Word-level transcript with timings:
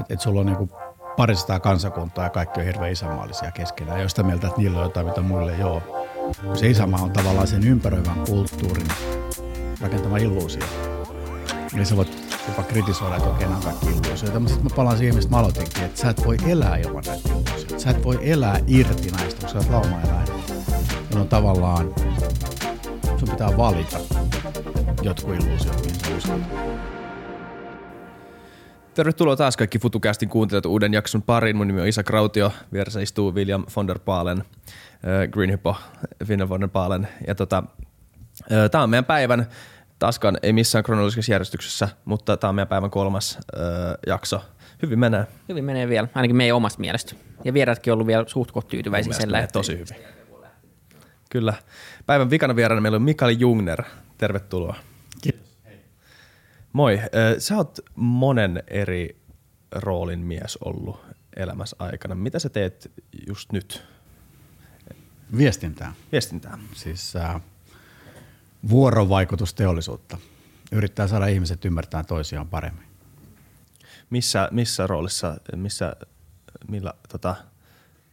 Että 0.00 0.14
et 0.14 0.20
sulla 0.20 0.40
on 0.40 0.46
niinku 0.46 0.70
parisataa 1.16 1.60
kansakuntaa 1.60 2.24
ja 2.24 2.30
kaikki 2.30 2.60
on 2.60 2.66
hirveän 2.66 2.92
isänmaallisia 2.92 3.50
keskenään. 3.50 4.00
Ja 4.00 4.08
sitä 4.08 4.22
mieltä, 4.22 4.46
että 4.46 4.60
niillä 4.60 4.78
on 4.78 4.84
jotain, 4.84 5.06
mitä 5.06 5.20
muille 5.20 5.56
ei 5.56 5.64
ole. 5.64 5.82
Se 6.54 6.70
isänmaa 6.70 7.02
on 7.02 7.10
tavallaan 7.10 7.46
sen 7.46 7.64
ympäröivän 7.64 8.20
kulttuurin 8.26 8.88
rakentama 9.80 10.18
illuusio. 10.18 10.62
Eli 11.76 11.84
sä 11.84 11.96
voit 11.96 12.30
jopa 12.48 12.62
kritisoida, 12.62 13.16
että 13.16 13.30
okei, 13.30 13.48
nämä 13.48 13.60
kaikki 13.64 13.86
illuusioita. 13.86 14.40
Mutta 14.40 14.54
sitten 14.54 14.72
mä 14.72 14.76
palaan 14.76 14.98
siihen, 14.98 15.14
mistä 15.14 15.30
mä 15.30 15.36
aloitinkin, 15.36 15.84
että 15.84 16.00
sä 16.00 16.10
et 16.10 16.24
voi 16.26 16.36
elää 16.48 16.76
ilman 16.76 17.04
näitä 17.06 17.28
illuusioita. 17.28 17.78
Sä 17.78 17.90
et 17.90 18.04
voi 18.04 18.30
elää 18.30 18.60
irti 18.66 19.10
näistä, 19.10 19.40
koska 19.42 19.48
sä 19.48 19.58
oot 19.58 19.70
laumaeläin. 19.70 20.28
on 21.14 21.28
tavallaan, 21.28 21.94
sun 23.18 23.28
pitää 23.28 23.56
valita 23.56 23.98
jotkut 25.02 25.34
illuusiot, 25.34 25.76
mihin 25.76 26.00
sä 26.00 26.16
uskot. 26.16 26.69
Tervetuloa 28.94 29.36
taas 29.36 29.56
kaikki 29.56 29.78
FutuCastin 29.78 30.28
kuuntelijat 30.28 30.66
uuden 30.66 30.94
jakson 30.94 31.22
pariin. 31.22 31.56
Mun 31.56 31.66
nimi 31.66 31.80
on 31.80 31.88
Isa 31.88 32.02
Krautio, 32.02 32.52
vieressä 32.72 33.00
istuu 33.00 33.34
William 33.34 33.64
von 33.76 33.88
der 33.88 33.98
Paalen, 33.98 34.38
äh, 34.38 35.30
Green 35.30 35.50
Hippo, 35.50 35.76
Finna 36.24 36.48
von 36.48 36.60
der 36.60 36.68
Paalen. 36.68 37.08
Ja 37.26 37.34
tota, 37.34 37.62
äh, 38.52 38.70
tämä 38.70 38.84
on 38.84 38.90
meidän 38.90 39.04
päivän, 39.04 39.46
taaskaan 39.98 40.38
ei 40.42 40.52
missään 40.52 40.84
kronologisessa 40.84 41.32
järjestyksessä, 41.32 41.88
mutta 42.04 42.36
tämä 42.36 42.48
on 42.48 42.54
meidän 42.54 42.68
päivän 42.68 42.90
kolmas 42.90 43.38
äh, 43.38 43.62
jakso. 44.06 44.42
Hyvin 44.82 44.98
menee. 44.98 45.26
Hyvin 45.48 45.64
menee 45.64 45.88
vielä, 45.88 46.08
ainakin 46.14 46.36
meidän 46.36 46.56
omasta 46.56 46.80
mielestä. 46.80 47.14
Ja 47.44 47.54
vieraatkin 47.54 47.92
on 47.92 47.94
ollut 47.94 48.06
vielä 48.06 48.24
suht 48.26 48.50
tyytyväisiä 48.68 49.12
sen 49.12 49.32
lähtöön. 49.32 49.52
Tosi 49.52 49.72
hyvin. 49.72 50.04
Kyllä. 51.30 51.54
Päivän 52.06 52.30
vikana 52.30 52.56
vieraana 52.56 52.80
meillä 52.80 52.96
on 52.96 53.02
Mikael 53.02 53.36
Jungner. 53.38 53.82
Tervetuloa. 54.18 54.76
Moi. 56.72 57.00
Sä 57.38 57.56
oot 57.56 57.78
monen 57.94 58.62
eri 58.68 59.20
roolin 59.72 60.20
mies 60.20 60.56
ollut 60.56 61.00
elämässä 61.36 61.76
aikana. 61.78 62.14
Mitä 62.14 62.38
sä 62.38 62.48
teet 62.48 62.92
just 63.26 63.52
nyt? 63.52 63.82
Viestintää. 65.36 65.94
Viestintää. 66.12 66.58
Siis 66.74 67.16
äh, 67.16 67.40
vuorovaikutusteollisuutta. 68.68 70.18
Yrittää 70.72 71.08
saada 71.08 71.26
ihmiset 71.26 71.64
ymmärtämään 71.64 72.06
toisiaan 72.06 72.48
paremmin. 72.48 72.86
Missä, 74.10 74.48
missä 74.50 74.86
roolissa, 74.86 75.36
missä, 75.56 75.96
millä 76.68 76.94
tota, 77.08 77.36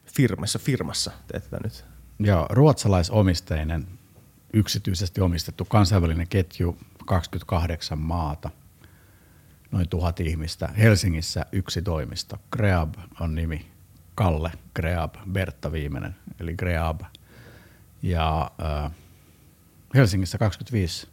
firmassa, 0.06 0.60
firmassa 0.60 1.12
teet 1.28 1.44
tätä 1.44 1.58
nyt? 1.64 1.86
Joo, 2.20 2.48
ruotsalaisomisteinen, 2.50 3.88
yksityisesti 4.54 5.22
omistettu 5.22 5.66
kansainvälinen 5.66 6.28
ketju 6.28 6.78
28 7.08 8.00
maata, 8.00 8.50
noin 9.72 9.90
tuhat 9.90 10.20
ihmistä. 10.20 10.68
Helsingissä 10.68 11.46
yksi 11.52 11.82
toimisto. 11.82 12.38
Greab 12.52 12.94
on 13.20 13.36
nimi. 13.36 13.72
Kalle 14.16 14.52
Greab, 14.76 15.16
Bertta 15.32 15.72
viimeinen, 15.72 16.16
eli 16.40 16.56
Greab. 16.56 17.02
Ja 18.02 18.52
äh, 18.86 18.92
Helsingissä 19.96 20.38
25 20.38 21.08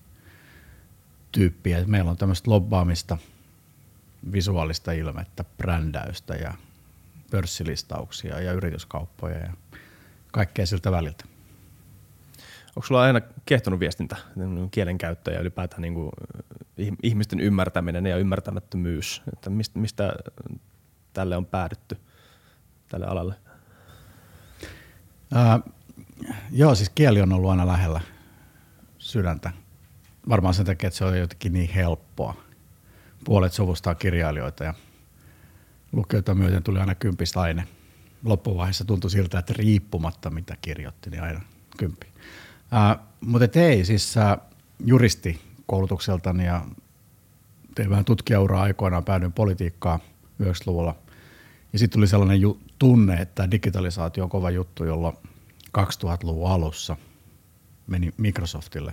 tyyppiä. 1.32 1.84
Meillä 1.86 2.10
on 2.10 2.16
tämmöistä 2.16 2.50
lobbaamista, 2.50 3.18
visuaalista 4.32 4.92
ilmettä, 4.92 5.44
brändäystä 5.44 6.34
ja 6.34 6.54
pörssilistauksia 7.30 8.40
ja 8.40 8.52
yrityskauppoja 8.52 9.38
ja 9.38 9.52
kaikkea 10.32 10.66
siltä 10.66 10.92
väliltä. 10.92 11.33
Onko 12.76 12.86
sulla 12.86 13.02
aina 13.02 13.20
kiehtonut 13.46 13.80
viestintä, 13.80 14.16
kielenkäyttö 14.70 15.32
ja 15.32 15.40
ylipäätään 15.40 15.82
niin 15.82 15.94
kuin 15.94 16.10
ihmisten 17.02 17.40
ymmärtäminen 17.40 18.06
ja 18.06 18.16
ymmärtämättömyys? 18.16 19.22
Että 19.32 19.50
mistä, 19.50 19.78
mistä 19.78 20.14
tälle 21.12 21.36
on 21.36 21.46
päädytty, 21.46 21.96
tälle 22.88 23.06
alalle? 23.06 23.34
Ää, 25.34 25.60
joo, 26.50 26.74
siis 26.74 26.90
kieli 26.90 27.20
on 27.20 27.32
ollut 27.32 27.50
aina 27.50 27.66
lähellä 27.66 28.00
sydäntä. 28.98 29.52
Varmaan 30.28 30.54
sen 30.54 30.66
takia, 30.66 30.86
että 30.88 30.98
se 30.98 31.04
on 31.04 31.18
jotenkin 31.18 31.52
niin 31.52 31.70
helppoa. 31.70 32.34
Puolet 33.24 33.52
suvusta 33.52 33.90
on 33.90 33.96
kirjailijoita 33.96 34.64
ja 34.64 34.74
lukijoita 35.92 36.34
myöten 36.34 36.62
tuli 36.62 36.80
aina 36.80 36.94
kympislaine. 36.94 37.68
Loppuvaiheessa 38.24 38.84
tuntui 38.84 39.10
siltä, 39.10 39.38
että 39.38 39.54
riippumatta 39.56 40.30
mitä 40.30 40.56
kirjoitti, 40.60 41.10
niin 41.10 41.22
aina 41.22 41.40
kymppi. 41.76 42.06
Äh, 42.74 42.98
mutta 43.20 43.60
ei, 43.60 43.84
siis 43.84 44.16
äh, 44.16 44.36
juristi 44.84 45.40
koulutukseltani 45.66 46.46
ja 46.46 46.66
tein 47.74 47.90
vähän 47.90 48.04
tutkijauraa 48.04 48.62
aikoinaan, 48.62 49.04
päädyin 49.04 49.32
politiikkaan 49.32 50.00
90-luvulla. 50.42 50.96
Ja 51.72 51.78
sitten 51.78 51.98
tuli 51.98 52.06
sellainen 52.06 52.40
ju- 52.40 52.60
tunne, 52.78 53.14
että 53.14 53.50
digitalisaatio 53.50 54.24
on 54.24 54.30
kova 54.30 54.50
juttu, 54.50 54.84
jolloin 54.84 55.16
2000-luvun 55.78 56.50
alussa 56.50 56.96
meni 57.86 58.14
Microsoftille. 58.16 58.92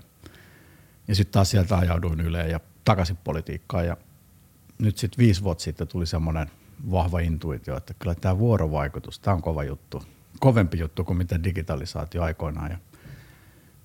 Ja 1.08 1.16
sitten 1.16 1.34
taas 1.34 1.52
sieltä 1.52 1.78
ajauduin 1.78 2.22
Yleen 2.22 2.52
ja 2.52 2.59
takaisin 2.86 3.18
politiikkaan. 3.24 3.88
Ja 3.88 3.97
nyt 4.80 4.97
sitten 4.97 5.18
viisi 5.18 5.44
vuotta 5.44 5.64
sitten 5.64 5.88
tuli 5.88 6.06
semmoinen 6.06 6.52
vahva 6.91 7.20
intuitio, 7.20 7.78
että 7.78 7.94
kyllä 7.94 8.16
tämä 8.16 8.38
vuorovaikutus, 8.38 9.20
tämä 9.20 9.36
on 9.36 9.41
kova 9.41 9.64
juttu. 9.64 10.03
Kovempi 10.40 10.80
juttu 10.80 11.03
kuin 11.03 11.18
mitä 11.18 11.44
digitalisaatio 11.44 12.24
aikoinaan. 12.24 12.72
Ja 12.72 12.78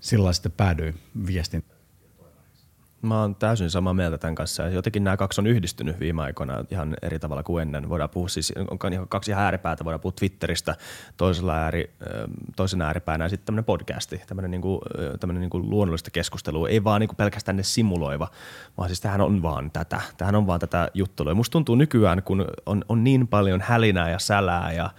sillä 0.00 0.32
sitten 0.32 0.52
päädyin 0.52 1.00
viestin. 1.26 1.64
Mä 3.02 3.20
oon 3.20 3.34
täysin 3.34 3.70
samaa 3.70 3.94
mieltä 3.94 4.18
tämän 4.18 4.34
kanssa. 4.34 4.62
Ja 4.62 4.68
jotenkin 4.68 5.04
nämä 5.04 5.16
kaksi 5.16 5.40
on 5.40 5.46
yhdistynyt 5.46 6.00
viime 6.00 6.22
aikoina 6.22 6.64
ihan 6.70 6.96
eri 7.02 7.18
tavalla 7.18 7.42
kuin 7.42 7.62
ennen. 7.62 7.88
Voidaan 7.88 8.10
puhua 8.10 8.28
siis, 8.28 8.52
on 8.70 8.78
kaksi 9.08 9.32
ääripäätä. 9.32 9.84
Voidaan 9.84 10.00
puhua 10.00 10.12
Twitteristä 10.18 10.76
toisella 11.16 11.54
ääri, 11.54 11.90
toisen 12.56 12.82
ääripäänä 12.82 13.24
ja 13.24 13.28
sitten 13.28 13.46
tämmöinen 13.46 13.64
podcasti, 13.64 14.22
tämmöinen, 14.26 14.50
niinku, 14.50 14.80
tämmöinen 15.20 15.40
niinku 15.40 15.58
luonnollista 15.58 16.10
keskustelua. 16.10 16.68
Ei 16.68 16.84
vaan 16.84 17.00
niinku 17.00 17.14
pelkästään 17.14 17.56
ne 17.56 17.62
simuloiva, 17.62 18.28
vaan 18.78 18.88
siis 18.88 19.00
tähän 19.00 19.20
on 19.20 19.42
vaan 19.42 19.70
tätä. 19.70 20.00
Tähän 20.16 20.34
on 20.34 20.46
vaan 20.46 20.60
tätä 20.60 20.90
juttelua. 20.94 21.34
Musta 21.34 21.52
tuntuu 21.52 21.74
nykyään, 21.74 22.22
kun 22.22 22.44
on, 22.66 22.84
on 22.88 23.04
niin 23.04 23.28
paljon 23.28 23.60
hälinää 23.60 24.10
ja 24.10 24.18
sälää 24.18 24.72
ja 24.72 24.90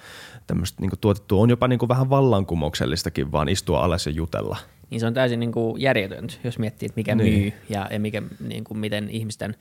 tämmöistä 0.48 0.82
niinku 0.82 0.96
tuotettua, 1.02 1.42
on 1.42 1.50
jopa 1.50 1.68
niinku 1.68 1.88
vähän 1.88 2.10
vallankumouksellistakin 2.10 3.32
vaan 3.32 3.50
istua 3.50 3.84
alas 3.84 4.06
ja 4.06 4.12
jutella– 4.12 4.58
niin 4.90 5.00
se 5.00 5.08
on 5.08 5.14
täysin 5.14 5.40
niin 5.40 5.52
kuin 5.52 5.82
järjetöntä, 5.82 6.34
jos 6.44 6.60
miettii, 6.60 6.86
että 6.86 7.00
mikä 7.00 7.16
niin. 7.16 7.40
myy 7.40 7.54
ja, 7.70 7.88
ja 7.92 8.00
mikä, 8.00 8.22
niin 8.40 8.64
kuin 8.64 8.78
miten 8.78 9.10
ihmisten 9.10 9.56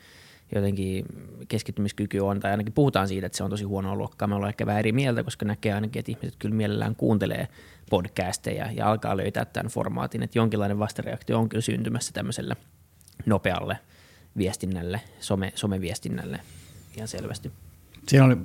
jotenkin 0.55 1.07
keskittymiskyky 1.49 2.19
on, 2.19 2.41
tai 2.41 2.51
ainakin 2.51 2.73
puhutaan 2.73 3.09
siitä, 3.09 3.27
että 3.27 3.39
se 3.39 3.45
on 3.45 3.51
tosi 3.51 3.65
huonoa 3.65 3.97
luokkaa. 3.97 4.29
Me 4.29 4.35
ollaan 4.35 4.49
ehkä 4.49 4.67
vähän 4.67 4.79
eri 4.79 4.93
mieltä, 4.93 5.23
koska 5.23 5.45
näkee 5.45 5.73
ainakin, 5.73 6.01
että 6.01 6.13
ihmiset 6.13 6.35
kyllä 6.39 6.55
mielellään 6.55 6.97
kuuntelee 6.97 7.49
podcasteja 7.91 8.73
ja 8.73 8.91
alkaa 8.91 9.17
löytää 9.17 9.45
tämän 9.45 9.71
formaatin, 9.71 10.23
että 10.23 10.39
jonkinlainen 10.39 10.79
vastareaktio 10.79 11.39
on 11.39 11.49
kyllä 11.49 11.63
syntymässä 11.63 12.13
tämmöiselle 12.13 12.57
nopealle 13.27 13.79
viestinnälle, 14.37 15.01
some, 15.21 15.53
someviestinnälle 15.55 16.41
ihan 16.97 17.09
selvästi. 17.09 17.53
Siinä 18.09 18.25
oli 18.25 18.37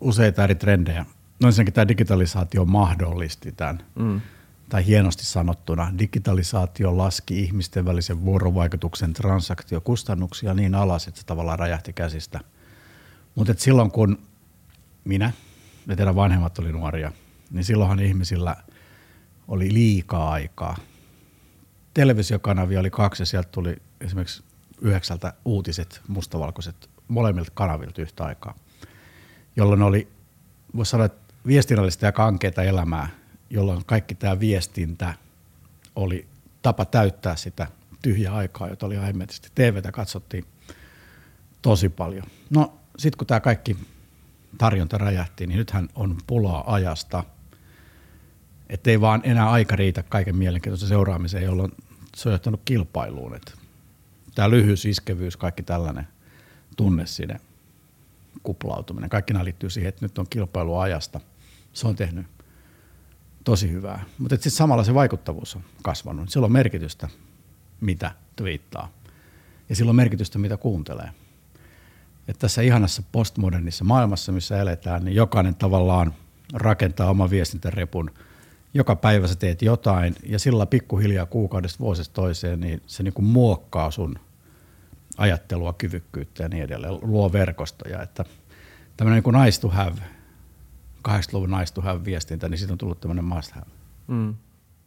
useita 0.00 0.44
eri 0.44 0.54
trendejä. 0.54 1.06
No 1.40 1.48
ensinnäkin 1.48 1.74
tämä 1.74 1.88
digitalisaatio 1.88 2.64
mahdollisti 2.64 3.52
tämän. 3.52 3.82
Mm 3.94 4.20
tai 4.68 4.86
hienosti 4.86 5.24
sanottuna, 5.24 5.92
digitalisaatio 5.98 6.96
laski 6.96 7.42
ihmisten 7.42 7.84
välisen 7.84 8.24
vuorovaikutuksen 8.24 9.12
transaktiokustannuksia 9.12 10.54
niin 10.54 10.74
alas, 10.74 11.08
että 11.08 11.20
se 11.20 11.26
tavallaan 11.26 11.58
räjähti 11.58 11.92
käsistä. 11.92 12.40
Mutta 13.34 13.54
silloin 13.56 13.90
kun 13.90 14.18
minä 15.04 15.32
ja 15.86 15.96
teidän 15.96 16.14
vanhemmat 16.14 16.58
oli 16.58 16.72
nuoria, 16.72 17.12
niin 17.50 17.64
silloinhan 17.64 18.00
ihmisillä 18.00 18.56
oli 19.48 19.72
liikaa 19.72 20.30
aikaa. 20.30 20.76
Televisiokanavia 21.94 22.80
oli 22.80 22.90
kaksi 22.90 23.22
ja 23.22 23.26
sieltä 23.26 23.48
tuli 23.52 23.76
esimerkiksi 24.00 24.42
yhdeksältä 24.80 25.32
uutiset, 25.44 26.00
mustavalkoiset, 26.08 26.90
molemmilta 27.08 27.50
kanavilta 27.54 28.02
yhtä 28.02 28.24
aikaa, 28.24 28.54
jolloin 29.56 29.82
oli, 29.82 30.08
voisi 30.76 30.90
sanoa, 30.90 31.06
että 31.06 31.25
viestinnällistä 31.46 32.06
ja 32.06 32.12
kankeita 32.12 32.62
elämää– 32.62 33.08
jolloin 33.50 33.84
kaikki 33.84 34.14
tämä 34.14 34.40
viestintä 34.40 35.14
oli 35.96 36.26
tapa 36.62 36.84
täyttää 36.84 37.36
sitä 37.36 37.66
tyhjää 38.02 38.34
aikaa, 38.34 38.68
jota 38.68 38.86
oli 38.86 38.96
aiemmetisti. 38.96 39.50
TVtä 39.54 39.92
katsottiin 39.92 40.44
tosi 41.62 41.88
paljon. 41.88 42.24
No 42.50 42.78
sitten 42.98 43.18
kun 43.18 43.26
tämä 43.26 43.40
kaikki 43.40 43.76
tarjonta 44.58 44.98
räjähti, 44.98 45.46
niin 45.46 45.58
nythän 45.58 45.88
on 45.94 46.16
pulaa 46.26 46.74
ajasta. 46.74 47.24
Että 48.68 48.90
ei 48.90 49.00
vaan 49.00 49.20
enää 49.24 49.50
aika 49.50 49.76
riitä 49.76 50.02
kaiken 50.02 50.36
mielenkiintoisen 50.36 50.88
seuraamiseen, 50.88 51.44
jolloin 51.44 51.72
se 52.16 52.28
on 52.28 52.32
johtanut 52.32 52.60
kilpailuun. 52.64 53.40
Tämä 54.34 54.50
lyhyys, 54.50 54.84
iskevyys, 54.84 55.36
kaikki 55.36 55.62
tällainen 55.62 56.08
tunne 56.76 57.06
sinne 57.06 57.40
kuplautuminen. 58.42 59.10
Kaikki 59.10 59.32
nämä 59.32 59.44
liittyy 59.44 59.70
siihen, 59.70 59.88
että 59.88 60.04
nyt 60.04 60.18
on 60.18 60.26
kilpailuajasta. 60.30 61.20
Se 61.76 61.86
on 61.86 61.96
tehnyt 61.96 62.26
tosi 63.44 63.72
hyvää. 63.72 64.04
Mutta 64.18 64.36
sitten 64.36 64.52
samalla 64.52 64.84
se 64.84 64.94
vaikuttavuus 64.94 65.56
on 65.56 65.62
kasvanut. 65.82 66.30
Sillä 66.30 66.44
on 66.44 66.52
merkitystä, 66.52 67.08
mitä 67.80 68.10
twiittaa. 68.36 68.88
Ja 69.68 69.76
sillä 69.76 69.90
on 69.90 69.96
merkitystä, 69.96 70.38
mitä 70.38 70.56
kuuntelee. 70.56 71.10
että 72.28 72.40
tässä 72.40 72.62
ihanassa 72.62 73.02
postmodernissa 73.12 73.84
maailmassa, 73.84 74.32
missä 74.32 74.60
eletään, 74.60 75.04
niin 75.04 75.14
jokainen 75.14 75.54
tavallaan 75.54 76.14
rakentaa 76.52 77.10
oma 77.10 77.30
viestintärepun. 77.30 78.10
Joka 78.74 78.96
päivä 78.96 79.26
sä 79.26 79.34
teet 79.34 79.62
jotain 79.62 80.14
ja 80.26 80.38
sillä 80.38 80.66
pikkuhiljaa 80.66 81.26
kuukaudesta 81.26 81.78
vuosesta 81.78 82.14
toiseen, 82.14 82.60
niin 82.60 82.82
se 82.86 83.02
niin 83.02 83.14
kuin 83.14 83.26
muokkaa 83.26 83.90
sun 83.90 84.18
ajattelua, 85.16 85.72
kyvykkyyttä 85.72 86.42
ja 86.42 86.48
niin 86.48 86.64
edelleen, 86.64 86.98
luo 87.02 87.32
verkostoja. 87.32 88.02
Että 88.02 88.24
tämmöinen 88.96 89.16
niin 89.16 89.24
kuin 89.24 89.44
nice 89.44 89.60
to 89.60 89.68
have, 89.68 90.15
80-luvun 91.08 91.50
nice 91.50 91.74
to 91.74 91.80
have 91.80 92.04
viestintä, 92.04 92.48
niin 92.48 92.58
siitä 92.58 92.74
on 92.74 92.78
tullut 92.78 93.00
tämmöinen 93.00 93.24
must 93.24 93.52
have. 93.52 93.66
Mm. 94.06 94.34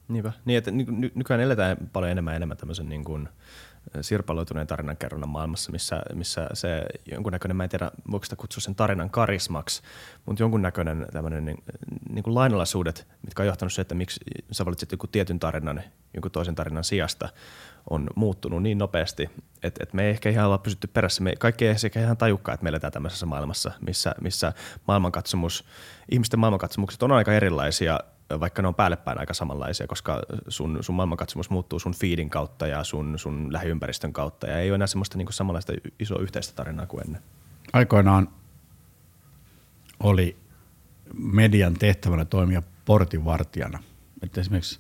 Niinpä. 0.07 0.31
Niin, 0.45 0.57
että 0.57 0.71
ny- 0.71 1.12
nykyään 1.16 1.42
eletään 1.42 1.77
paljon 1.94 2.12
enemmän 2.12 2.36
enemmän 2.36 2.57
tämmöisen 2.57 2.89
niin 2.89 3.04
kuin 3.04 3.30
sirpaloituneen 4.01 4.68
tarinankerronnan 4.68 5.30
maailmassa, 5.30 5.71
missä, 5.71 6.01
missä 6.13 6.50
se 6.54 6.86
jonkunnäköinen, 7.12 7.57
mä 7.57 7.63
en 7.63 7.69
tiedä 7.69 7.92
voiko 8.12 8.24
sitä 8.24 8.36
kutsua 8.36 8.62
sen 8.62 8.75
tarinan 8.75 9.10
karismaksi, 9.10 9.81
mutta 10.25 10.44
jonkunnäköinen 10.44 11.07
tämmöinen 11.13 11.45
niin, 11.45 11.57
niin 12.10 12.24
kuin 12.24 12.36
lainalaisuudet, 12.36 13.07
mitkä 13.25 13.44
on 13.44 13.48
johtanut 13.48 13.74
se, 13.74 13.81
että 13.81 13.95
miksi 13.95 14.19
sä 14.51 14.65
valitset 14.65 14.92
joku 14.92 15.07
tietyn 15.07 15.39
tarinan 15.39 15.83
jonkun 16.13 16.31
toisen 16.31 16.56
tarinan 16.56 16.83
sijasta, 16.83 17.30
on 17.89 18.07
muuttunut 18.15 18.63
niin 18.63 18.77
nopeasti, 18.77 19.30
että, 19.63 19.83
että 19.83 19.95
me 19.95 20.03
ei 20.03 20.09
ehkä 20.09 20.30
ihan 20.30 20.45
olla 20.45 20.57
pysytty 20.57 20.88
perässä. 20.88 21.24
Me 21.24 21.36
kaikki 21.36 21.65
ei 21.65 21.71
ehkä 21.71 22.01
ihan 22.01 22.18
tajukkaa, 22.18 22.53
että 22.53 22.63
me 22.63 22.69
eletään 22.69 22.94
tämmöisessä 22.94 23.25
maailmassa, 23.25 23.71
missä, 23.86 24.15
missä 24.21 24.53
maailmankatsomus, 24.88 25.65
ihmisten 26.12 26.39
maailmankatsomukset 26.39 27.03
on 27.03 27.12
aika 27.12 27.33
erilaisia– 27.33 28.00
vaikka 28.39 28.62
ne 28.62 28.68
on 28.68 28.75
päälle 28.75 28.97
päin 28.97 29.19
aika 29.19 29.33
samanlaisia, 29.33 29.88
koska 29.88 30.21
sun, 30.47 30.77
sun 30.81 30.95
maailmankatsomus 30.95 31.50
muuttuu 31.50 31.80
sun 31.80 31.94
feedin 31.94 32.30
kautta 32.30 32.68
ja 32.68 32.83
sun, 32.83 33.19
sun 33.19 33.53
lähiympäristön 33.53 34.13
kautta 34.13 34.47
ja 34.47 34.59
ei 34.59 34.69
ole 34.69 34.75
enää 34.75 34.88
semmoista 34.88 35.18
niin 35.18 35.33
samanlaista 35.33 35.74
isoa 36.00 36.21
yhteistä 36.21 36.56
tarinaa 36.56 36.86
kuin 36.86 37.06
ennen. 37.06 37.21
Aikoinaan 37.74 38.30
oli 40.00 40.38
median 41.13 41.74
tehtävänä 41.74 42.25
toimia 42.25 42.63
portinvartijana. 42.86 43.80
Että 44.24 44.41
esimerkiksi 44.41 44.80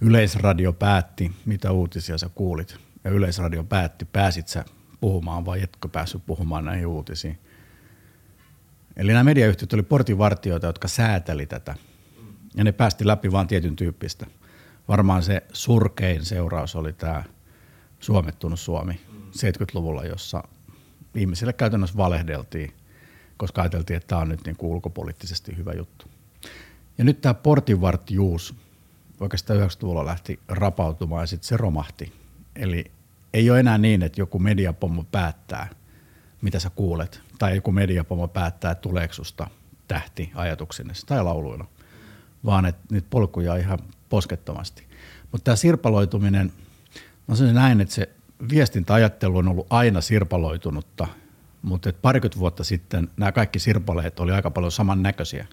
Yleisradio 0.00 0.72
päätti, 0.72 1.32
mitä 1.46 1.72
uutisia 1.72 2.18
sä 2.18 2.28
kuulit. 2.28 2.76
Ja 3.04 3.10
Yleisradio 3.10 3.64
päätti, 3.64 4.04
pääsit 4.04 4.48
sä 4.48 4.64
puhumaan 5.00 5.44
vai 5.44 5.62
etkö 5.62 5.88
päässyt 5.88 6.26
puhumaan 6.26 6.64
näihin 6.64 6.86
uutisiin. 6.86 7.38
Eli 8.96 9.12
nämä 9.12 9.24
mediayhtiöt 9.24 9.72
oli 9.72 9.82
portinvartijoita, 9.82 10.66
jotka 10.66 10.88
sääteli 10.88 11.46
tätä– 11.46 11.74
ja 12.56 12.64
ne 12.64 12.72
päästi 12.72 13.06
läpi 13.06 13.32
vain 13.32 13.46
tietyn 13.46 13.76
tyyppistä. 13.76 14.26
Varmaan 14.88 15.22
se 15.22 15.42
surkein 15.52 16.24
seuraus 16.24 16.76
oli 16.76 16.92
tämä 16.92 17.24
suomettunut 18.00 18.60
Suomi 18.60 19.00
70-luvulla, 19.36 20.04
jossa 20.04 20.42
ihmisille 21.14 21.52
käytännössä 21.52 21.96
valehdeltiin, 21.96 22.74
koska 23.36 23.62
ajateltiin, 23.62 23.96
että 23.96 24.06
tämä 24.06 24.20
on 24.20 24.28
nyt 24.28 24.44
niin 24.46 24.56
kuin 24.56 24.70
ulkopoliittisesti 24.70 25.56
hyvä 25.56 25.72
juttu. 25.72 26.06
Ja 26.98 27.04
nyt 27.04 27.20
tämä 27.20 27.34
portinvartijuus 27.34 28.54
oikeastaan 29.20 29.60
90-luvulla 29.60 30.06
lähti 30.06 30.40
rapautumaan 30.48 31.22
ja 31.22 31.26
sitten 31.26 31.48
se 31.48 31.56
romahti. 31.56 32.12
Eli 32.56 32.84
ei 33.32 33.50
ole 33.50 33.60
enää 33.60 33.78
niin, 33.78 34.02
että 34.02 34.20
joku 34.20 34.38
mediapomo 34.38 35.04
päättää, 35.12 35.68
mitä 36.42 36.58
sä 36.58 36.70
kuulet, 36.70 37.20
tai 37.38 37.54
joku 37.54 37.72
mediapomo 37.72 38.28
päättää, 38.28 38.74
tuleeko 38.74 39.14
susta 39.14 39.50
tähti 39.88 40.30
ajatuksenne 40.34 40.92
tai 41.06 41.24
lauluilla 41.24 41.66
vaan 42.46 42.66
että 42.66 42.94
nyt 42.94 43.04
polkuja 43.10 43.56
ihan 43.56 43.78
poskettomasti. 44.08 44.86
Mutta 45.32 45.44
tämä 45.44 45.56
sirpaloituminen, 45.56 46.52
mä 47.28 47.34
sanoisin 47.34 47.54
näin, 47.54 47.80
että 47.80 47.94
se 47.94 48.08
viestintäajattelu 48.50 49.38
on 49.38 49.48
ollut 49.48 49.66
aina 49.70 50.00
sirpaloitunutta, 50.00 51.06
mutta 51.62 51.92
parikymmentä 52.02 52.38
vuotta 52.38 52.64
sitten 52.64 53.08
nämä 53.16 53.32
kaikki 53.32 53.58
sirpaleet 53.58 54.20
oli 54.20 54.32
aika 54.32 54.50
paljon 54.50 54.72
samannäköisiä. 54.72 55.46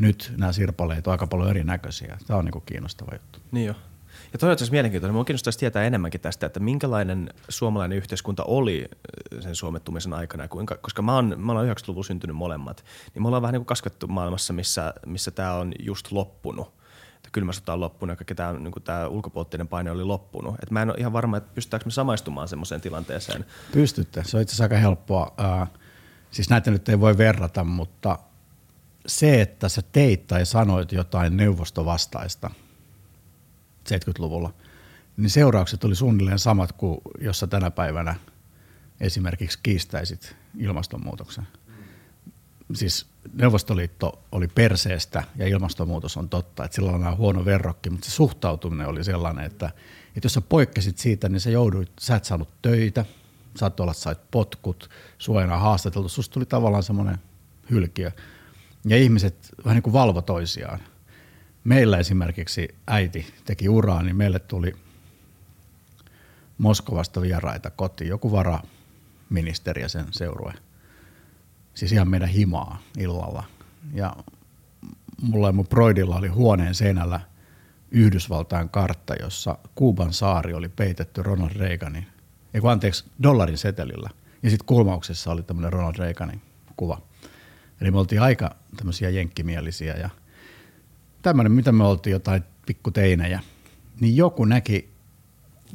Nyt 0.00 0.32
nämä 0.36 0.52
sirpaleet 0.52 1.06
on 1.06 1.10
aika 1.10 1.26
paljon 1.26 1.50
erinäköisiä. 1.50 2.18
Tämä 2.26 2.38
on 2.38 2.44
niinku 2.44 2.60
kiinnostava 2.60 3.12
juttu. 3.12 3.38
Niin 3.52 3.66
jo. 3.66 3.74
Ja 4.32 4.38
toi 4.38 4.50
on 4.50 4.56
mielenkiintoinen. 4.70 5.14
Minua 5.14 5.24
kiinnostaisi 5.24 5.58
tietää 5.58 5.84
enemmänkin 5.84 6.20
tästä, 6.20 6.46
että 6.46 6.60
minkälainen 6.60 7.34
suomalainen 7.48 7.98
yhteiskunta 7.98 8.44
oli 8.44 8.88
äh, 9.34 9.42
sen 9.42 9.54
suomettumisen 9.54 10.12
aikana. 10.12 10.48
Kuinka, 10.48 10.76
koska 10.76 11.02
mä 11.02 11.14
oon, 11.14 11.34
mä 11.38 11.52
oon 11.52 11.68
90-luvulla 11.68 12.06
syntynyt 12.06 12.36
molemmat, 12.36 12.84
niin 13.14 13.22
me 13.22 13.28
ollaan 13.28 13.42
vähän 13.42 13.52
niin 13.52 13.60
kuin 13.60 13.66
kasvettu 13.66 14.08
maailmassa, 14.08 14.52
missä, 14.52 14.94
missä 15.06 15.30
tämä 15.30 15.54
on 15.54 15.72
just 15.78 16.12
loppunut. 16.12 16.80
Kylmä 17.32 17.52
sota 17.52 17.72
on 17.72 17.80
loppunut 17.80 18.12
ja 18.12 18.16
kaikki 18.16 18.34
tämä, 18.34 18.52
niin 18.52 18.72
tämä 18.84 19.08
ulkopuolinen 19.08 19.68
paine 19.68 19.90
oli 19.90 20.04
loppunut. 20.04 20.54
Et 20.62 20.70
mä 20.70 20.82
en 20.82 20.90
ole 20.90 20.98
ihan 20.98 21.12
varma, 21.12 21.36
että 21.36 21.54
pystytäänkö 21.54 21.86
me 21.86 21.90
samaistumaan 21.90 22.48
semmoiseen 22.48 22.80
tilanteeseen. 22.80 23.44
Pystytte. 23.72 24.24
Se 24.24 24.36
on 24.36 24.42
itse 24.42 24.52
asiassa 24.52 24.64
aika 24.64 24.76
helppoa. 24.76 25.34
Äh, 25.40 25.68
siis 26.30 26.50
näitä 26.50 26.70
nyt 26.70 26.88
ei 26.88 27.00
voi 27.00 27.18
verrata, 27.18 27.64
mutta 27.64 28.18
se, 29.06 29.40
että 29.40 29.68
sä 29.68 29.82
teit 29.82 30.26
tai 30.26 30.46
sanoit 30.46 30.92
jotain 30.92 31.36
neuvostovastaista– 31.36 32.50
70-luvulla, 33.88 34.52
niin 35.16 35.30
seuraukset 35.30 35.84
oli 35.84 35.94
suunnilleen 35.94 36.38
samat 36.38 36.72
kuin 36.72 37.00
jossa 37.20 37.46
tänä 37.46 37.70
päivänä 37.70 38.14
esimerkiksi 39.00 39.58
kiistäisit 39.62 40.36
ilmastonmuutoksen. 40.58 41.48
Siis 42.74 43.06
Neuvostoliitto 43.32 44.24
oli 44.32 44.48
perseestä 44.48 45.22
ja 45.36 45.46
ilmastonmuutos 45.46 46.16
on 46.16 46.28
totta, 46.28 46.64
että 46.64 46.74
sillä 46.74 46.92
on 46.92 47.16
huono 47.16 47.44
verrokki, 47.44 47.90
mutta 47.90 48.04
se 48.04 48.10
suhtautuminen 48.10 48.86
oli 48.86 49.04
sellainen, 49.04 49.44
että, 49.44 49.66
että 50.16 50.26
jos 50.26 50.34
sä 50.34 50.40
poikkesit 50.40 50.98
siitä, 50.98 51.28
niin 51.28 51.40
sä 51.40 51.50
jouduit, 51.50 51.92
sä 52.00 52.16
et 52.16 52.24
saanut 52.24 52.48
töitä, 52.62 53.04
saattoi 53.56 53.84
olla, 53.84 53.92
sait 53.92 54.18
potkut, 54.30 54.90
suojana 55.18 55.58
haastateltu, 55.58 56.08
susta 56.08 56.34
tuli 56.34 56.46
tavallaan 56.46 56.82
semmoinen 56.82 57.18
hylkiö. 57.70 58.12
Ja 58.84 58.96
ihmiset 58.96 59.48
vähän 59.64 59.74
niin 59.74 59.82
kuin 59.82 59.92
valvo 59.92 60.22
toisiaan 60.22 60.80
meillä 61.64 61.98
esimerkiksi 61.98 62.68
äiti 62.86 63.34
teki 63.44 63.68
uraa, 63.68 64.02
niin 64.02 64.16
meille 64.16 64.38
tuli 64.38 64.72
Moskovasta 66.58 67.20
vieraita 67.20 67.70
kotiin, 67.70 68.08
joku 68.08 68.32
varaministeri 68.32 69.82
ja 69.82 69.88
sen 69.88 70.06
seurue. 70.10 70.52
Siis 71.74 71.92
ihan 71.92 72.08
meidän 72.08 72.28
himaa 72.28 72.82
illalla. 72.98 73.44
Ja 73.92 74.16
mulla 75.22 75.48
ja 75.48 75.52
mun 75.52 75.66
broidilla 75.66 76.16
oli 76.16 76.28
huoneen 76.28 76.74
seinällä 76.74 77.20
Yhdysvaltain 77.90 78.68
kartta, 78.68 79.14
jossa 79.14 79.58
Kuuban 79.74 80.12
saari 80.12 80.54
oli 80.54 80.68
peitetty 80.68 81.22
Ronald 81.22 81.52
Reaganin, 81.56 82.06
ei 82.54 82.60
anteeksi, 82.64 83.04
dollarin 83.22 83.58
setelillä. 83.58 84.10
Ja 84.42 84.50
sitten 84.50 84.66
kulmauksessa 84.66 85.30
oli 85.30 85.42
tämmöinen 85.42 85.72
Ronald 85.72 85.94
Reaganin 85.98 86.42
kuva. 86.76 87.02
Eli 87.80 87.90
me 87.90 87.98
oltiin 87.98 88.22
aika 88.22 88.56
tämmöisiä 88.76 89.10
jenkkimielisiä 89.10 89.94
ja– 89.94 90.10
tämmöinen, 91.22 91.52
mitä 91.52 91.72
me 91.72 91.84
oltiin 91.84 92.12
jotain 92.12 92.42
pikkuteinejä, 92.66 93.40
niin 94.00 94.16
joku 94.16 94.44
näki 94.44 94.90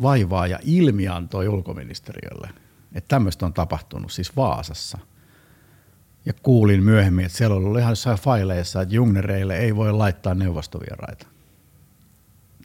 vaivaa 0.01 0.47
ja 0.47 0.59
ilmiantoi 0.63 1.47
ulkoministeriölle, 1.47 2.49
että 2.95 3.07
tämmöistä 3.07 3.45
on 3.45 3.53
tapahtunut 3.53 4.11
siis 4.11 4.35
Vaasassa. 4.35 4.97
Ja 6.25 6.33
kuulin 6.33 6.83
myöhemmin, 6.83 7.25
että 7.25 7.37
siellä 7.37 7.55
oli 7.55 7.79
ihan 7.79 7.91
jossain 7.91 8.17
faileissa, 8.17 8.81
että 8.81 8.95
jungnereille 8.95 9.57
ei 9.57 9.75
voi 9.75 9.93
laittaa 9.93 10.33
neuvostovieraita. 10.33 11.27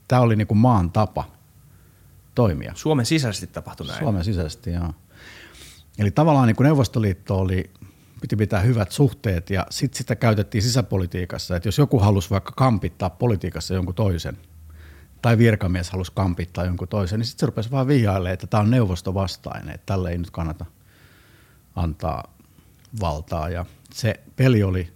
Tämä 0.08 0.22
oli 0.22 0.36
niin 0.36 0.46
kuin 0.46 0.58
maan 0.58 0.90
tapa 0.90 1.24
toimia. 2.34 2.72
Suomen 2.74 3.06
sisäisesti 3.06 3.46
tapahtui 3.46 3.86
näin. 3.86 3.98
Suomen 3.98 4.24
sisäisesti, 4.24 4.72
joo. 4.72 4.94
Eli 5.98 6.10
tavallaan 6.10 6.46
niin 6.46 6.56
kuin 6.56 6.64
Neuvostoliitto 6.64 7.38
oli 7.38 7.70
piti 8.20 8.36
pitää 8.36 8.60
hyvät 8.60 8.92
suhteet 8.92 9.50
ja 9.50 9.66
sitten 9.70 9.98
sitä 9.98 10.16
käytettiin 10.16 10.62
sisäpolitiikassa, 10.62 11.56
että 11.56 11.68
jos 11.68 11.78
joku 11.78 11.98
halusi 11.98 12.30
vaikka 12.30 12.52
kampittaa 12.56 13.10
politiikassa 13.10 13.74
jonkun 13.74 13.94
toisen, 13.94 14.38
tai 15.22 15.38
virkamies 15.38 15.90
halusi 15.90 16.12
kampittaa 16.14 16.64
jonkun 16.64 16.88
toisen, 16.88 17.18
niin 17.20 17.26
sitten 17.26 17.40
se 17.40 17.46
rupesi 17.46 17.70
vaan 17.70 17.86
vihjailemaan, 17.86 18.34
että 18.34 18.46
tämä 18.46 18.60
on 18.60 18.70
neuvostovastainen, 18.70 19.74
että 19.74 19.86
tälle 19.86 20.10
ei 20.10 20.18
nyt 20.18 20.30
kannata 20.30 20.64
antaa 21.76 22.34
valtaa. 23.00 23.48
Ja 23.48 23.64
se 23.92 24.20
peli 24.36 24.62
oli 24.62 24.92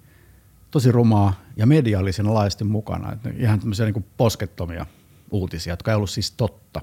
tosi 0.71 0.93
rumaa 0.93 1.35
ja 1.57 1.67
media 1.67 1.99
oli 1.99 2.13
siinä 2.13 2.35
laajasti 2.35 2.65
mukana. 2.65 3.13
Että 3.13 3.31
ihan 3.37 3.61
tämmöisiä 3.61 3.87
niin 3.87 4.07
poskettomia 4.17 4.87
uutisia, 5.31 5.73
jotka 5.73 5.91
ei 5.91 5.97
ollut 5.97 6.11
siis 6.11 6.31
totta. 6.31 6.81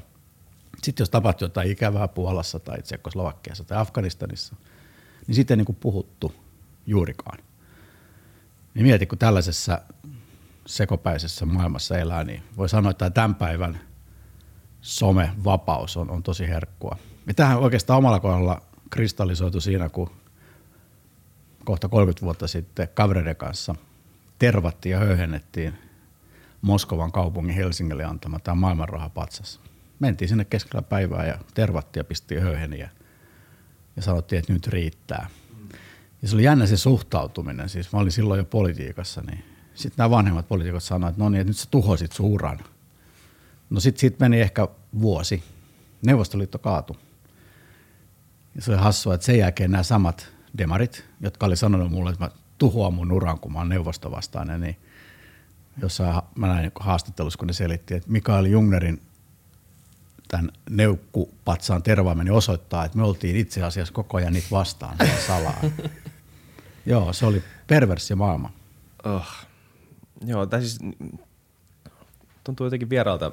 Sitten 0.84 1.02
jos 1.02 1.10
tapahtui 1.10 1.46
jotain 1.46 1.72
ikävää 1.72 2.08
Puolassa 2.08 2.60
tai 2.60 2.82
Tsekkoslovakiassa 2.82 3.64
tai 3.64 3.78
Afganistanissa– 3.78 4.56
niin 5.28 5.36
sitten 5.36 5.60
ei 5.60 5.66
niin 5.66 5.76
puhuttu 5.76 6.34
juurikaan. 6.86 7.38
Niin 8.74 8.86
mieti, 8.86 9.06
kun 9.06 9.18
tällaisessa 9.18 9.82
sekopäisessä 10.66 11.46
maailmassa 11.46 11.98
elää, 11.98 12.24
niin 12.24 12.44
voi 12.58 12.70
sanoa, 12.70 12.92
että 12.92 13.10
tämän 13.10 13.36
päivän 13.36 13.80
somevapaus 14.82 15.98
on, 15.98 16.10
on 16.12 16.24
tosi 16.24 16.48
herkkua. 16.48 16.98
Ja 17.28 17.34
tähän 17.34 17.60
oikeastaan 17.60 17.98
omalla 17.98 18.20
kohdalla 18.20 18.62
kristallisoitu 18.90 19.62
siinä, 19.62 19.90
kun 19.90 20.12
kohta 21.64 21.90
30 21.90 22.26
vuotta 22.26 22.48
sitten 22.48 22.88
kavereiden 22.94 23.36
kanssa 23.36 23.76
tervattiin 24.40 24.92
ja 24.94 25.00
höyhennettiin 25.00 25.74
Moskovan 26.62 27.12
kaupungin 27.12 27.56
Helsingille 27.56 28.04
antama 28.04 28.40
tämä 28.40 28.56
maailmanrahapatsas. 28.56 29.60
Mentiin 30.00 30.30
sinne 30.30 30.46
keskellä 30.46 30.82
päivää 30.82 31.26
ja 31.26 31.38
tervattiin 31.54 32.00
ja 32.00 32.04
pistiin 32.04 32.42
höyheniä– 32.42 32.90
ja 33.96 34.02
sanottiin, 34.02 34.40
että 34.40 34.54
nyt 34.54 34.68
riittää. 34.68 35.30
Ja 36.22 36.28
se 36.28 36.36
oli 36.36 36.44
jännä 36.44 36.66
se 36.66 36.78
suhtautuminen. 36.78 37.70
Siis 37.70 37.94
mä 37.94 38.00
olin 38.00 38.12
silloin 38.12 38.38
jo 38.38 38.46
politiikassa, 38.46 39.22
niin 39.22 39.44
sitten 39.76 39.96
nämä 39.98 40.10
vanhemmat 40.10 40.48
poliitikot 40.48 40.84
sanoivat, 40.84 41.14
että 41.14 41.24
no 41.24 41.30
niin, 41.30 41.42
että 41.42 41.50
nyt 41.50 41.58
sä 41.58 41.68
tuhosit 41.72 42.12
sun 42.12 42.26
uran. 42.26 42.60
No 43.70 43.80
sitten 43.80 44.00
sit 44.00 44.20
meni 44.20 44.42
ehkä 44.42 44.68
vuosi. 45.00 45.44
Neuvostoliitto 46.06 46.60
kaatui. 46.60 46.96
Ja 48.56 48.62
se 48.62 48.72
oli 48.72 48.80
hassua, 48.80 49.14
että 49.14 49.26
sen 49.26 49.38
jälkeen 49.38 49.72
nämä 49.72 49.84
samat 49.84 50.34
demarit, 50.58 51.06
jotka 51.22 51.46
oli 51.46 51.56
sanonut 51.56 51.92
mulle, 51.92 52.10
että 52.10 52.26
mä 52.26 52.32
tuhoan 52.58 52.94
mun 52.94 53.12
uran, 53.12 53.40
kun 53.40 53.54
mä 53.54 53.60
oon 53.60 53.70
neuvostovastainen, 53.70 54.62
niin 54.62 54.78
jossain 55.82 56.22
mä 56.36 56.48
näin 56.48 56.72
haastattelussa, 56.80 57.38
kun 57.38 57.48
ne 57.48 57.54
selitti, 57.54 57.94
että 57.94 58.12
Mikael 58.12 58.46
Jungnerin 58.46 59.02
tämän 60.32 60.52
neukkupatsaan 60.70 61.84
tervaaminen 61.84 62.34
osoittaa, 62.34 62.86
että 62.86 62.98
me 62.98 63.04
oltiin 63.04 63.36
itse 63.36 63.64
asiassa 63.64 63.94
koko 63.94 64.18
ajan 64.18 64.34
niitä 64.34 64.48
vastaan 64.52 64.98
salaa. 65.28 65.62
Joo, 66.86 67.14
se 67.14 67.26
oli 67.26 67.44
perversi 67.68 68.16
maailma. 68.16 68.54
Oh. 69.04 69.28
Joo, 70.26 70.46
tai 70.46 70.62
siis 70.62 70.80
tuntuu 72.44 72.66
jotenkin 72.66 72.90
vieraalta 72.90 73.32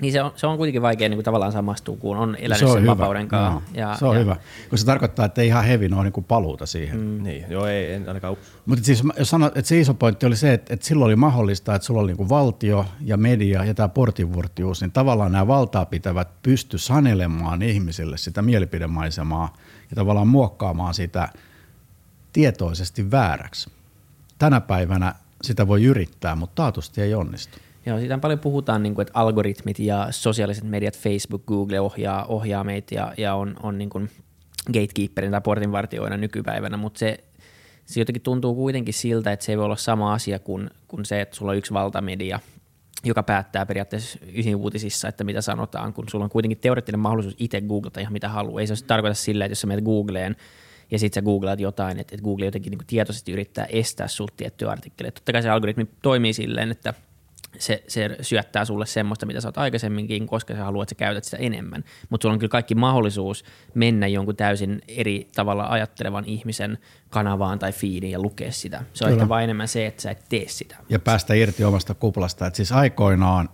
niin 0.00 0.12
se 0.12 0.22
on, 0.22 0.32
se 0.36 0.46
on 0.46 0.56
kuitenkin 0.56 0.82
vaikea 0.82 1.08
niin 1.08 1.16
kuin 1.16 1.24
tavallaan 1.24 1.52
samastua, 1.52 1.96
kun 1.96 2.16
on 2.16 2.36
elänyt 2.36 2.68
sen 2.68 2.82
hyvä. 2.82 2.90
vapauden 2.90 3.28
kanssa. 3.28 3.52
No, 3.54 3.62
ja, 3.74 3.96
se 3.96 4.04
on 4.04 4.14
ja, 4.14 4.20
hyvä, 4.20 4.36
koska 4.62 4.76
se 4.76 4.86
tarkoittaa, 4.86 5.24
että 5.24 5.40
ei 5.40 5.46
ihan 5.46 5.64
hevi 5.64 5.90
ole 5.92 6.02
niin 6.02 6.24
paluuta 6.24 6.66
siihen. 6.66 7.00
Mm. 7.00 7.22
Niin, 7.22 7.44
joo, 7.48 7.66
ei, 7.66 7.92
en 7.92 8.08
ainakaan. 8.08 8.36
Mutta 8.66 8.84
siis 8.84 9.02
jos 9.18 9.30
sanot, 9.30 9.56
että 9.56 9.68
se 9.68 9.80
iso 9.80 9.94
pointti 9.94 10.26
oli 10.26 10.36
se, 10.36 10.52
että, 10.52 10.74
että 10.74 10.86
silloin 10.86 11.06
oli 11.06 11.16
mahdollista, 11.16 11.74
että 11.74 11.86
sulla 11.86 12.00
oli 12.00 12.14
niin 12.14 12.28
valtio 12.28 12.86
ja 13.00 13.16
media 13.16 13.64
ja 13.64 13.74
tämä 13.74 13.88
portinvuortijuus, 13.88 14.80
niin 14.80 14.92
tavallaan 14.92 15.32
nämä 15.32 15.46
valtaa 15.46 15.86
pitävät 15.86 16.28
pysty 16.42 16.78
sanelemaan 16.78 17.62
ihmisille 17.62 18.16
sitä 18.16 18.42
mielipidemaisemaa 18.42 19.56
ja 19.90 19.94
tavallaan 19.94 20.28
muokkaamaan 20.28 20.94
sitä 20.94 21.28
tietoisesti 22.32 23.10
vääräksi. 23.10 23.70
Tänä 24.38 24.60
päivänä 24.60 25.14
sitä 25.42 25.68
voi 25.68 25.84
yrittää, 25.84 26.34
mutta 26.36 26.54
taatusti 26.54 27.02
ei 27.02 27.14
onnistu. 27.14 27.58
Joo, 27.88 27.98
siitä 27.98 28.18
paljon 28.18 28.38
puhutaan, 28.38 28.82
niin 28.82 28.94
kuin, 28.94 29.02
että 29.02 29.18
algoritmit 29.18 29.78
ja 29.78 30.06
sosiaaliset 30.10 30.64
mediat, 30.64 30.98
Facebook, 30.98 31.46
Google 31.46 31.80
ohjaa, 31.80 32.24
ohjaa 32.24 32.64
meitä 32.64 32.94
ja, 32.94 33.14
ja 33.16 33.34
on, 33.34 33.56
on 33.62 33.78
niin 33.78 33.90
kuin 33.90 34.10
gatekeeperin 34.66 35.30
tai 35.30 35.40
portinvartioina 35.40 36.16
nykypäivänä, 36.16 36.76
mutta 36.76 36.98
se, 36.98 37.24
se 37.86 38.00
jotenkin 38.00 38.22
tuntuu 38.22 38.54
kuitenkin 38.54 38.94
siltä, 38.94 39.32
että 39.32 39.44
se 39.44 39.52
ei 39.52 39.58
voi 39.58 39.64
olla 39.64 39.76
sama 39.76 40.14
asia 40.14 40.38
kuin, 40.38 40.70
kuin 40.88 41.04
se, 41.04 41.20
että 41.20 41.36
sulla 41.36 41.52
on 41.52 41.58
yksi 41.58 41.74
valtamedia, 41.74 42.40
joka 43.04 43.22
päättää 43.22 43.66
periaatteessa 43.66 44.18
ysin 44.34 44.56
uutisissa, 44.56 45.08
että 45.08 45.24
mitä 45.24 45.40
sanotaan, 45.40 45.92
kun 45.92 46.08
sulla 46.10 46.24
on 46.24 46.30
kuitenkin 46.30 46.58
teoreettinen 46.58 47.00
mahdollisuus 47.00 47.36
itse 47.38 47.60
googlata 47.60 48.00
ihan 48.00 48.12
mitä 48.12 48.28
haluaa. 48.28 48.60
Ei 48.60 48.66
se 48.66 48.84
tarkoita 48.84 49.14
sillä, 49.14 49.44
että 49.44 49.52
jos 49.52 49.60
sä 49.60 49.66
menet 49.66 49.84
Googleen 49.84 50.36
ja 50.90 50.98
sitten 50.98 51.22
sä 51.22 51.24
googlaat 51.24 51.60
jotain, 51.60 52.00
että, 52.00 52.16
Google 52.16 52.44
jotenkin 52.44 52.70
niin 52.70 52.86
tietoisesti 52.86 53.32
yrittää 53.32 53.64
estää 53.64 54.08
sulta 54.08 54.34
tiettyä 54.36 54.70
artikkeleja. 54.70 55.12
Totta 55.12 55.32
kai 55.32 55.42
se 55.42 55.48
algoritmi 55.48 55.88
toimii 56.02 56.32
silleen, 56.32 56.70
että– 56.70 56.94
se, 57.58 57.84
se 57.88 58.16
syöttää 58.20 58.64
sulle 58.64 58.86
semmoista, 58.86 59.26
mitä 59.26 59.40
sä 59.40 59.48
oot 59.48 59.58
aikaisemminkin, 59.58 60.26
koska 60.26 60.54
sä 60.54 60.64
haluat, 60.64 60.82
että 60.82 60.94
sä 60.94 60.98
käytät 60.98 61.24
sitä 61.24 61.36
enemmän. 61.36 61.84
Mutta 62.10 62.24
sulla 62.24 62.32
on 62.32 62.38
kyllä 62.38 62.50
kaikki 62.50 62.74
mahdollisuus 62.74 63.44
mennä 63.74 64.06
jonkun 64.06 64.36
täysin 64.36 64.82
eri 64.88 65.28
tavalla 65.34 65.66
ajattelevan 65.66 66.24
ihmisen 66.24 66.78
kanavaan 67.10 67.58
tai 67.58 67.72
feediin 67.72 68.12
ja 68.12 68.22
lukea 68.22 68.52
sitä. 68.52 68.84
Se 68.94 69.04
on 69.04 69.08
kyllä. 69.10 69.22
ehkä 69.22 69.28
vain 69.28 69.44
enemmän 69.44 69.68
se, 69.68 69.86
että 69.86 70.02
sä 70.02 70.10
et 70.10 70.24
tee 70.28 70.48
sitä. 70.48 70.76
Ja 70.88 70.98
päästä 70.98 71.34
irti 71.34 71.64
omasta 71.64 71.94
kuplasta. 71.94 72.46
Et 72.46 72.54
siis 72.54 72.72
aikoinaan, 72.72 73.48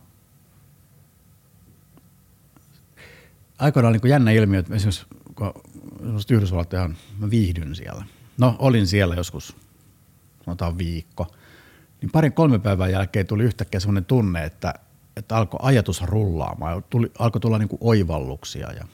aikoinaan 3.59 3.93
niin 3.93 4.11
jännä 4.11 4.31
ilmiö, 4.31 4.61
että 4.61 4.75
esimerkiksi 4.75 5.07
kun 5.35 5.53
Yhdysvallat 6.31 6.73
ihan, 6.73 6.97
mä 7.19 7.31
viihdyn 7.31 7.75
siellä. 7.75 8.05
No 8.39 8.57
olin 8.59 8.87
siellä 8.87 9.15
joskus, 9.15 9.57
sanotaan 10.45 10.79
viikko– 10.79 11.27
niin 12.05 12.13
parin 12.13 12.33
kolme 12.33 12.59
päivän 12.59 12.93
jälkeen 12.93 13.27
tuli 13.27 13.45
yhtäkkiä 13.45 13.81
sellainen 13.81 14.05
tunne, 14.05 14.45
että, 14.45 14.75
että 15.17 15.37
alkoi 15.37 15.61
ajatus 15.63 16.03
rullaamaan. 16.03 16.85
Tuli, 16.91 17.13
alkoi 17.19 17.41
tulla 17.41 17.59
niin 17.59 17.69
kuin 17.69 17.79
oivalluksia 17.81 18.73
ja 18.73 18.85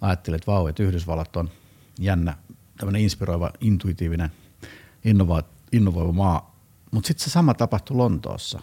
ajattelin, 0.00 0.36
että 0.36 0.52
vau, 0.52 0.66
että 0.66 0.82
Yhdysvallat 0.82 1.36
on 1.36 1.50
jännä, 1.98 2.36
tämmöinen 2.78 3.02
inspiroiva, 3.02 3.50
intuitiivinen, 3.60 4.30
innova, 5.04 5.42
innovoiva 5.72 6.12
maa. 6.12 6.56
Mutta 6.90 7.06
sitten 7.06 7.24
se 7.24 7.30
sama 7.30 7.54
tapahtui 7.54 7.96
Lontoossa. 7.96 8.60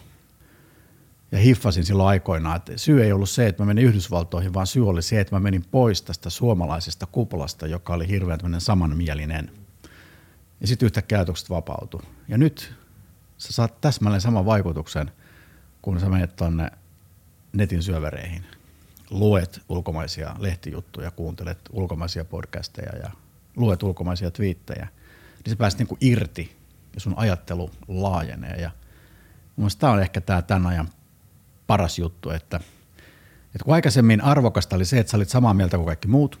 Ja 1.32 1.38
hiffasin 1.38 1.84
silloin 1.84 2.08
aikoinaan, 2.08 2.56
että 2.56 2.72
syy 2.76 3.04
ei 3.04 3.12
ollut 3.12 3.30
se, 3.30 3.46
että 3.46 3.62
mä 3.62 3.66
menin 3.66 3.84
Yhdysvaltoihin, 3.84 4.54
vaan 4.54 4.66
syy 4.66 4.88
oli 4.88 5.02
se, 5.02 5.20
että 5.20 5.36
mä 5.36 5.40
menin 5.40 5.64
pois 5.70 6.02
tästä 6.02 6.30
suomalaisesta 6.30 7.06
kuplasta, 7.06 7.66
joka 7.66 7.94
oli 7.94 8.08
hirveän 8.08 8.40
samanmielinen. 8.58 9.50
Ja 10.60 10.66
sitten 10.66 10.86
yhtäkkiä 10.86 11.18
ajatukset 11.18 11.50
vapautui. 11.50 12.02
Ja 12.28 12.38
nyt 12.38 12.81
sä 13.42 13.52
saat 13.52 13.80
täsmälleen 13.80 14.20
saman 14.20 14.46
vaikutuksen, 14.46 15.10
kun 15.82 16.00
sä 16.00 16.08
menet 16.08 16.36
tonne 16.36 16.70
netin 17.52 17.82
syövereihin. 17.82 18.44
Luet 19.10 19.60
ulkomaisia 19.68 20.36
lehtijuttuja, 20.38 21.10
kuuntelet 21.10 21.58
ulkomaisia 21.72 22.24
podcasteja 22.24 22.98
ja 22.98 23.10
luet 23.56 23.82
ulkomaisia 23.82 24.30
twiittejä. 24.30 24.88
Niin 25.44 25.50
sä 25.50 25.56
pääset 25.56 25.78
niinku 25.78 25.98
irti 26.00 26.56
ja 26.94 27.00
sun 27.00 27.14
ajattelu 27.16 27.70
laajenee. 27.88 28.56
Ja 28.56 28.70
mun 29.56 29.70
tämä 29.78 29.92
on 29.92 30.00
ehkä 30.00 30.20
tämä 30.20 30.42
tämän 30.42 30.66
ajan 30.66 30.88
paras 31.66 31.98
juttu, 31.98 32.30
että, 32.30 32.56
että 33.46 33.64
kun 33.64 33.74
aikaisemmin 33.74 34.20
arvokasta 34.20 34.76
oli 34.76 34.84
se, 34.84 34.98
että 34.98 35.10
sä 35.10 35.16
olit 35.16 35.28
samaa 35.28 35.54
mieltä 35.54 35.76
kuin 35.76 35.86
kaikki 35.86 36.08
muut, 36.08 36.40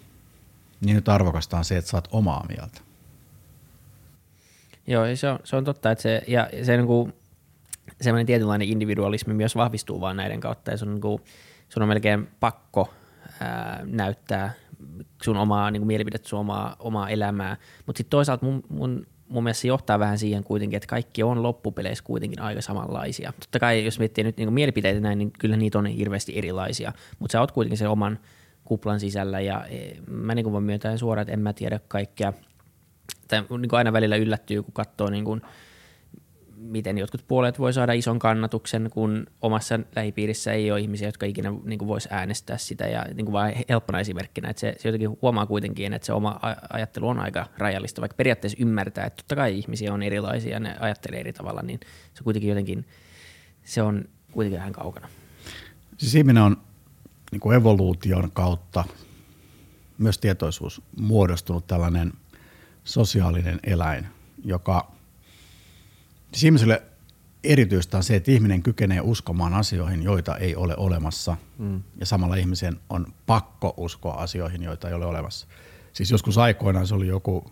niin 0.80 0.96
nyt 0.96 1.08
arvokasta 1.08 1.58
on 1.58 1.64
se, 1.64 1.76
että 1.76 1.90
sä 1.90 1.96
oot 1.96 2.08
omaa 2.12 2.46
mieltä. 2.48 2.80
Joo, 4.92 5.04
se 5.14 5.28
on, 5.28 5.38
se 5.44 5.56
on 5.56 5.64
totta, 5.64 5.90
että 5.90 6.02
se, 6.02 6.22
ja 6.26 6.48
se 6.62 6.76
niin 6.76 6.86
kuin, 6.86 7.12
semmoinen 8.00 8.26
tietynlainen 8.26 8.68
individualismi 8.68 9.34
myös 9.34 9.56
vahvistuu 9.56 10.00
vaan 10.00 10.16
näiden 10.16 10.40
kautta, 10.40 10.70
ja 10.70 10.76
sun, 10.76 10.90
niin 10.90 11.00
kuin, 11.00 11.18
sun 11.68 11.82
on 11.82 11.88
melkein 11.88 12.28
pakko 12.40 12.94
ää, 13.40 13.80
näyttää 13.84 14.52
sun 15.22 15.36
omaa 15.36 15.70
niin 15.70 15.86
mielipidettä, 15.86 16.28
sun 16.28 16.38
omaa, 16.38 16.76
omaa 16.78 17.08
elämää, 17.08 17.56
mutta 17.86 17.98
sitten 17.98 18.10
toisaalta 18.10 18.46
mun, 18.46 18.62
mun, 18.68 19.06
mun 19.28 19.44
mielestä 19.44 19.62
se 19.62 19.68
johtaa 19.68 19.98
vähän 19.98 20.18
siihen 20.18 20.44
kuitenkin, 20.44 20.76
että 20.76 20.86
kaikki 20.86 21.22
on 21.22 21.42
loppupeleissä 21.42 22.04
kuitenkin 22.04 22.40
aika 22.40 22.60
samanlaisia. 22.60 23.32
Totta 23.40 23.58
kai 23.58 23.84
jos 23.84 23.98
miettii 23.98 24.24
nyt 24.24 24.36
niin 24.36 24.52
mielipiteitä 24.52 25.00
näin, 25.00 25.18
niin 25.18 25.32
kyllä 25.38 25.56
niitä 25.56 25.78
on 25.78 25.86
hirveästi 25.86 26.38
erilaisia, 26.38 26.92
mutta 27.18 27.32
sä 27.32 27.40
oot 27.40 27.52
kuitenkin 27.52 27.78
sen 27.78 27.88
oman 27.88 28.18
kuplan 28.64 29.00
sisällä, 29.00 29.40
ja 29.40 29.64
e, 29.66 29.94
mä 30.10 30.34
niin 30.34 30.44
kuin 30.44 30.52
voin 30.52 30.64
myöntää 30.64 30.96
suoraan, 30.96 31.22
että 31.22 31.32
en 31.32 31.40
mä 31.40 31.52
tiedä 31.52 31.80
kaikkea 31.88 32.32
että 33.36 33.54
niin 33.58 33.68
kuin 33.68 33.78
aina 33.78 33.92
välillä 33.92 34.16
yllättyy, 34.16 34.62
kun 34.62 34.74
katsoo 34.74 35.10
niin 35.10 35.24
kuin, 35.24 35.42
miten 36.62 36.98
jotkut 36.98 37.24
puolet 37.28 37.58
voi 37.58 37.72
saada 37.72 37.92
ison 37.92 38.18
kannatuksen, 38.18 38.90
kun 38.92 39.26
omassa 39.42 39.78
lähipiirissä 39.96 40.52
ei 40.52 40.70
ole 40.70 40.80
ihmisiä, 40.80 41.08
jotka 41.08 41.26
ikinä 41.26 41.52
niin 41.64 41.78
kuin 41.78 41.88
voisi 41.88 42.08
äänestää 42.10 42.58
sitä. 42.58 42.86
Ja 42.86 43.04
niin 43.14 43.24
kuin 43.24 43.32
vain 43.32 43.54
helppona 43.68 44.00
esimerkkinä, 44.00 44.50
että 44.50 44.60
se, 44.60 44.74
se 44.78 44.88
jotenkin 44.88 45.18
huomaa 45.22 45.46
kuitenkin, 45.46 45.92
että 45.92 46.06
se 46.06 46.12
oma 46.12 46.40
ajattelu 46.70 47.08
on 47.08 47.18
aika 47.18 47.46
rajallista, 47.58 48.00
vaikka 48.00 48.16
periaatteessa 48.16 48.58
ymmärtää, 48.60 49.06
että 49.06 49.16
totta 49.16 49.36
kai 49.36 49.58
ihmisiä 49.58 49.94
on 49.94 50.02
erilaisia 50.02 50.52
ja 50.52 50.60
ne 50.60 50.76
ajattelee 50.80 51.20
eri 51.20 51.32
tavalla, 51.32 51.62
niin 51.62 51.80
se 52.14 52.24
kuitenkin 52.24 52.48
jotenkin, 52.48 52.86
se 53.64 53.82
on 53.82 54.04
kuitenkin 54.32 54.58
vähän 54.58 54.72
kaukana. 54.72 55.08
Siis 55.96 56.14
ihminen 56.14 56.42
on 56.42 56.56
niin 57.32 57.40
kuin 57.40 57.56
evoluution 57.56 58.30
kautta 58.30 58.84
myös 59.98 60.18
tietoisuus 60.18 60.82
muodostunut 60.96 61.66
tällainen– 61.66 62.12
sosiaalinen 62.84 63.60
eläin, 63.64 64.06
joka 64.44 64.92
siis 66.32 66.44
ihmiselle 66.44 66.82
erityistä 67.44 67.96
on 67.96 68.04
se, 68.04 68.16
että 68.16 68.30
ihminen 68.30 68.62
kykenee 68.62 69.00
uskomaan 69.00 69.54
asioihin, 69.54 70.02
joita 70.02 70.36
ei 70.36 70.56
ole 70.56 70.76
olemassa. 70.76 71.36
Mm. 71.58 71.82
Ja 72.00 72.06
samalla 72.06 72.36
ihmisen 72.36 72.80
on 72.90 73.06
pakko 73.26 73.74
uskoa 73.76 74.14
asioihin, 74.14 74.62
joita 74.62 74.88
ei 74.88 74.94
ole 74.94 75.06
olemassa. 75.06 75.46
Siis 75.92 76.10
joskus 76.10 76.38
aikoinaan 76.38 76.86
se 76.86 76.94
oli 76.94 77.06
joku 77.06 77.50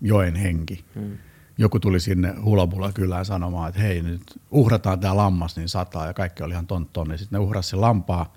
joen 0.00 0.36
henki. 0.36 0.84
Mm. 0.94 1.18
Joku 1.58 1.80
tuli 1.80 2.00
sinne 2.00 2.34
Hulabula 2.44 2.92
kylään 2.92 3.24
sanomaan, 3.24 3.68
että 3.68 3.80
hei 3.80 4.02
nyt 4.02 4.22
uhrataan 4.50 5.00
tämä 5.00 5.16
lammas, 5.16 5.56
niin 5.56 5.68
sataa 5.68 6.06
ja 6.06 6.14
kaikki 6.14 6.42
oli 6.42 6.52
ihan 6.52 6.66
tontton. 6.66 7.10
Ja 7.10 7.18
sitten 7.18 7.38
ne 7.38 7.44
uhrasi 7.44 7.76
lampaa 7.76 8.34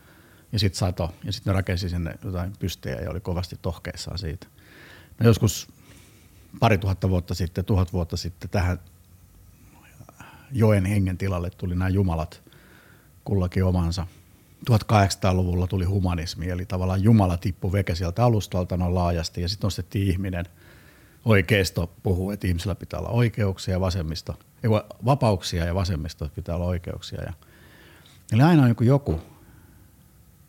ja 0.51 0.59
sitten 0.59 0.77
sato 0.77 1.13
ja 1.23 1.33
sitten 1.33 1.51
ne 1.51 1.55
rakensi 1.55 1.89
sinne 1.89 2.15
jotain 2.23 2.53
pystejä 2.59 3.01
ja 3.01 3.09
oli 3.11 3.19
kovasti 3.19 3.55
tohkeissaan 3.61 4.17
siitä. 4.17 4.47
No 5.19 5.25
joskus 5.25 5.67
pari 6.59 6.77
tuhatta 6.77 7.09
vuotta 7.09 7.33
sitten, 7.33 7.65
tuhat 7.65 7.93
vuotta 7.93 8.17
sitten 8.17 8.49
tähän 8.49 8.79
joen 10.51 10.85
hengen 10.85 11.17
tilalle 11.17 11.49
tuli 11.49 11.75
nämä 11.75 11.89
jumalat 11.89 12.41
kullakin 13.23 13.63
omansa. 13.63 14.07
1800-luvulla 14.71 15.67
tuli 15.67 15.85
humanismi, 15.85 16.49
eli 16.49 16.65
tavallaan 16.65 17.03
Jumala 17.03 17.37
tippui 17.37 17.71
veke 17.71 17.95
sieltä 17.95 18.25
alustalta 18.25 18.77
noin 18.77 18.95
laajasti, 18.95 19.41
ja 19.41 19.49
sitten 19.49 19.65
nostettiin 19.65 20.07
ihminen. 20.07 20.45
Oikeisto 21.25 21.91
puhuu, 22.03 22.31
että 22.31 22.47
ihmisillä 22.47 22.75
pitää 22.75 22.99
olla 22.99 23.09
oikeuksia 23.09 23.71
ja 23.71 23.79
vasemmista, 23.79 24.33
ei, 24.63 24.69
vapauksia 25.05 25.65
ja 25.65 25.75
vasemmista 25.75 26.29
pitää 26.35 26.55
olla 26.55 26.65
oikeuksia. 26.65 27.21
Ja, 27.21 27.33
eli 28.31 28.41
aina 28.41 28.63
on 28.63 28.69
joku, 28.69 28.83
joku, 28.83 29.21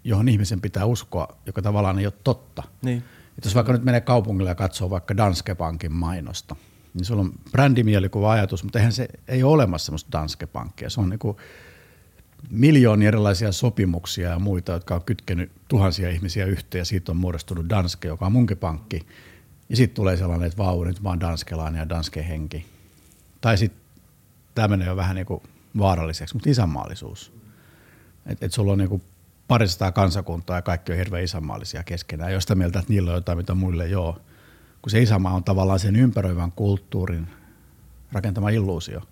johon 0.05 0.29
ihmisen 0.29 0.61
pitää 0.61 0.85
uskoa, 0.85 1.29
joka 1.47 1.63
tavallaan 1.63 1.99
ei 1.99 2.07
ole 2.07 2.15
totta. 2.25 2.63
Niin. 2.83 3.05
Että 3.39 3.47
jos 3.47 3.55
vaikka 3.55 3.73
nyt 3.73 3.85
menee 3.85 4.01
kaupungille 4.01 4.51
ja 4.51 4.55
katsoo 4.55 4.91
vaikka 4.91 5.17
Danske 5.17 5.55
Bankin 5.55 5.93
mainosta, 5.93 6.57
niin 6.95 7.05
sulla 7.05 7.23
on 7.23 7.33
brändimielikuva 7.53 8.33
ajatus, 8.33 8.65
mutta 8.65 8.79
eihän 8.79 8.93
se 8.93 9.09
ei 9.29 9.43
ole 9.43 9.53
olemassa 9.53 9.85
semmoista 9.85 10.19
Danske 10.19 10.47
Bankia. 10.47 10.91
Se 10.91 11.01
on 11.01 11.09
niin 11.09 11.37
miljoonia 12.51 13.09
erilaisia 13.09 13.53
sopimuksia 13.53 14.31
ja 14.31 14.39
muita, 14.39 14.73
jotka 14.73 14.95
on 14.95 15.05
kytkenyt 15.05 15.53
tuhansia 15.69 16.11
ihmisiä 16.11 16.47
yhteen 16.47 16.81
ja 16.81 16.85
siitä 16.85 17.13
on 17.13 17.17
muodostunut 17.17 17.69
Danske, 17.71 18.09
joka 18.09 18.27
on 18.27 18.33
munkin 18.33 18.59
pankki. 18.59 19.07
Ja 19.69 19.77
sitten 19.77 19.95
tulee 19.95 20.17
sellainen, 20.17 20.47
että 20.47 20.59
vau, 20.59 20.85
nyt 20.85 21.01
oon 21.05 21.21
danskelainen 21.21 21.79
ja 21.79 21.89
Danske 21.89 22.29
henki. 22.29 22.67
Tai 23.41 23.59
sitten 23.59 23.81
tämä 24.55 24.69
menee 24.69 24.87
jo 24.87 24.97
vähän 24.97 25.17
niin 25.17 25.27
kuin 25.27 25.43
vaaralliseksi, 25.79 26.35
mutta 26.35 26.51
isänmaallisuus. 26.51 27.33
Että 28.27 28.47
et 28.47 28.53
sulla 28.53 28.73
on 28.73 28.89
kuin 28.89 29.03
parisataa 29.49 29.93
kansakuntaa 29.93 30.57
ja 30.57 30.63
kaikki 30.63 30.93
on 30.93 30.99
hirveän 30.99 31.25
isänmaallisia 31.25 31.85
keskenään. 31.85 32.33
Josta 32.33 32.55
mieltä, 32.55 32.79
että 32.79 32.93
niillä 32.93 33.11
on 33.11 33.17
jotain, 33.17 33.39
mitä 33.39 33.55
muille 33.55 33.97
ole. 33.97 34.15
Kun 34.83 34.91
se 34.91 35.03
isänmaa 35.03 35.35
on 35.35 35.45
tavallaan 35.45 35.79
sen 35.79 35.97
ympäröivän 35.97 36.53
kulttuurin 36.53 37.27
rakentama 38.13 38.51
illuusio. 38.51 39.03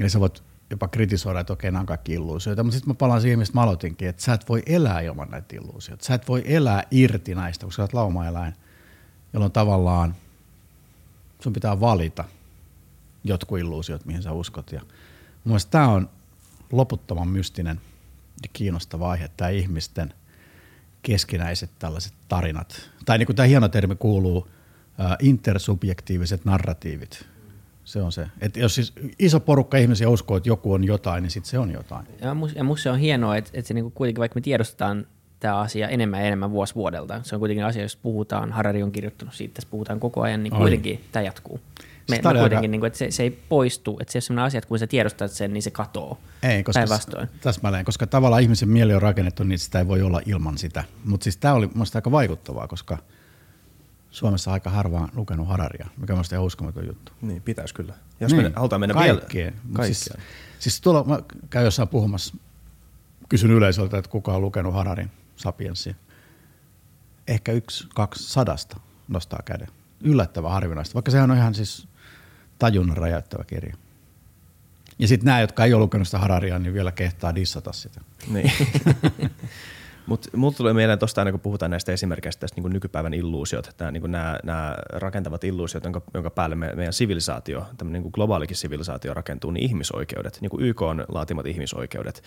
Eli 0.00 0.10
sä 0.10 0.20
voit 0.20 0.42
jopa 0.70 0.88
kritisoida, 0.88 1.40
että 1.40 1.52
okei, 1.52 1.70
nämä 1.70 1.80
on 1.80 1.86
kaikki 1.86 2.12
illuusioita, 2.12 2.62
mutta 2.62 2.74
sitten 2.74 2.90
mä 2.90 2.94
palaan 2.94 3.20
siihen, 3.20 3.38
mistä 3.38 3.54
mä 3.54 3.62
aloitinkin, 3.62 4.08
että 4.08 4.22
sä 4.22 4.32
et 4.32 4.48
voi 4.48 4.62
elää 4.66 5.00
ilman 5.00 5.30
näitä 5.30 5.56
illuusioita. 5.56 6.04
Sä 6.04 6.14
et 6.14 6.28
voi 6.28 6.42
elää 6.44 6.82
irti 6.90 7.34
näistä, 7.34 7.66
koska 7.66 7.76
sä 7.76 7.82
oot 7.82 7.92
laumaeläin, 7.92 8.54
jolloin 9.32 9.52
tavallaan 9.52 10.16
sun 11.40 11.52
pitää 11.52 11.80
valita 11.80 12.24
jotkut 13.24 13.58
illuusiot, 13.58 14.04
mihin 14.04 14.22
sä 14.22 14.32
uskot. 14.32 14.72
Ja 14.72 14.80
mun 14.80 14.88
mielestä 15.44 15.70
tämä 15.70 15.88
on 15.88 16.08
loputtoman 16.72 17.28
mystinen 17.28 17.80
kiinnostava 18.52 19.10
aihe, 19.10 19.30
tämä 19.36 19.50
ihmisten 19.50 20.14
keskinäiset 21.02 21.70
tällaiset 21.78 22.12
tarinat. 22.28 22.90
Tai 23.04 23.18
niin 23.18 23.26
kuin 23.26 23.36
tämä 23.36 23.46
hieno 23.46 23.68
termi 23.68 23.96
kuuluu, 23.96 24.48
intersubjektiiviset 25.20 26.44
narratiivit 26.44 27.26
se 27.86 28.02
on 28.02 28.12
se. 28.12 28.26
Et 28.40 28.56
jos 28.56 28.74
siis 28.74 28.92
iso 29.18 29.40
porukka 29.40 29.76
ihmisiä 29.76 30.08
uskoo, 30.08 30.36
että 30.36 30.48
joku 30.48 30.72
on 30.72 30.84
jotain, 30.84 31.22
niin 31.22 31.30
sitten 31.30 31.50
se 31.50 31.58
on 31.58 31.70
jotain. 31.70 32.06
Ja 32.20 32.34
musta, 32.34 32.58
ja 32.58 32.64
musta 32.64 32.82
se 32.82 32.90
on 32.90 32.98
hienoa, 32.98 33.36
että, 33.36 33.50
että 33.54 33.68
se 33.68 33.74
niinku 33.74 33.90
kuitenkin, 33.90 34.20
vaikka 34.20 34.34
me 34.34 34.40
tiedostetaan 34.40 35.06
tämä 35.40 35.56
asia 35.58 35.88
enemmän 35.88 36.20
ja 36.20 36.26
enemmän 36.26 36.50
vuosi 36.50 36.74
vuodelta, 36.74 37.20
se 37.22 37.36
on 37.36 37.38
kuitenkin 37.38 37.64
asia, 37.64 37.82
jos 37.82 37.96
puhutaan, 37.96 38.52
Harari 38.52 38.82
on 38.82 38.92
kirjoittanut 38.92 39.34
siitä, 39.34 39.54
tässä 39.54 39.70
puhutaan 39.70 40.00
koko 40.00 40.20
ajan, 40.20 40.42
niin 40.42 40.52
kuitenkin 40.52 41.04
tämä 41.12 41.22
jatkuu. 41.22 41.60
Me, 42.10 42.16
me 42.16 42.22
kuitenkin, 42.22 42.56
aika... 42.56 42.60
niin 42.60 42.80
kuin, 42.80 42.86
että 42.86 42.98
se, 42.98 43.10
se, 43.10 43.22
ei 43.22 43.30
poistu, 43.30 43.98
että 44.00 44.12
se 44.12 44.18
on 44.18 44.22
sellainen 44.22 44.46
asia, 44.46 44.58
että 44.58 44.68
kun 44.68 44.78
sä 44.78 44.86
tiedostat 44.86 45.30
sen, 45.30 45.52
niin 45.52 45.62
se 45.62 45.70
katoo. 45.70 46.18
Ei, 46.42 46.62
koska 46.62 46.78
päinvastoin. 46.78 47.28
Täsmälleen, 47.40 47.84
koska 47.84 48.06
tavallaan 48.06 48.42
ihmisen 48.42 48.68
mieli 48.68 48.94
on 48.94 49.02
rakennettu, 49.02 49.44
niin 49.44 49.58
sitä 49.58 49.78
ei 49.78 49.88
voi 49.88 50.02
olla 50.02 50.20
ilman 50.26 50.58
sitä. 50.58 50.84
Mutta 51.04 51.24
siis 51.24 51.36
tämä 51.36 51.54
oli 51.54 51.66
minusta 51.66 51.98
aika 51.98 52.10
vaikuttavaa, 52.10 52.68
koska– 52.68 52.98
Suomessa 54.16 54.52
aika 54.52 54.70
harvaan 54.70 55.08
lukenut 55.14 55.48
Hararia, 55.48 55.86
mikä 55.96 56.14
on 56.14 56.24
ihan 56.32 56.44
uskomaton 56.44 56.86
juttu. 56.86 57.12
Niin, 57.22 57.42
pitäisi 57.42 57.74
kyllä. 57.74 57.94
Jos 58.20 58.32
niin, 58.32 58.42
me 58.42 58.52
halutaan 58.56 58.80
mennä 58.80 58.94
kaikkeen. 58.94 59.54
vielä. 59.68 59.86
Siis, 59.86 60.10
siis 60.58 60.80
tuolla 60.80 61.04
mä 61.04 61.18
käyn 61.50 61.64
jossain 61.64 61.88
puhumassa, 61.88 62.36
kysyn 63.28 63.50
yleisöltä, 63.50 63.98
että 63.98 64.10
kuka 64.10 64.34
on 64.34 64.40
lukenut 64.40 64.74
Hararin 64.74 65.10
Sapiensia. 65.36 65.94
Ehkä 67.28 67.52
yksi, 67.52 67.86
kaksi 67.94 68.32
sadasta 68.32 68.80
nostaa 69.08 69.40
käden. 69.44 69.68
Yllättävän 70.00 70.52
harvinaista, 70.52 70.94
vaikka 70.94 71.10
sehän 71.10 71.30
on 71.30 71.36
ihan 71.36 71.54
siis 71.54 71.88
tajunnan 72.58 72.96
räjäyttävä 72.96 73.44
kirja. 73.44 73.76
Ja 74.98 75.08
sitten 75.08 75.26
nämä, 75.26 75.40
jotka 75.40 75.64
ei 75.64 75.74
ole 75.74 75.82
lukenut 75.82 76.08
sitä 76.08 76.18
Hararia, 76.18 76.58
niin 76.58 76.74
vielä 76.74 76.92
kehtaa 76.92 77.34
dissata 77.34 77.72
sitä. 77.72 78.00
Niin. 78.28 78.52
Mutta 80.06 80.28
mulla 80.36 80.54
tulee 80.56 80.74
mieleen 80.74 80.98
tuosta 80.98 81.20
aina, 81.20 81.30
kun 81.30 81.40
puhutaan 81.40 81.70
näistä 81.70 81.92
esimerkkeistä, 81.92 82.40
tästä 82.40 82.60
niin 82.60 82.72
nykypäivän 82.72 83.14
illuusiot, 83.14 83.70
nämä, 83.78 83.90
niin 83.90 84.10
nämä, 84.44 84.76
rakentavat 84.92 85.44
illuusiot, 85.44 85.84
jonka, 85.84 86.02
jonka 86.14 86.30
päälle 86.30 86.56
me, 86.56 86.72
meidän 86.76 86.92
sivilisaatio, 86.92 87.66
tämmöinen 87.78 88.02
niin 88.02 88.10
globaalikin 88.14 88.56
sivilisaatio 88.56 89.14
rakentuu, 89.14 89.50
niin 89.50 89.64
ihmisoikeudet, 89.64 90.38
niin 90.40 90.50
kuin 90.50 90.64
YK 90.64 90.82
on 90.82 91.04
laatimat 91.08 91.46
ihmisoikeudet. 91.46 92.22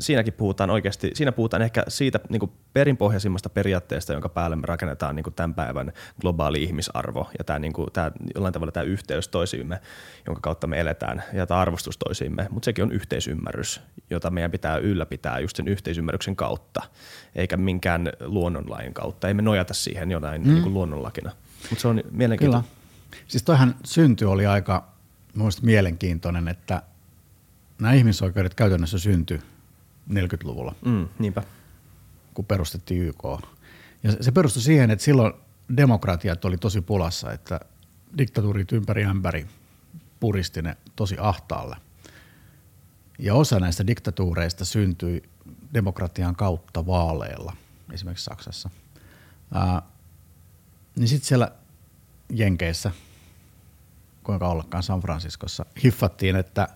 Siinäkin 0.00 0.32
puhutaan 0.32 0.70
oikeasti, 0.70 1.10
siinä 1.14 1.32
puhutaan 1.32 1.62
ehkä 1.62 1.84
siitä 1.88 2.20
niin 2.28 2.52
perinpohjaisimmasta 2.72 3.48
periaatteesta, 3.48 4.12
jonka 4.12 4.28
päälle 4.28 4.56
me 4.56 4.66
rakennetaan 4.66 5.16
niin 5.16 5.34
tämän 5.36 5.54
päivän 5.54 5.92
globaali 6.20 6.62
ihmisarvo. 6.62 7.30
Ja 7.38 7.44
tämä, 7.44 7.58
niin 7.58 7.72
kuin, 7.72 7.92
tämä, 7.92 8.12
jollain 8.34 8.54
tavalla 8.54 8.72
tämä 8.72 8.84
yhteys 8.84 9.28
toisiimme, 9.28 9.80
jonka 10.26 10.40
kautta 10.40 10.66
me 10.66 10.80
eletään 10.80 11.22
ja 11.32 11.46
tämä 11.46 11.60
arvostus 11.60 11.98
toisiimme, 11.98 12.46
mutta 12.50 12.64
sekin 12.64 12.84
on 12.84 12.92
yhteisymmärrys, 12.92 13.80
jota 14.10 14.30
meidän 14.30 14.50
pitää 14.50 14.76
ylläpitää 14.76 15.38
just 15.38 15.56
sen 15.56 15.68
yhteisymmärryksen 15.68 16.36
kautta 16.36 16.82
eikä 17.34 17.56
minkään 17.56 18.12
luonnonlain 18.20 18.94
kautta. 18.94 19.28
Ei 19.28 19.34
me 19.34 19.42
nojata 19.42 19.74
siihen 19.74 20.10
jonain 20.10 20.42
mm. 20.42 20.48
niin 20.48 20.62
kuin 20.62 20.74
luonnonlakina. 20.74 21.32
Mutta 21.70 21.82
se 21.82 21.88
on 21.88 22.02
mielenkiintoinen. 22.10 22.70
Kyllä. 22.70 23.22
Siis 23.28 23.42
toihan 23.42 23.74
synty 23.84 24.24
oli 24.24 24.46
aika 24.46 24.92
muista 25.34 25.62
mielenkiintoinen, 25.62 26.48
että 26.48 26.82
nämä 27.80 27.94
ihmisoikeudet 27.94 28.54
käytännössä 28.54 28.98
syntyi 28.98 29.40
40-luvulla. 30.10 30.74
Mm, 30.84 31.08
niinpä. 31.18 31.42
Kun 32.34 32.44
perustettiin 32.44 33.02
YK. 33.02 33.24
Ja 34.02 34.12
se 34.20 34.32
perustui 34.32 34.62
siihen, 34.62 34.90
että 34.90 35.04
silloin 35.04 35.32
demokratiat 35.76 36.44
oli 36.44 36.56
tosi 36.56 36.80
pulassa, 36.80 37.32
että 37.32 37.60
diktatuurit 38.18 38.72
ympäri 38.72 39.04
ämpäri 39.04 39.46
puristi 40.20 40.62
ne 40.62 40.76
tosi 40.96 41.16
ahtaalle. 41.20 41.76
Ja 43.18 43.34
osa 43.34 43.60
näistä 43.60 43.86
diktatuureista 43.86 44.64
syntyi 44.64 45.22
demokratian 45.74 46.36
kautta 46.36 46.86
vaaleilla, 46.86 47.56
esimerkiksi 47.92 48.24
Saksassa. 48.24 48.70
Ää, 49.54 49.82
niin 50.96 51.08
sitten 51.08 51.28
siellä 51.28 51.52
Jenkeissä, 52.32 52.90
kuinka 54.22 54.48
ollakaan 54.48 54.82
San 54.82 55.00
Franciscossa, 55.00 55.66
hiffattiin, 55.84 56.36
että, 56.36 56.68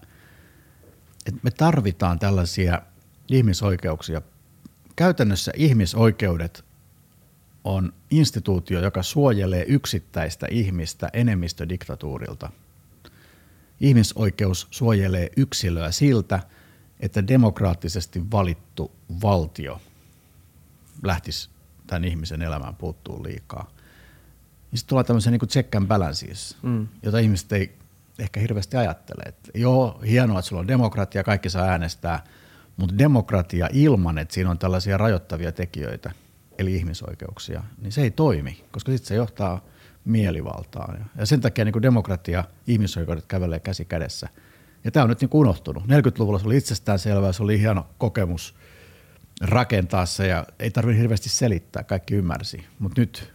että 1.26 1.40
me 1.42 1.50
tarvitaan 1.50 2.18
tällaisia 2.18 2.82
ihmisoikeuksia. 3.28 4.22
Käytännössä 4.96 5.52
ihmisoikeudet 5.56 6.64
on 7.64 7.92
instituutio, 8.10 8.80
joka 8.80 9.02
suojelee 9.02 9.64
yksittäistä 9.68 10.46
ihmistä 10.50 11.10
enemmistödiktatuurilta. 11.12 12.50
Ihmisoikeus 13.80 14.66
suojelee 14.70 15.30
yksilöä 15.36 15.90
siltä, 15.92 16.40
että 17.00 17.28
demokraattisesti 17.28 18.30
valittu 18.30 18.92
valtio 19.22 19.80
lähtisi 21.02 21.50
tämän 21.86 22.04
ihmisen 22.04 22.42
elämään 22.42 22.76
puuttuu 22.76 23.24
liikaa. 23.24 23.70
Niin 24.70 24.78
sitten 24.78 24.88
tulee 24.88 25.04
tämmöisen 25.04 25.32
niin 25.32 25.48
check 25.48 25.74
and 25.74 25.86
balances, 25.86 26.56
mm. 26.62 26.88
jota 27.02 27.18
ihmiset 27.18 27.52
ei 27.52 27.76
ehkä 28.18 28.40
hirveästi 28.40 28.76
ajattele. 28.76 29.22
Et 29.26 29.50
joo, 29.54 30.00
hienoa, 30.06 30.38
että 30.38 30.48
sulla 30.48 30.60
on 30.60 30.68
demokratia, 30.68 31.24
kaikki 31.24 31.50
saa 31.50 31.64
äänestää, 31.64 32.24
mutta 32.76 32.98
demokratia 32.98 33.68
ilman, 33.72 34.18
että 34.18 34.34
siinä 34.34 34.50
on 34.50 34.58
tällaisia 34.58 34.98
rajoittavia 34.98 35.52
tekijöitä, 35.52 36.12
eli 36.58 36.76
ihmisoikeuksia, 36.76 37.62
niin 37.82 37.92
se 37.92 38.02
ei 38.02 38.10
toimi, 38.10 38.64
koska 38.70 38.92
sitten 38.92 39.08
se 39.08 39.14
johtaa 39.14 39.64
mielivaltaan. 40.04 41.10
Ja 41.16 41.26
sen 41.26 41.40
takia 41.40 41.64
niin 41.64 41.82
demokratia, 41.82 42.44
ihmisoikeudet 42.66 43.26
kävelee 43.26 43.60
käsi 43.60 43.84
kädessä– 43.84 44.28
ja 44.86 44.92
tämä 44.92 45.04
on 45.04 45.08
nyt 45.10 45.20
niin 45.20 45.28
kuin 45.28 45.40
unohtunut. 45.40 45.84
40-luvulla 45.84 46.38
se 46.38 46.46
oli 46.46 46.56
itsestään 46.56 46.98
selvää, 46.98 47.32
se 47.32 47.42
oli 47.42 47.60
hieno 47.60 47.86
kokemus 47.98 48.54
rakentaa 49.40 50.06
se 50.06 50.26
ja 50.26 50.46
ei 50.58 50.70
tarvitse 50.70 51.00
hirveästi 51.00 51.28
selittää, 51.28 51.84
kaikki 51.84 52.14
ymmärsi. 52.14 52.66
Mutta 52.78 53.00
nyt 53.00 53.32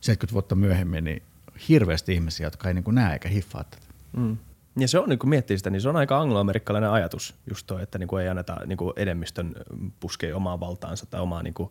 70 0.00 0.32
vuotta 0.32 0.54
myöhemmin 0.54 1.04
niin 1.04 1.22
hirveästi 1.68 2.14
ihmisiä, 2.14 2.46
jotka 2.46 2.68
ei 2.68 2.74
niin 2.74 2.84
kuin 2.84 2.94
näe 2.94 3.12
eikä 3.12 3.28
hiffaa 3.28 3.64
tätä. 3.64 3.86
Mm. 4.16 4.36
Ja 4.76 4.88
se 4.88 4.98
on, 4.98 5.08
niin 5.08 5.18
kun 5.18 5.28
miettii 5.30 5.58
sitä, 5.58 5.70
niin 5.70 5.80
se 5.80 5.88
on 5.88 5.96
aika 5.96 6.20
angloamerikkalainen 6.20 6.90
ajatus, 6.90 7.34
just 7.50 7.66
toi, 7.66 7.82
että 7.82 7.98
niin 7.98 8.08
kuin 8.08 8.22
ei 8.22 8.28
anneta 8.28 8.56
niin 8.66 8.76
kuin 8.76 8.92
enemmistön 8.96 9.54
puskea 10.00 10.36
omaa 10.36 10.60
valtaansa 10.60 11.06
tai 11.06 11.20
omaa 11.20 11.42
niin 11.42 11.54
kuin, 11.54 11.70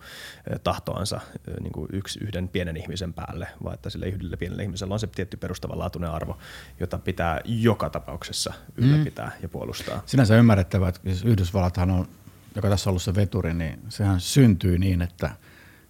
tahtoansa 0.64 1.22
niin 1.60 1.72
kuin 1.72 1.90
yksi, 1.94 2.20
yhden 2.24 2.48
pienen 2.48 2.78
ihmisen 2.78 3.14
päälle, 3.14 3.48
vaan 3.64 3.74
että 3.74 3.90
sille 3.90 4.08
yhdelle 4.08 4.38
pienelle 4.38 4.64
ihmiselle 4.64 4.94
on 4.94 5.00
se 5.00 5.08
tietty 5.08 5.38
perustavanlaatuinen 5.38 6.12
arvo, 6.12 6.38
jota 6.80 6.98
pitää 6.98 7.42
joka 7.46 7.90
tapauksessa 7.90 8.54
ylläpitää 8.76 9.28
mm. 9.28 9.42
ja 9.42 9.50
puolustaa. 9.50 10.04
Sinänsä 10.06 10.38
ymmärrettävää, 10.38 10.90
että 10.90 11.02
siis 11.04 11.24
Yhdysvallathan 11.24 11.92
on, 11.92 12.08
joka 12.56 12.70
tässä 12.70 12.90
on 12.90 12.92
ollut 12.92 13.02
se 13.02 13.16
veturi, 13.16 13.54
niin 13.54 13.80
sehän 13.90 14.20
syntyy 14.20 14.78
niin, 14.78 15.02
että 15.02 15.30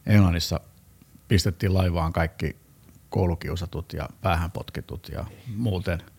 Englannissa 0.06 0.60
pistettiin 1.28 1.74
laivaan 1.74 2.14
kaikki 2.14 2.56
koulukiusatut 3.10 3.94
ja 3.94 4.10
päähänpotkitut 4.22 5.10
ja 5.10 5.26
muuten– 5.56 6.02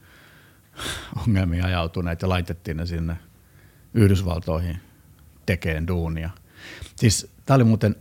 ongelmia 1.26 1.64
ajautuneet 1.64 2.22
ja 2.22 2.28
laitettiin 2.28 2.76
ne 2.76 2.86
sinne 2.86 3.16
Yhdysvaltoihin 3.94 4.80
tekeen 5.46 5.86
duunia. 5.86 6.30
Siis 6.96 7.30
tämä 7.46 7.54
oli 7.54 7.64
muuten, 7.64 7.96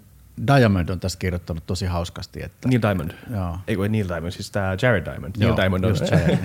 Diamond 0.47 0.89
on 0.89 0.99
tässä 0.99 1.19
kirjoittanut 1.19 1.65
tosi 1.65 1.86
hauskasti. 1.86 2.43
Että, 2.43 2.67
Neil 2.67 2.81
Diamond. 2.81 3.12
Joo. 3.31 3.57
Ei 3.67 3.75
kun 3.75 3.91
Neil 3.91 4.07
Diamond, 4.07 4.31
siis 4.31 4.51
tämä 4.51 4.77
Jared 4.81 5.05
Diamond. 5.05 5.34
Neil 5.38 5.55
Diamond 5.55 5.84
on. 5.84 5.95
Jared, 6.12 6.39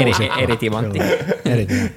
eri, 0.00 0.42
eri 0.42 0.56
timantti. 0.56 0.98
eri 1.44 1.66
timantti. 1.66 1.96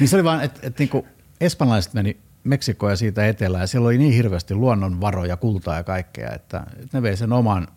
Niin 0.00 0.08
se 0.08 0.16
oli 0.16 0.24
vaan, 0.24 0.44
että, 0.44 0.60
että 0.62 0.82
niinku 0.82 1.06
espanjalaiset 1.40 1.94
meni 1.94 2.20
Meksikoon 2.44 2.92
ja 2.92 2.96
siitä 2.96 3.26
etelään 3.26 3.62
ja 3.62 3.66
siellä 3.66 3.86
oli 3.86 3.98
niin 3.98 4.12
hirveästi 4.12 4.54
luonnonvaroja, 4.54 5.36
kultaa 5.36 5.76
ja 5.76 5.84
kaikkea, 5.84 6.30
että 6.32 6.66
ne 6.92 7.02
vei 7.02 7.16
sen 7.16 7.32
oman 7.32 7.68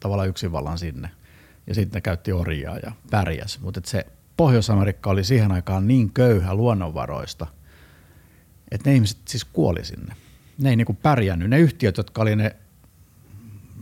tavallaan 0.00 0.28
yksinvallan 0.28 0.78
sinne. 0.78 1.10
Ja 1.66 1.74
sitten 1.74 1.96
ne 1.96 2.00
käytti 2.00 2.32
orjaa 2.32 2.78
ja 2.78 2.92
pärjäs. 3.10 3.60
Mutta 3.60 3.80
se 3.84 4.06
Pohjois-Amerikka 4.40 5.10
oli 5.10 5.24
siihen 5.24 5.52
aikaan 5.52 5.88
niin 5.88 6.12
köyhä 6.12 6.54
luonnonvaroista, 6.54 7.46
että 8.70 8.90
ne 8.90 8.94
ihmiset 8.94 9.18
siis 9.28 9.44
kuoli 9.44 9.84
sinne. 9.84 10.14
Ne 10.58 10.70
ei 10.70 10.76
niinku 10.76 10.94
pärjännyt. 10.94 11.50
Ne 11.50 11.58
yhtiöt, 11.58 11.96
jotka 11.96 12.22
oli 12.22 12.36
ne 12.36 12.56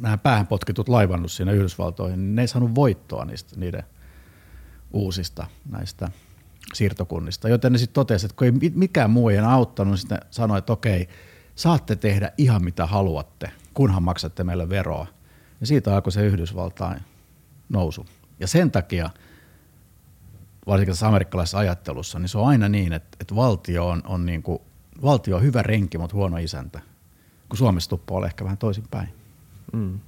nämä 0.01 0.19
päähän 0.19 0.47
potkitut 0.47 0.89
laivannut 0.89 1.33
siinä 1.33 1.53
Yhdysvaltoihin, 1.53 2.19
niin 2.19 2.35
ne 2.35 2.43
ei 2.43 2.49
saanut 2.49 2.75
voittoa 2.75 3.25
niistä, 3.25 3.61
niiden 3.61 3.83
uusista 4.93 5.47
näistä 5.71 6.11
siirtokunnista. 6.75 7.49
Joten 7.49 7.73
ne 7.73 7.79
sitten 7.79 7.95
totesivat, 7.95 8.31
että 8.31 8.39
kun 8.39 8.63
ei 8.63 8.71
mikään 8.75 9.11
muu 9.11 9.29
ei 9.29 9.39
auttanut, 9.39 9.93
niin 9.93 9.99
sitten 9.99 10.21
sanoi, 10.31 10.59
että 10.59 10.73
okei, 10.73 11.09
saatte 11.55 11.97
tehdä 11.97 12.33
ihan 12.39 12.65
mitä 12.65 12.87
haluatte, 12.87 13.51
kunhan 13.75 14.03
maksatte 14.03 14.45
meille 14.45 14.69
veroa. 14.69 15.07
Ja 15.61 15.67
siitä 15.67 15.95
alkoi 15.95 16.13
se 16.13 16.27
Yhdysvaltain 16.27 17.01
nousu. 17.69 18.07
Ja 18.41 18.47
sen 18.47 18.71
takia, 18.71 19.11
varsinkin 20.69 20.93
tässä 20.93 21.09
amerikkalaisessa 21.09 21.59
ajattelussa, 21.59 22.19
niin 22.19 22.29
se 22.29 22.39
on 22.39 22.49
aina 22.49 22.69
niin, 22.69 22.93
että, 22.93 23.17
että 23.21 23.37
valtio, 23.37 23.89
on, 23.89 24.03
on 24.07 24.27
niin 24.27 24.43
kuin, 24.43 24.59
valtio 25.03 25.37
on 25.37 25.43
hyvä 25.43 25.63
renki, 25.63 25.99
mutta 25.99 26.17
huono 26.17 26.37
isäntä. 26.37 26.81
Kun 27.49 27.59
Suomessa 27.59 27.91
tuppaa 27.91 28.17
olla 28.17 28.27
ehkä 28.27 28.45
vähän 28.45 28.59
toisinpäin. 28.59 29.09
Mm. 29.73 30.01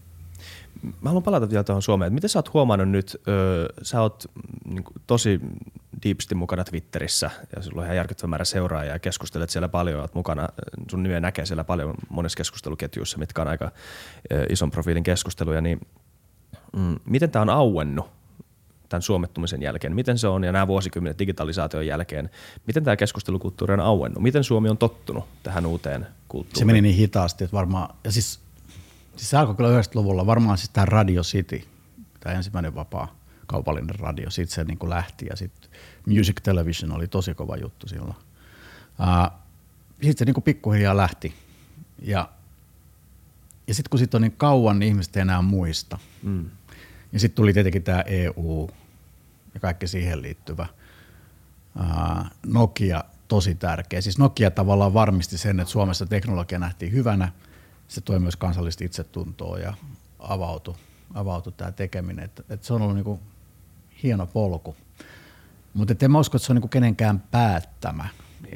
Mä 0.83 1.09
haluan 1.11 1.23
palata 1.23 1.51
vielä 1.51 1.65
tuohon 1.65 1.83
Suomeen. 1.83 2.13
Miten 2.13 2.31
sä 2.31 2.39
oot 2.39 2.55
huomannut 2.55 2.89
nyt, 2.89 3.17
ö, 3.29 3.69
sä 3.83 4.01
oot 4.01 4.25
niin 4.65 4.85
kuin, 4.85 4.95
tosi 5.07 5.41
diipsti 6.03 6.35
mukana 6.35 6.65
Twitterissä 6.65 7.31
ja 7.57 7.63
sulla 7.63 7.81
on 7.81 7.85
ihan 7.85 7.97
järkyttävä 7.97 8.29
määrä 8.29 8.45
seuraajia 8.45 8.93
ja 8.93 8.99
keskustelet 8.99 9.51
siellä 9.51 9.69
paljon, 9.69 10.01
oot 10.01 10.15
mukana, 10.15 10.49
sun 10.91 11.03
nimeä 11.03 11.21
näkee 11.21 11.47
siellä 11.47 11.65
paljon 11.65 11.95
monessa 12.09 12.37
keskusteluketjuissa, 12.37 13.19
mitkä 13.19 13.43
on 13.43 13.49
aika 13.49 13.71
ö, 14.33 14.47
ison 14.49 14.71
profiilin 14.71 15.03
keskusteluja, 15.03 15.61
niin 15.61 15.81
mm, 16.77 16.97
miten 17.05 17.31
tämä 17.31 17.43
on 17.43 17.51
auennut 17.51 18.20
tämän 18.91 19.03
suomettumisen 19.03 19.63
jälkeen? 19.63 19.95
Miten 19.95 20.19
se 20.19 20.29
on 20.29 20.45
ja 20.45 20.53
nämä 20.53 20.67
vuosikymmenet 20.67 21.19
digitalisaation 21.19 21.87
jälkeen, 21.87 22.31
miten 22.67 22.85
tämä 22.85 22.97
keskustelukulttuuri 22.97 23.75
on 23.75 23.81
auennut? 23.81 24.23
Miten 24.23 24.45
Suomi 24.45 24.69
on 24.69 24.79
tottunut 24.79 25.25
tähän 25.43 25.67
uuteen 25.67 26.07
kulttuuriin? 26.29 26.59
Se 26.59 26.65
meni 26.65 26.81
niin 26.81 26.97
hitaasti, 26.97 27.45
että 27.45 27.57
varmaan, 27.57 27.95
ja 28.05 28.13
siis 28.13 28.41
Siis 29.21 29.31
se 29.31 29.37
alkoi 29.37 29.55
kyllä 29.55 29.81
90-luvulla, 29.81 30.27
varmaan 30.27 30.59
siis 30.59 30.69
tämä 30.69 30.85
Radio 30.85 31.23
City, 31.23 31.63
tämä 32.21 32.35
ensimmäinen 32.35 32.75
vapaa 32.75 33.15
kaupallinen 33.47 33.99
radio, 33.99 34.31
siitä 34.31 34.53
se 34.53 34.65
niin 34.65 34.79
kuin 34.79 34.91
lähti 34.91 35.27
ja 35.31 35.37
sitten 35.37 35.71
Music 36.07 36.37
Television 36.43 36.93
oli 36.93 37.07
tosi 37.07 37.35
kova 37.35 37.57
juttu 37.57 37.89
silloin. 37.89 38.15
Sitten 40.03 40.19
se 40.19 40.25
niin 40.25 40.35
kuin 40.35 40.45
pikkuhiljaa 40.45 40.97
lähti 40.97 41.35
ja, 42.03 42.29
ja 43.67 43.75
sitten 43.75 43.91
kun 43.91 43.99
siitä 43.99 44.17
on 44.17 44.23
niin 44.23 44.35
kauan, 44.37 44.79
niin 44.79 44.89
ihmiset 44.89 45.17
ei 45.17 45.21
enää 45.21 45.43
muista. 45.43 45.99
Mm. 46.23 46.51
Ja 47.13 47.21
sitten 47.21 47.37
tuli 47.37 47.53
tietenkin 47.53 47.83
tämä 47.83 48.03
EU 48.07 48.71
ja 49.55 49.61
kaikki 49.61 49.87
siihen 49.87 50.23
liittyvä. 50.23 50.67
Nokia 52.47 53.05
tosi 53.29 53.55
tärkeä. 53.55 54.01
Siis 54.01 54.19
Nokia 54.19 54.51
tavallaan 54.51 54.95
varmisti 54.95 55.39
sen, 55.39 55.61
että 55.61 55.73
Suomessa 55.73 56.07
teknologia 56.07 56.59
nähtiin 56.59 56.93
hyvänä– 56.93 57.33
se 57.91 58.01
toi 58.01 58.19
myös 58.19 58.37
kansallista 58.37 58.85
itsetuntoa 58.85 59.59
ja 59.59 59.75
avautui, 60.19 60.75
avautui 61.15 61.53
tämä 61.57 61.73
tekeminen. 61.73 62.25
Et, 62.25 62.45
et 62.49 62.65
se 62.65 62.75
on 62.75 62.83
ollut 62.83 62.95
niinku 62.95 63.21
hieno 64.03 64.27
polku. 64.27 64.77
Mutta 65.75 65.95
en 66.03 66.11
mä 66.11 66.19
usko, 66.19 66.37
että 66.37 66.47
se 66.47 66.53
on 66.53 66.57
niinku 66.57 66.69
kenenkään 66.69 67.21
päättämä. 67.21 68.09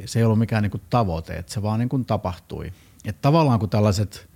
Se 0.04 0.18
ei 0.18 0.24
ollut 0.24 0.38
mikään 0.38 0.62
niinku 0.62 0.80
tavoite, 0.90 1.36
että 1.36 1.52
se 1.52 1.62
vaan 1.62 1.78
niinku 1.78 1.98
tapahtui. 1.98 2.72
Et 3.04 3.20
tavallaan 3.20 3.58
kun 3.58 3.70
tällaiset 3.70 4.28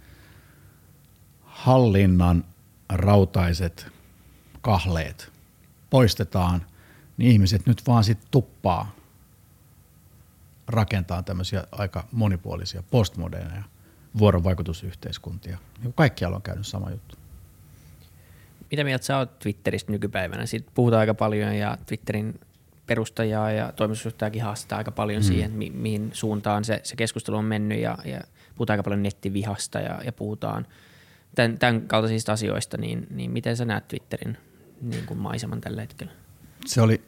hallinnan 1.44 2.44
rautaiset 2.88 3.87
kahleet 4.61 5.33
poistetaan, 5.90 6.66
niin 7.16 7.33
ihmiset 7.33 7.66
nyt 7.66 7.87
vaan 7.87 8.05
sitten 8.05 8.29
tuppaa 8.31 8.94
rakentaa 10.66 11.22
tämmöisiä 11.22 11.64
aika 11.72 12.05
monipuolisia 12.12 12.83
postmoderneja– 12.90 13.62
vuorovaikutusyhteiskuntia. 14.18 15.59
Niin 15.83 15.92
kaikkialla 15.92 16.37
on 16.37 16.42
käynyt 16.42 16.66
sama 16.66 16.90
juttu. 16.90 17.16
Mitä 18.70 18.85
mieltä 18.85 19.05
sä 19.05 19.18
oot 19.18 19.38
Twitteristä 19.38 19.92
nykypäivänä? 19.92 20.46
Siitä 20.46 20.70
puhutaan 20.74 21.01
aika 21.01 21.14
paljon 21.14 21.55
ja 21.55 21.79
Twitterin 21.87 22.40
perustajaa 22.87 23.51
ja 23.51 23.72
toimitusjohtajakin 23.72 24.42
haastaa 24.42 24.79
aika 24.79 24.90
paljon 24.90 25.22
mm. 25.22 25.27
siihen, 25.27 25.53
mi- 25.53 25.70
mihin 25.70 26.11
suuntaan 26.12 26.64
se, 26.64 26.81
se 26.83 26.96
keskustelu 26.96 27.37
on 27.37 27.44
mennyt 27.44 27.81
ja, 27.81 27.98
ja 28.05 28.20
puhutaan 28.55 28.74
aika 28.74 28.83
paljon 28.83 29.03
nettivihasta 29.03 29.81
ja, 29.81 30.01
ja 30.05 30.12
puhutaan 30.12 30.66
tämän, 31.35 31.59
tämän 31.59 31.83
kaltaisista 31.83 32.33
asioista, 32.33 32.77
niin, 32.77 33.07
niin 33.11 33.31
miten 33.31 33.57
sä 33.57 33.64
näet 33.64 33.88
Twitterin 33.88 34.38
niin 34.80 35.06
kuin 35.06 35.18
maiseman 35.18 35.60
tällä 35.60 35.80
hetkellä? 35.80 36.12
Se 36.66 36.82
oli, 36.82 37.02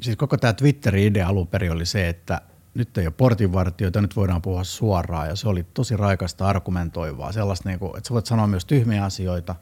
siis 0.00 0.16
koko 0.16 0.36
tämä 0.36 0.52
Twitterin 0.52 1.06
idea 1.06 1.28
alun 1.28 1.46
perin 1.46 1.72
oli 1.72 1.86
se, 1.86 2.08
että– 2.08 2.40
nyt 2.74 2.98
ei 2.98 3.06
ole 3.06 3.14
portinvartijoita, 3.16 4.00
nyt 4.00 4.16
voidaan 4.16 4.42
puhua 4.42 4.64
suoraan 4.64 5.28
ja 5.28 5.36
se 5.36 5.48
oli 5.48 5.66
tosi 5.74 5.96
raikasta 5.96 6.48
argumentoivaa, 6.48 7.32
sellaista, 7.32 7.68
niin 7.68 7.78
kuin, 7.78 7.96
että 7.96 8.08
sä 8.08 8.14
voit 8.14 8.26
sanoa 8.26 8.46
myös 8.46 8.64
tyhmiä 8.64 9.04
asioita, 9.04 9.54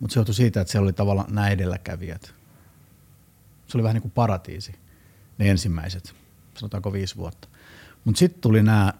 mutta 0.00 0.14
se 0.14 0.20
johtui 0.20 0.34
siitä, 0.34 0.60
että 0.60 0.72
se 0.72 0.78
oli 0.78 0.92
tavallaan 0.92 1.34
nämä 1.34 1.48
edelläkävijät. 1.48 2.34
Se 3.66 3.76
oli 3.76 3.82
vähän 3.82 3.94
niin 3.94 4.02
kuin 4.02 4.12
paratiisi, 4.12 4.74
ne 5.38 5.50
ensimmäiset, 5.50 6.14
sanotaanko 6.58 6.92
viisi 6.92 7.16
vuotta. 7.16 7.48
Mutta 8.04 8.18
sitten 8.18 8.40
tuli 8.40 8.62
nämä 8.62 8.92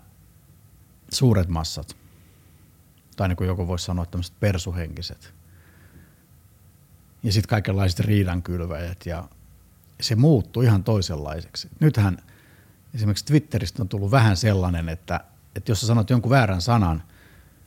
suuret 1.12 1.48
massat, 1.48 1.96
tai 3.16 3.28
niin 3.28 3.37
kuin 3.37 3.48
joku 3.48 3.66
voisi 3.66 3.85
sanoa 3.85 4.07
tämmöiset 4.07 4.40
persuhenkiset. 4.40 5.35
Ja 7.23 7.33
sitten 7.33 7.49
kaikenlaiset 7.49 8.01
riidankylväjät 8.01 9.07
ja 9.07 9.29
se 10.01 10.15
muuttui 10.15 10.65
ihan 10.65 10.85
toisenlaiseksi. 10.85 11.69
Nythän 11.81 12.19
esimerkiksi 12.95 13.25
Twitteristä 13.25 13.83
on 13.83 13.89
tullut 13.89 14.11
vähän 14.11 14.37
sellainen, 14.37 14.89
että, 14.89 15.21
että 15.57 15.71
jos 15.71 15.81
sä 15.81 15.87
sanot 15.87 16.11
jonkun 16.11 16.31
väärän 16.31 16.61
sanan, 16.61 17.03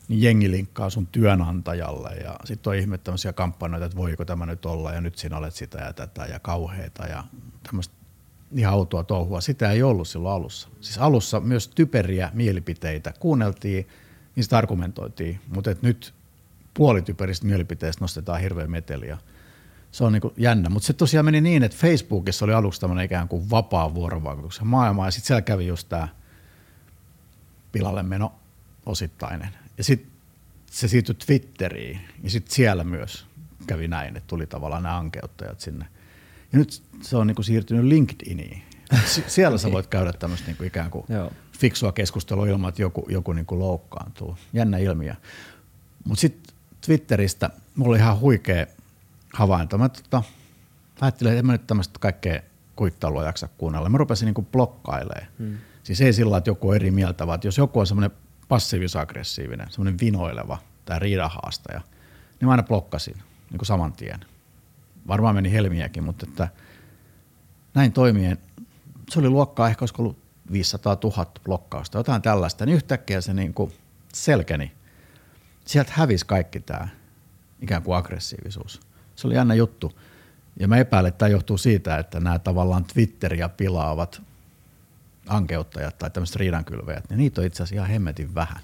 niin 0.07 0.21
jengi 0.21 0.51
linkkaa 0.51 0.89
sun 0.89 1.07
työnantajalle 1.07 2.15
ja 2.15 2.35
sitten 2.43 2.71
on 2.71 2.77
ihme 2.77 2.97
tämmöisiä 2.97 3.33
kampanjoita, 3.33 3.85
että 3.85 3.97
voiko 3.97 4.25
tämä 4.25 4.45
nyt 4.45 4.65
olla 4.65 4.93
ja 4.93 5.01
nyt 5.01 5.17
sinä 5.17 5.37
olet 5.37 5.55
sitä 5.55 5.77
ja 5.77 5.93
tätä 5.93 6.25
ja 6.25 6.39
kauheita 6.39 7.07
ja 7.07 7.23
tämmöistä 7.63 7.95
ihan 8.55 8.73
autoa 8.73 9.03
touhua. 9.03 9.41
Sitä 9.41 9.71
ei 9.71 9.83
ollut 9.83 10.07
silloin 10.07 10.35
alussa. 10.35 10.67
Siis 10.81 10.97
alussa 10.97 11.39
myös 11.39 11.67
typeriä 11.67 12.31
mielipiteitä 12.33 13.13
kuunneltiin, 13.19 13.87
niistä 14.35 14.57
argumentoitiin, 14.57 15.39
mutta 15.47 15.75
nyt 15.81 16.13
puolityperistä 16.73 17.45
mielipiteistä 17.45 18.03
nostetaan 18.03 18.41
hirveä 18.41 18.67
meteliä– 18.67 19.17
se 19.95 20.03
on 20.03 20.13
niin 20.13 20.21
jännä. 20.37 20.69
Mutta 20.69 20.87
se 20.87 20.93
tosiaan 20.93 21.25
meni 21.25 21.41
niin, 21.41 21.63
että 21.63 21.77
Facebookissa 21.77 22.45
oli 22.45 22.53
aluksi 22.53 22.81
tämmöinen 22.81 23.05
ikään 23.05 23.27
kuin 23.27 23.49
vapaa 23.49 23.93
vuorovaikutuksen 23.93 24.67
maailma, 24.67 25.05
ja 25.05 25.11
sitten 25.11 25.27
siellä 25.27 25.41
kävi 25.41 25.67
just 25.67 25.89
tämä 25.89 26.07
pilalle 27.71 28.03
meno 28.03 28.33
osittainen. 28.85 29.49
Ja 29.77 29.83
sitten 29.83 30.11
se 30.71 30.87
siirtyi 30.87 31.15
Twitteriin, 31.15 31.99
ja 32.23 32.29
sitten 32.29 32.55
siellä 32.55 32.83
myös 32.83 33.25
kävi 33.67 33.87
näin, 33.87 34.17
että 34.17 34.27
tuli 34.27 34.47
tavallaan 34.47 34.83
nämä 34.83 34.97
ankeuttajat 34.97 35.59
sinne. 35.59 35.85
Ja 36.53 36.59
nyt 36.59 36.83
se 37.01 37.17
on 37.17 37.27
niin 37.27 37.35
kuin 37.35 37.45
siirtynyt 37.45 37.85
LinkedIniin. 37.85 38.63
siellä 39.27 39.57
sä 39.57 39.71
voit 39.71 39.87
käydä 39.87 40.13
tämmöistä 40.13 40.47
niin 40.47 40.57
kuin 40.57 40.67
ikään 40.67 40.91
kuin 40.91 41.05
fiksua 41.59 41.91
keskustelua 41.91 42.47
ilman, 42.47 42.69
että 42.69 42.81
joku, 42.81 43.05
joku 43.09 43.33
niin 43.33 43.45
kuin 43.45 43.59
loukkaantuu. 43.59 44.37
Jännä 44.53 44.77
ilmiö. 44.77 45.15
Mutta 46.03 46.21
sitten 46.21 46.55
Twitteristä 46.85 47.49
mulla 47.75 47.89
oli 47.89 47.97
ihan 47.97 48.19
huikea 48.19 48.65
havainto. 49.35 49.77
Mä 49.77 49.89
tota, 49.89 50.23
ajattelin, 51.01 51.33
että 51.33 51.39
en 51.39 51.45
mä 51.45 51.51
nyt 51.51 51.67
tämmöistä 51.67 51.99
kaikkea 51.99 52.41
kuittailua 52.75 53.23
jaksa 53.23 53.47
kuunnella. 53.47 53.89
Mä 53.89 53.97
rupesin 53.97 54.25
niin 54.25 54.45
blokkailemaan. 54.45 55.27
Hmm. 55.39 55.57
Siis 55.83 56.01
ei 56.01 56.13
sillä 56.13 56.37
että 56.37 56.49
joku 56.49 56.69
on 56.69 56.75
eri 56.75 56.91
mieltä, 56.91 57.27
vaan 57.27 57.39
jos 57.43 57.57
joku 57.57 57.79
on 57.79 57.87
semmoinen 57.87 58.11
passiivis-aggressiivinen, 58.47 59.69
semmoinen 59.69 59.99
vinoileva 59.99 60.57
tai 60.85 60.99
riidahaastaja, 60.99 61.81
niin 62.39 62.47
mä 62.47 62.51
aina 62.51 62.63
blokkasin 62.63 63.15
niin 63.49 63.57
kuin 63.57 63.65
saman 63.65 63.93
tien. 63.93 64.19
Varmaan 65.07 65.35
meni 65.35 65.51
helmiäkin, 65.51 66.03
mutta 66.03 66.25
että 66.29 66.47
näin 67.73 67.91
toimien, 67.91 68.37
se 69.09 69.19
oli 69.19 69.29
luokkaa 69.29 69.67
ehkä 69.67 69.83
olisiko 69.83 70.01
ollut 70.01 70.17
500 70.51 70.97
000 71.03 71.31
blokkausta, 71.43 71.97
jotain 71.97 72.21
tällaista, 72.21 72.65
niin 72.65 72.75
yhtäkkiä 72.75 73.21
se 73.21 73.33
niin 73.33 73.53
kuin 73.53 73.73
selkeni. 74.13 74.71
Sieltä 75.65 75.91
hävisi 75.95 76.25
kaikki 76.25 76.59
tämä 76.59 76.87
ikään 77.61 77.83
kuin 77.83 77.97
aggressiivisuus 77.97 78.81
se 79.15 79.27
oli 79.27 79.35
jännä 79.35 79.53
juttu. 79.53 79.91
Ja 80.59 80.67
mä 80.67 80.77
epäilen, 80.77 81.09
että 81.09 81.17
tämä 81.17 81.29
johtuu 81.29 81.57
siitä, 81.57 81.97
että 81.97 82.19
nämä 82.19 82.39
tavallaan 82.39 82.85
Twitteriä 82.85 83.49
pilaavat 83.49 84.21
ankeuttajat 85.27 85.97
tai 85.97 86.09
tämmöiset 86.09 86.35
riidankylväjät, 86.35 87.09
niin 87.09 87.17
niitä 87.17 87.41
on 87.41 87.47
itse 87.47 87.63
asiassa 87.63 87.75
ihan 87.75 87.89
hemmetin 87.89 88.35
vähän. 88.35 88.59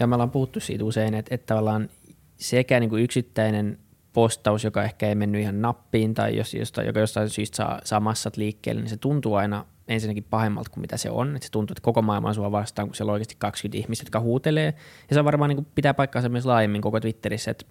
Ja 0.00 0.06
me 0.06 0.14
ollaan 0.14 0.30
puhuttu 0.30 0.60
siitä 0.60 0.84
usein, 0.84 1.14
että, 1.14 1.34
että 1.34 1.46
tavallaan 1.46 1.88
sekä 2.36 2.80
niin 2.80 2.90
kuin 2.90 3.02
yksittäinen 3.02 3.78
postaus, 4.12 4.64
joka 4.64 4.84
ehkä 4.84 5.08
ei 5.08 5.14
mennyt 5.14 5.40
ihan 5.40 5.62
nappiin 5.62 6.14
tai 6.14 6.36
jos, 6.36 6.54
josta, 6.54 6.82
joka 6.82 7.00
jostain 7.00 7.30
syystä 7.30 7.56
saa, 7.56 7.80
saa 7.84 8.00
massat 8.00 8.36
liikkeelle, 8.36 8.80
niin 8.80 8.90
se 8.90 8.96
tuntuu 8.96 9.34
aina 9.34 9.64
ensinnäkin 9.88 10.24
pahemmalta 10.24 10.70
kuin 10.70 10.80
mitä 10.80 10.96
se 10.96 11.10
on. 11.10 11.36
Että 11.36 11.46
se 11.46 11.52
tuntuu, 11.52 11.72
että 11.72 11.82
koko 11.82 12.02
maailma 12.02 12.28
on 12.28 12.34
sua 12.34 12.52
vastaan, 12.52 12.88
kun 12.88 12.94
siellä 12.94 13.10
on 13.10 13.12
oikeasti 13.12 13.36
20 13.38 13.78
ihmistä, 13.78 14.02
jotka 14.02 14.20
huutelee. 14.20 14.74
Ja 15.08 15.14
se 15.14 15.18
on 15.18 15.24
varmaan 15.24 15.48
niin 15.48 15.56
kuin 15.56 15.66
pitää 15.74 15.94
paikkaansa 15.94 16.28
myös 16.28 16.46
laajemmin 16.46 16.82
koko 16.82 17.00
Twitterissä, 17.00 17.50
että 17.50 17.66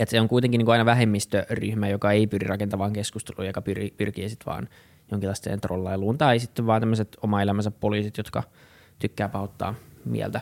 että 0.00 0.10
se 0.10 0.20
on 0.20 0.28
kuitenkin 0.28 0.58
niin 0.58 0.66
kuin 0.66 0.72
aina 0.72 0.84
vähemmistöryhmä, 0.84 1.88
joka 1.88 2.12
ei 2.12 2.26
pyri 2.26 2.46
rakentavaan 2.46 2.92
keskusteluun, 2.92 3.46
joka 3.46 3.62
pyri, 3.62 3.94
pyrkii 3.96 4.28
sitten 4.28 4.46
vaan 4.46 4.68
jonkinlaiseen 5.10 5.60
trollailuun, 5.60 6.18
tai 6.18 6.38
sitten 6.38 6.66
vaan 6.66 6.82
tämmöiset 6.82 7.16
oma 7.22 7.42
elämänsä 7.42 7.70
poliisit, 7.70 8.16
jotka 8.18 8.42
tykkää 8.98 9.28
pahoittaa 9.28 9.74
mieltä. 10.04 10.40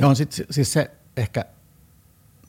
Joo, 0.00 0.14
sit, 0.14 0.44
siis 0.50 0.72
se 0.72 0.90
ehkä 1.16 1.44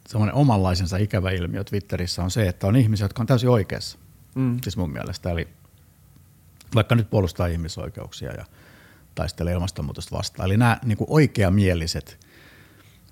semmoinen 0.08 0.36
omanlaisensa 0.36 0.98
ikävä 0.98 1.32
ilmiö 1.32 1.64
Twitterissä 1.64 2.24
on 2.24 2.32
se, 2.32 2.48
että 2.48 2.68
on 2.68 2.76
ihmisiä, 2.76 3.06
jotka 3.06 3.24
on 3.24 3.28
täysin 3.28 3.50
oikeassa. 3.50 3.98
Mm. 4.36 4.60
Siis 4.64 4.78
mun 4.78 4.92
mielestä. 4.92 5.30
Eli 5.32 5.48
vaikka 6.76 6.96
nyt 6.96 7.10
puolustaa 7.10 7.48
ihmisoikeuksia 7.48 8.32
ja 8.32 8.46
taistelee 9.16 9.54
ilmastonmuutosta 9.54 10.18
vastaan. 10.18 10.46
Eli 10.46 10.58
nämä 10.58 10.80
niin 10.86 10.98
kuin 10.98 11.10
oikeamieliset, 11.10 12.20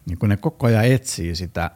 niin 0.05 0.17
kun 0.17 0.29
ne 0.29 0.37
koko 0.37 0.67
ajan 0.67 0.85
etsii 0.85 1.35
sitä 1.35 1.71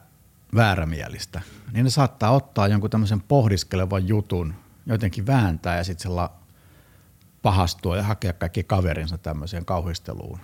väärämielistä, 0.54 1.40
niin 1.72 1.84
ne 1.84 1.90
saattaa 1.90 2.30
ottaa 2.30 2.68
jonkun 2.68 2.90
tämmöisen 2.90 3.20
pohdiskelevan 3.20 4.08
jutun, 4.08 4.54
jotenkin 4.86 5.26
vääntää 5.26 5.76
ja 5.76 5.84
sitten 5.84 6.10
pahastua 7.42 7.96
ja 7.96 8.02
hakea 8.02 8.32
kaikki 8.32 8.62
kaverinsa 8.62 9.18
tämmöiseen 9.18 9.64
kauhisteluun. 9.64 10.38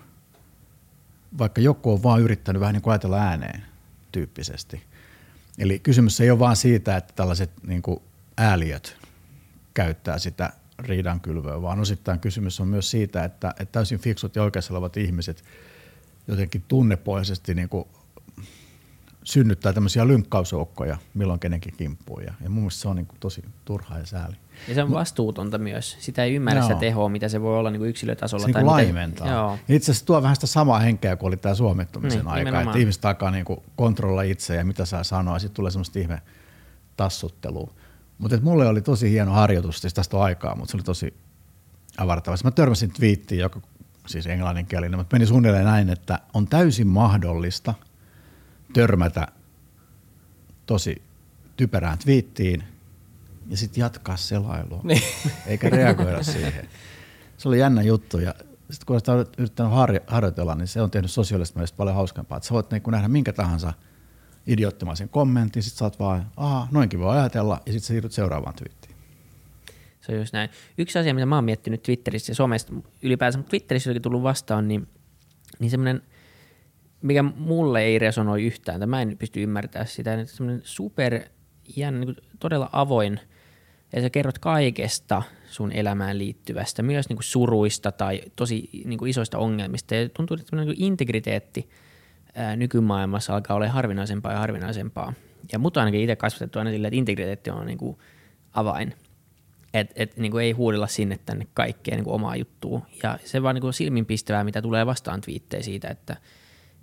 Vaikka 1.38 1.60
joku 1.60 1.92
on 1.92 2.02
vaan 2.02 2.20
yrittänyt 2.20 2.60
vähän 2.60 2.72
niin 2.72 2.82
kuin 2.82 2.92
ajatella 2.92 3.18
ääneen 3.18 3.62
tyyppisesti. 4.12 4.82
Eli 5.58 5.78
kysymys 5.78 6.20
ei 6.20 6.30
ole 6.30 6.38
vaan 6.38 6.56
siitä, 6.56 6.96
että 6.96 7.12
tällaiset 7.16 7.50
niin 7.66 7.82
kuin 7.82 8.02
ääliöt 8.38 8.96
käyttää 9.74 10.18
sitä 10.18 10.52
riidankylvöä, 10.78 11.62
vaan 11.62 11.80
osittain 11.80 12.20
kysymys 12.20 12.60
on 12.60 12.68
myös 12.68 12.90
siitä, 12.90 13.24
että, 13.24 13.48
että 13.50 13.72
täysin 13.72 13.98
fiksut 13.98 14.36
ja 14.36 14.42
oikeassa 14.42 14.74
olevat 14.74 14.96
ihmiset 14.96 15.44
jotenkin 16.28 16.64
tunnepohjaisesti 16.68 17.54
niin 17.54 17.68
kuin 17.68 17.88
synnyttää 19.24 19.72
tämmöisiä 19.72 20.06
lynkkausjoukkoja 20.06 20.98
milloin 21.14 21.40
kenenkin 21.40 21.74
kimppuun. 21.76 22.22
Ja, 22.22 22.34
ja 22.42 22.50
mun 22.50 22.58
mielestä 22.58 22.82
se 22.82 22.88
on 22.88 22.96
niin 22.96 23.06
kuin 23.06 23.18
tosi 23.20 23.44
turhaa 23.64 23.98
ja 23.98 24.06
sääli. 24.06 24.36
Ja 24.68 24.74
se 24.74 24.82
on 24.82 24.92
vastuutonta 24.92 25.58
myös. 25.58 25.96
Sitä 26.00 26.24
ei 26.24 26.34
ymmärrä 26.34 26.62
sitä 26.62 26.74
tehoa, 26.74 27.08
mitä 27.08 27.28
se 27.28 27.40
voi 27.40 27.58
olla 27.58 27.70
niin 27.70 27.80
kuin 27.80 27.90
yksilötasolla. 27.90 28.46
Se 28.46 28.52
tai 28.52 28.62
niin 28.62 28.70
laimentaa. 28.70 29.28
Joo. 29.28 29.58
Itse 29.68 29.92
asiassa 29.92 30.06
tuo 30.06 30.22
vähän 30.22 30.36
sitä 30.36 30.46
samaa 30.46 30.78
henkeä 30.78 31.16
kuin 31.16 31.28
oli 31.28 31.36
tämä 31.36 31.54
suomittumisen 31.54 32.18
niin, 32.18 32.28
aika. 32.28 32.60
Että 32.60 32.78
ihmiset 32.78 33.04
alkaa 33.04 33.30
niin 33.30 33.44
kontrolla 33.76 34.22
itse 34.22 34.56
ja 34.56 34.64
mitä 34.64 34.84
saa 34.84 35.04
sanoa. 35.04 35.38
Sitten 35.38 35.56
tulee 35.56 35.70
semmoista 35.70 35.98
ihme 35.98 36.22
tassuttelua. 36.96 37.74
Mutta 38.18 38.38
mulle 38.42 38.68
oli 38.68 38.82
tosi 38.82 39.10
hieno 39.10 39.32
harjoitus, 39.32 39.80
siis 39.80 39.94
tästä 39.94 40.16
on 40.16 40.22
aikaa, 40.22 40.54
mutta 40.56 40.70
se 40.70 40.76
oli 40.76 40.84
tosi 40.84 41.14
avartava. 41.98 42.36
Mä 42.44 42.50
törmäsin 42.50 42.92
twiittiin, 42.92 43.40
joka 43.40 43.60
siis 44.06 44.26
englanninkielinen, 44.26 44.98
mutta 44.98 45.14
meni 45.16 45.26
suunnilleen 45.26 45.64
näin, 45.64 45.90
että 45.90 46.18
on 46.34 46.46
täysin 46.46 46.86
mahdollista 46.86 47.74
törmätä 48.72 49.26
tosi 50.66 51.02
typerään 51.56 51.98
twiittiin 51.98 52.64
ja 53.48 53.56
sitten 53.56 53.80
jatkaa 53.80 54.16
selailua, 54.16 54.80
niin. 54.84 55.02
eikä 55.46 55.70
reagoida 55.70 56.22
siihen. 56.22 56.68
Se 57.36 57.48
oli 57.48 57.58
jännä 57.58 57.82
juttu 57.82 58.18
ja 58.18 58.34
sitten 58.70 58.86
kun 58.86 59.00
sitä 59.00 59.12
olet 59.12 59.38
yrittänyt 59.38 59.72
harjoitella, 60.06 60.54
niin 60.54 60.68
se 60.68 60.82
on 60.82 60.90
tehnyt 60.90 61.10
sosiaalisesti 61.10 61.74
paljon 61.76 61.96
hauskempaa. 61.96 62.36
Että 62.36 62.46
sä 62.46 62.54
voit 62.54 62.70
niin 62.70 62.82
nähdä 62.86 63.08
minkä 63.08 63.32
tahansa– 63.32 63.72
idioottimaisen 64.46 65.08
kommentin, 65.08 65.62
sitten 65.62 65.78
saat 65.78 65.98
vaan, 65.98 66.30
aha, 66.36 66.68
noinkin 66.70 67.00
voi 67.00 67.18
ajatella, 67.18 67.60
ja 67.66 67.72
sitten 67.72 67.86
siirryt 67.86 68.12
seuraavaan 68.12 68.54
twiittiin. 68.54 68.94
Se 70.00 70.12
on 70.12 70.18
just 70.18 70.32
näin. 70.32 70.50
Yksi 70.78 70.98
asia, 70.98 71.14
mitä 71.14 71.26
mä 71.26 71.34
oon 71.34 71.44
miettinyt 71.44 71.82
Twitterissä 71.82 72.30
ja 72.30 72.34
somesta 72.34 72.72
ylipäänsä, 73.02 73.38
mutta 73.38 73.50
Twitterissä 73.50 73.90
on 73.90 74.02
tullut 74.02 74.22
vastaan, 74.22 74.68
niin, 74.68 74.88
niin 75.58 75.70
semmoinen, 75.70 76.02
mikä 77.02 77.22
mulle 77.22 77.82
ei 77.82 77.98
resonoi 77.98 78.42
yhtään, 78.42 78.80
tai 78.80 78.86
mä 78.86 79.02
en 79.02 79.18
pysty 79.18 79.42
ymmärtämään 79.42 79.88
sitä, 79.88 80.14
että 80.14 80.34
semmoinen 80.34 80.62
super 80.64 81.20
jännä, 81.76 82.00
niin 82.00 82.16
todella 82.40 82.68
avoin, 82.72 83.20
ja 83.92 84.02
sä 84.02 84.10
kerrot 84.10 84.38
kaikesta 84.38 85.22
sun 85.46 85.72
elämään 85.72 86.18
liittyvästä, 86.18 86.82
myös 86.82 87.08
niin 87.08 87.16
kuin 87.16 87.24
suruista 87.24 87.92
tai 87.92 88.20
tosi 88.36 88.70
niin 88.84 88.98
kuin 88.98 89.10
isoista 89.10 89.38
ongelmista, 89.38 89.94
ja 89.94 90.08
tuntuu, 90.08 90.36
että 90.40 90.56
niin 90.56 90.74
integriteetti– 90.76 91.68
nykymaailmassa 92.56 93.34
alkaa 93.34 93.56
olla 93.56 93.68
harvinaisempaa 93.68 94.32
ja 94.32 94.38
harvinaisempaa. 94.38 95.12
Ja 95.52 95.58
mutta 95.58 95.80
ainakin 95.80 96.00
itse 96.00 96.16
kasvatettu 96.16 96.58
aina 96.58 96.70
silleen, 96.70 96.88
että 96.88 96.98
integriteetti 96.98 97.50
on 97.50 97.66
niin 97.66 97.78
kuin 97.78 97.98
avain. 98.52 98.94
Että 99.74 99.94
et, 99.96 100.16
niin 100.16 100.32
kuin 100.32 100.44
ei 100.44 100.52
huudella 100.52 100.86
sinne 100.86 101.18
tänne 101.26 101.46
kaikkea 101.54 101.96
niin 101.96 102.04
kuin 102.04 102.14
omaa 102.14 102.36
juttua. 102.36 102.80
Ja 103.02 103.18
se 103.24 103.42
vaan 103.42 103.54
niin 103.54 103.60
kuin 103.62 103.72
silminpistävää, 103.72 104.44
mitä 104.44 104.62
tulee 104.62 104.86
vastaan 104.86 105.20
twiittejä 105.20 105.62
siitä, 105.62 105.88
että 105.88 106.16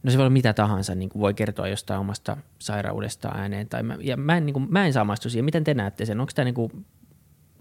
no 0.03 0.11
se 0.11 0.17
voi 0.17 0.23
olla 0.23 0.29
mitä 0.29 0.53
tahansa, 0.53 0.95
niin 0.95 1.09
kuin 1.09 1.19
voi 1.19 1.33
kertoa 1.33 1.67
jostain 1.67 1.99
omasta 1.99 2.37
sairaudesta 2.59 3.29
ääneen. 3.29 3.67
Tai 3.69 3.83
mä, 3.83 3.97
ja 4.01 4.17
mä 4.17 4.37
en, 4.37 4.45
niin 4.45 4.53
kuin, 4.53 4.67
mä 4.69 4.85
en 4.85 4.93
samaistu 4.93 5.29
siihen. 5.29 5.45
Miten 5.45 5.63
te 5.63 5.73
näette 5.73 6.05
sen? 6.05 6.19
Onko 6.19 6.31
tämä 6.35 6.43
niin 6.43 6.55
kuin, 6.55 6.85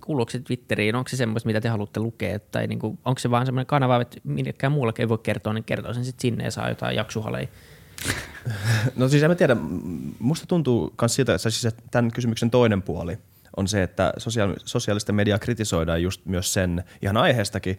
kuuluuko 0.05 0.31
se 0.31 0.38
Twitteriin? 0.38 0.94
Onko 0.94 1.09
se 1.09 1.16
semmoista, 1.16 1.46
mitä 1.46 1.61
te 1.61 1.68
haluatte 1.68 2.01
lukea? 2.01 2.38
Tai 2.38 2.66
niin 2.66 2.79
kuin, 2.79 2.99
onko 3.05 3.18
se 3.18 3.31
vaan 3.31 3.46
semmoinen 3.46 3.66
kanava, 3.66 4.01
että 4.01 4.20
millekään 4.25 4.72
muullakin 4.72 5.03
ei 5.03 5.09
voi 5.09 5.18
kertoa, 5.18 5.53
niin 5.53 5.64
kertoo 5.64 5.94
sen 5.94 6.05
sitten 6.05 6.22
sinne 6.22 6.44
ja 6.44 6.51
saa 6.51 6.68
jotain 6.68 6.96
jaksuhaleja 6.96 7.49
No 8.96 9.09
siis 9.09 9.22
en 9.22 9.31
mä 9.31 9.35
tiedä, 9.35 9.57
musta 10.18 10.46
tuntuu 10.46 10.94
myös 11.01 11.14
siltä, 11.14 11.35
että 11.35 11.51
siis 11.51 11.75
tämän 11.90 12.11
kysymyksen 12.11 12.51
toinen 12.51 12.83
puoli 12.83 13.18
on 13.57 13.68
se, 13.68 13.83
että 13.83 14.12
sosiaali- 14.18 14.57
sosiaalista 14.64 15.12
mediaa 15.12 15.38
kritisoidaan 15.38 16.03
just 16.03 16.27
myös 16.27 16.53
sen, 16.53 16.85
ihan 17.03 17.16
aiheestakin, 17.16 17.79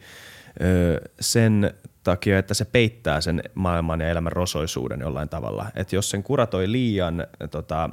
sen 1.20 1.74
takia, 2.12 2.40
että 2.40 2.54
se 2.54 2.66
peittää 2.66 3.22
sen 3.22 3.44
maailman 3.54 4.02
ja 4.02 4.10
elämän 4.10 4.32
rosoisuuden 4.32 5.00
jollain 5.00 5.30
tavalla. 5.30 5.66
Että 5.76 5.96
jos 5.96 6.10
sen 6.10 6.24
kuratoi 6.24 6.72
liian 6.72 7.28
tota, 7.52 7.90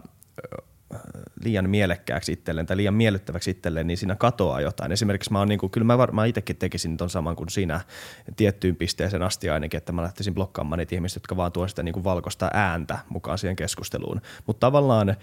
liian 1.45 1.71
mielekkääksi 1.71 2.33
itselleen 2.33 2.67
tai 2.67 2.77
liian 2.77 2.95
miellyttäväksi 2.95 3.51
itselleen, 3.51 3.87
niin 3.87 3.97
siinä 3.97 4.15
katoaa 4.15 4.61
jotain. 4.61 4.93
Esimerkiksi 4.93 5.33
mä 5.33 5.39
oon, 5.39 5.49
niin 5.49 5.59
kuin, 5.59 5.71
kyllä 5.71 5.85
mä 5.85 5.99
varmaan 5.99 6.29
itsekin 6.29 6.57
tekisin 6.57 6.97
ton 6.97 7.11
saman 7.11 7.37
kuin 7.37 7.49
sinä 7.49 7.81
tiettyyn 8.37 8.77
pisteeseen 8.77 9.23
asti 9.23 9.51
ainakin, 9.51 9.79
että 9.79 9.93
mä 9.93 10.03
lähtisin 10.03 10.35
blokkaamaan 10.35 10.79
niitä 10.79 10.95
ihmisiä, 10.95 11.17
jotka 11.17 11.37
vaan 11.37 11.53
tuo 11.53 11.69
sitä 11.69 11.83
niin 11.83 11.93
kuin 11.93 12.05
valkoista 12.05 12.51
ääntä 12.53 12.99
mukaan 13.09 13.39
siihen 13.39 13.57
keskusteluun. 13.57 14.21
Mutta 14.47 14.67
tavallaan 14.67 15.17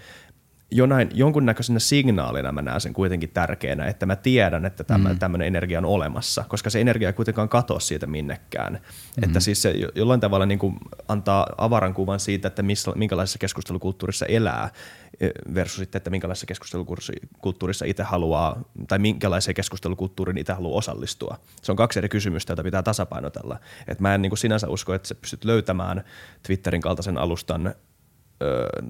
jonain, 0.72 1.10
jonkunnäköisenä 1.14 1.80
signaalina 1.80 2.52
mä 2.52 2.62
näen 2.62 2.82
sen 2.82 2.94
kuitenkin 2.94 3.30
tärkeänä, 3.30 3.86
että 3.86 4.06
mä 4.06 4.16
tiedän, 4.16 4.66
että 4.66 4.84
tämä, 4.84 5.10
mm. 5.10 5.20
tämmöinen 5.20 5.48
energia 5.48 5.78
on 5.80 5.86
olemassa, 5.86 6.46
koska 6.48 6.70
se 6.70 6.82
energia 6.82 7.10
ei 7.10 7.14
kuitenkaan 7.14 7.50
katoa 7.50 7.80
siitä 7.80 8.08
minnekään. 8.08 8.74
Mm. 8.74 9.24
Että 9.24 9.40
siis 9.40 9.62
se 9.62 9.74
jollain 9.96 10.20
tavalla 10.20 10.46
niin 10.46 10.60
kuin 10.60 10.78
antaa 11.08 11.48
avaran 11.58 11.94
kuvan 11.94 12.20
siitä, 12.20 12.48
että 12.48 12.64
missä, 12.64 12.92
minkälaisessa 12.96 13.40
keskustelukulttuurissa 13.40 14.26
elää 14.26 14.70
e, 15.20 15.30
versus 15.54 15.78
sitten, 15.78 16.00
että 16.00 16.10
minkälaisessa 16.10 16.46
keskustelukulttuurissa 16.46 17.86
itse 17.86 18.04
haluaa, 18.04 18.62
tai 18.88 19.00
minkälaiseen 19.00 19.56
keskustelukulttuuriin 19.56 20.38
itse 20.38 20.54
haluaa 20.54 20.78
osallistua. 20.78 21.38
Se 21.62 21.72
on 21.72 21.76
kaksi 21.76 22.00
eri 22.00 22.10
kysymystä, 22.10 22.52
joita 22.52 22.64
pitää 22.64 22.84
tasapainotella. 22.84 23.60
Et 23.88 24.00
mä 24.00 24.16
en 24.16 24.22
niin 24.22 24.30
kuin 24.30 24.38
sinänsä 24.38 24.68
usko, 24.68 24.94
että 24.94 25.08
sä 25.08 25.16
pystyt 25.16 25.46
löytämään 25.46 26.04
Twitterin 26.44 26.82
kaltaisen 26.82 27.18
alustan 27.18 27.76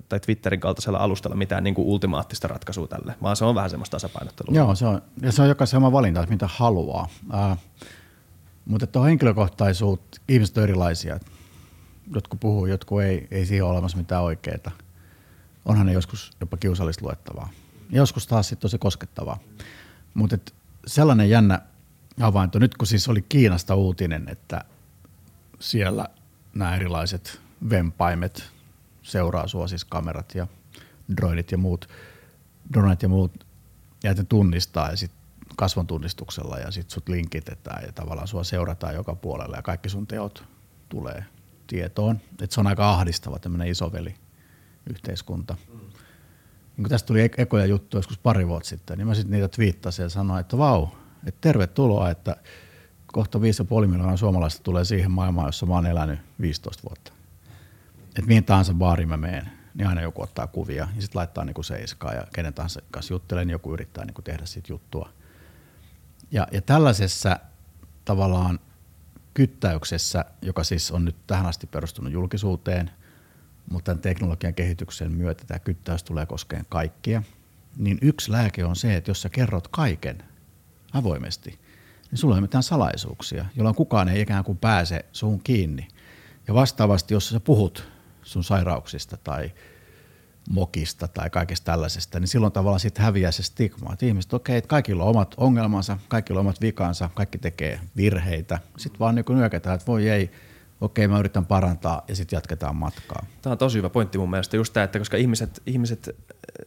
tai 0.09 0.19
Twitterin 0.19 0.59
kaltaisella 0.59 0.97
alustalla 0.97 1.35
mitään 1.35 1.63
niin 1.63 1.75
kuin 1.75 1.87
ultimaattista 1.87 2.47
ratkaisua 2.47 2.87
tälle, 2.87 3.15
vaan 3.21 3.35
se 3.35 3.45
on 3.45 3.55
vähän 3.55 3.69
semmoista 3.69 3.95
tasapainottelua. 3.95 4.55
Joo, 4.55 4.75
se 4.75 4.85
on, 4.85 5.01
ja 5.21 5.31
se 5.31 5.41
on 5.41 5.47
jokaisen 5.47 5.77
oma 5.77 5.91
valinta, 5.91 6.25
mitä 6.29 6.49
haluaa. 6.51 7.07
Äh, 7.33 7.57
mutta 8.65 8.87
tuo 8.87 9.03
henkilökohtaisuus, 9.03 9.99
ihmiset 10.29 10.57
on 10.57 10.63
erilaisia. 10.63 11.19
Jotkut 12.15 12.39
puhuu, 12.39 12.65
jotkut 12.65 13.01
ei, 13.01 13.27
ei 13.31 13.45
siihen 13.45 13.65
ole 13.65 13.71
olemassa 13.71 13.97
mitään 13.97 14.23
oikeaa. 14.23 14.71
Onhan 15.65 15.85
ne 15.85 15.93
joskus 15.93 16.31
jopa 16.39 16.57
kiusallista 16.57 17.05
luettavaa. 17.05 17.49
Joskus 17.89 18.27
taas 18.27 18.47
sitten 18.47 18.61
tosi 18.61 18.77
koskettavaa. 18.77 19.39
Mutta 20.13 20.37
sellainen 20.87 21.29
jännä 21.29 21.59
havainto, 22.19 22.59
nyt 22.59 22.77
kun 22.77 22.87
siis 22.87 23.09
oli 23.09 23.21
Kiinasta 23.21 23.75
uutinen, 23.75 24.29
että 24.29 24.65
siellä 25.59 26.07
nämä 26.53 26.75
erilaiset 26.75 27.41
vempaimet– 27.69 28.43
seuraa 29.01 29.47
sua, 29.47 29.67
siis 29.67 29.85
kamerat 29.85 30.35
ja 30.35 30.47
droidit 31.17 31.51
ja 31.51 31.57
muut, 31.57 31.89
droneit 32.73 33.03
ja 33.03 33.09
muut, 33.09 33.45
ja 34.03 34.15
te 34.15 34.23
tunnistaa 34.23 34.89
ja 34.89 34.97
sitten 34.97 35.21
kasvon 35.55 35.87
tunnistuksella 35.87 36.57
ja 36.57 36.71
sitten 36.71 36.93
sut 36.93 37.09
linkitetään 37.09 37.83
ja 37.85 37.91
tavallaan 37.91 38.27
sua 38.27 38.43
seurataan 38.43 38.95
joka 38.95 39.15
puolella 39.15 39.55
ja 39.55 39.61
kaikki 39.61 39.89
sun 39.89 40.07
teot 40.07 40.43
tulee 40.89 41.25
tietoon. 41.67 42.19
Et 42.41 42.51
se 42.51 42.59
on 42.59 42.67
aika 42.67 42.91
ahdistava 42.91 43.39
tämmöinen 43.39 43.67
isoveli 43.67 44.15
yhteiskunta. 44.89 45.55
Mm. 45.73 45.79
Niin 45.79 46.83
kun 46.83 46.89
tästä 46.89 47.07
tuli 47.07 47.29
ekoja 47.37 47.65
juttu 47.65 47.97
joskus 47.97 48.17
pari 48.17 48.47
vuotta 48.47 48.69
sitten, 48.69 48.97
niin 48.97 49.07
mä 49.07 49.13
sitten 49.13 49.31
niitä 49.31 49.47
twiittasin 49.47 50.03
ja 50.03 50.09
sanoin, 50.09 50.41
että 50.41 50.57
vau, 50.57 50.87
että 51.27 51.41
tervetuloa, 51.41 52.09
että 52.09 52.35
kohta 53.05 53.39
5,5 53.39 53.87
miljoonaa 53.87 54.17
suomalaista 54.17 54.63
tulee 54.63 54.85
siihen 54.85 55.11
maailmaan, 55.11 55.47
jossa 55.47 55.65
mä 55.65 55.73
oon 55.73 55.85
elänyt 55.85 56.19
15 56.41 56.83
vuotta 56.89 57.13
että 58.15 58.27
mihin 58.27 58.43
tahansa 58.43 58.73
baariin 58.73 59.09
mä 59.09 59.17
menen, 59.17 59.49
niin 59.73 59.87
aina 59.87 60.01
joku 60.01 60.21
ottaa 60.21 60.47
kuvia 60.47 60.87
ja 60.95 61.01
sitten 61.01 61.19
laittaa 61.19 61.45
niinku 61.45 61.63
seiskaa 61.63 62.13
ja 62.13 62.27
kenen 62.33 62.53
tahansa 62.53 62.81
kanssa 62.91 63.13
juttelen, 63.13 63.47
niin 63.47 63.53
joku 63.53 63.73
yrittää 63.73 64.05
niinku 64.05 64.21
tehdä 64.21 64.45
siitä 64.45 64.73
juttua. 64.73 65.09
Ja, 66.31 66.47
ja 66.51 66.61
tällaisessa 66.61 67.39
tavallaan 68.05 68.59
kyttäyksessä, 69.33 70.25
joka 70.41 70.63
siis 70.63 70.91
on 70.91 71.05
nyt 71.05 71.15
tähän 71.27 71.45
asti 71.45 71.67
perustunut 71.67 72.13
julkisuuteen, 72.13 72.91
mutta 73.71 73.85
tämän 73.85 74.01
teknologian 74.01 74.53
kehityksen 74.53 75.11
myötä 75.11 75.43
tämä 75.47 75.59
kyttäys 75.59 76.03
tulee 76.03 76.25
koskeen 76.25 76.65
kaikkia, 76.69 77.23
niin 77.77 77.97
yksi 78.01 78.31
lääke 78.31 78.65
on 78.65 78.75
se, 78.75 78.95
että 78.95 79.11
jos 79.11 79.21
sä 79.21 79.29
kerrot 79.29 79.67
kaiken 79.67 80.23
avoimesti, 80.93 81.59
niin 82.11 82.19
sulla 82.19 82.35
ei 82.35 82.41
mitään 82.41 82.63
salaisuuksia, 82.63 83.45
jolloin 83.55 83.75
kukaan 83.75 84.09
ei 84.09 84.21
ikään 84.21 84.43
kuin 84.43 84.57
pääse 84.57 85.05
suun 85.11 85.39
kiinni. 85.43 85.87
Ja 86.47 86.53
vastaavasti, 86.53 87.13
jos 87.13 87.29
sä 87.29 87.39
puhut 87.39 87.90
sun 88.23 88.43
sairauksista 88.43 89.17
tai 89.17 89.51
mokista 90.49 91.07
tai 91.07 91.29
kaikesta 91.29 91.65
tällaisesta, 91.65 92.19
niin 92.19 92.27
silloin 92.27 92.53
tavallaan 92.53 92.79
sitten 92.79 93.05
häviää 93.05 93.31
se 93.31 93.43
stigma. 93.43 93.93
Että 93.93 94.05
ihmiset, 94.05 94.33
okei, 94.33 94.57
okay, 94.57 94.67
kaikilla 94.67 95.03
on 95.03 95.09
omat 95.09 95.33
ongelmansa, 95.37 95.97
kaikilla 96.07 96.39
on 96.39 96.45
omat 96.45 96.61
vikansa, 96.61 97.09
kaikki 97.13 97.37
tekee 97.37 97.79
virheitä. 97.95 98.59
Sitten 98.77 98.99
vaan 98.99 99.15
niin 99.15 99.25
nyökätään, 99.29 99.75
että 99.75 99.87
voi 99.87 100.09
ei, 100.09 100.31
okei 100.81 101.07
mä 101.07 101.19
yritän 101.19 101.45
parantaa 101.45 102.01
ja 102.07 102.15
sitten 102.15 102.37
jatketaan 102.37 102.75
matkaa. 102.75 103.25
Tämä 103.41 103.51
on 103.51 103.57
tosi 103.57 103.77
hyvä 103.77 103.89
pointti 103.89 104.17
mun 104.17 104.29
mielestä 104.29 104.55
just 104.57 104.73
tämä, 104.73 104.83
että 104.83 104.99
koska 104.99 105.17
ihmiset, 105.17 105.61
ihmiset 105.65 106.15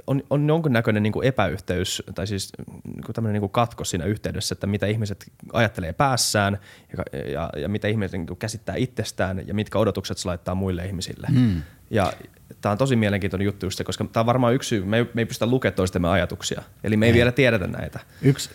on, 0.06 0.22
on 0.30 0.48
jonkunnäköinen 0.48 1.02
niin 1.02 1.12
kuin 1.12 1.26
epäyhteys 1.26 2.02
tai 2.14 2.26
siis 2.26 2.52
niin 2.84 3.04
kuin 3.04 3.14
tämmöinen 3.14 3.32
niin 3.32 3.40
kuin 3.40 3.50
katkos 3.50 3.90
siinä 3.90 4.04
yhteydessä, 4.04 4.52
että 4.52 4.66
mitä 4.66 4.86
ihmiset 4.86 5.32
ajattelee 5.52 5.92
päässään 5.92 6.58
ja, 6.96 7.20
ja, 7.30 7.50
ja 7.56 7.68
mitä 7.68 7.88
ihmiset 7.88 8.12
niin 8.12 8.26
kuin 8.26 8.38
käsittää 8.38 8.74
itsestään 8.76 9.42
ja 9.46 9.54
mitkä 9.54 9.78
odotukset 9.78 10.18
se 10.18 10.28
laittaa 10.28 10.54
muille 10.54 10.86
ihmisille. 10.86 11.26
Hmm. 11.30 11.62
Ja 11.90 12.12
tämä 12.60 12.70
on 12.72 12.78
tosi 12.78 12.96
mielenkiintoinen 12.96 13.44
juttu 13.44 13.66
just 13.66 13.78
se, 13.78 13.84
koska 13.84 14.04
tämä 14.04 14.22
on 14.22 14.26
varmaan 14.26 14.54
yksi 14.54 14.68
syy, 14.68 14.84
me 14.84 14.96
ei, 14.96 15.06
me 15.14 15.20
ei 15.20 15.26
pystytä 15.26 15.46
lukemaan 15.46 15.76
toistemme 15.76 16.08
ajatuksia, 16.08 16.62
eli 16.84 16.96
me 16.96 17.06
ei, 17.06 17.10
ei 17.10 17.16
vielä 17.16 17.32
tiedetä 17.32 17.66
näitä. 17.66 18.00
Yksi, 18.22 18.50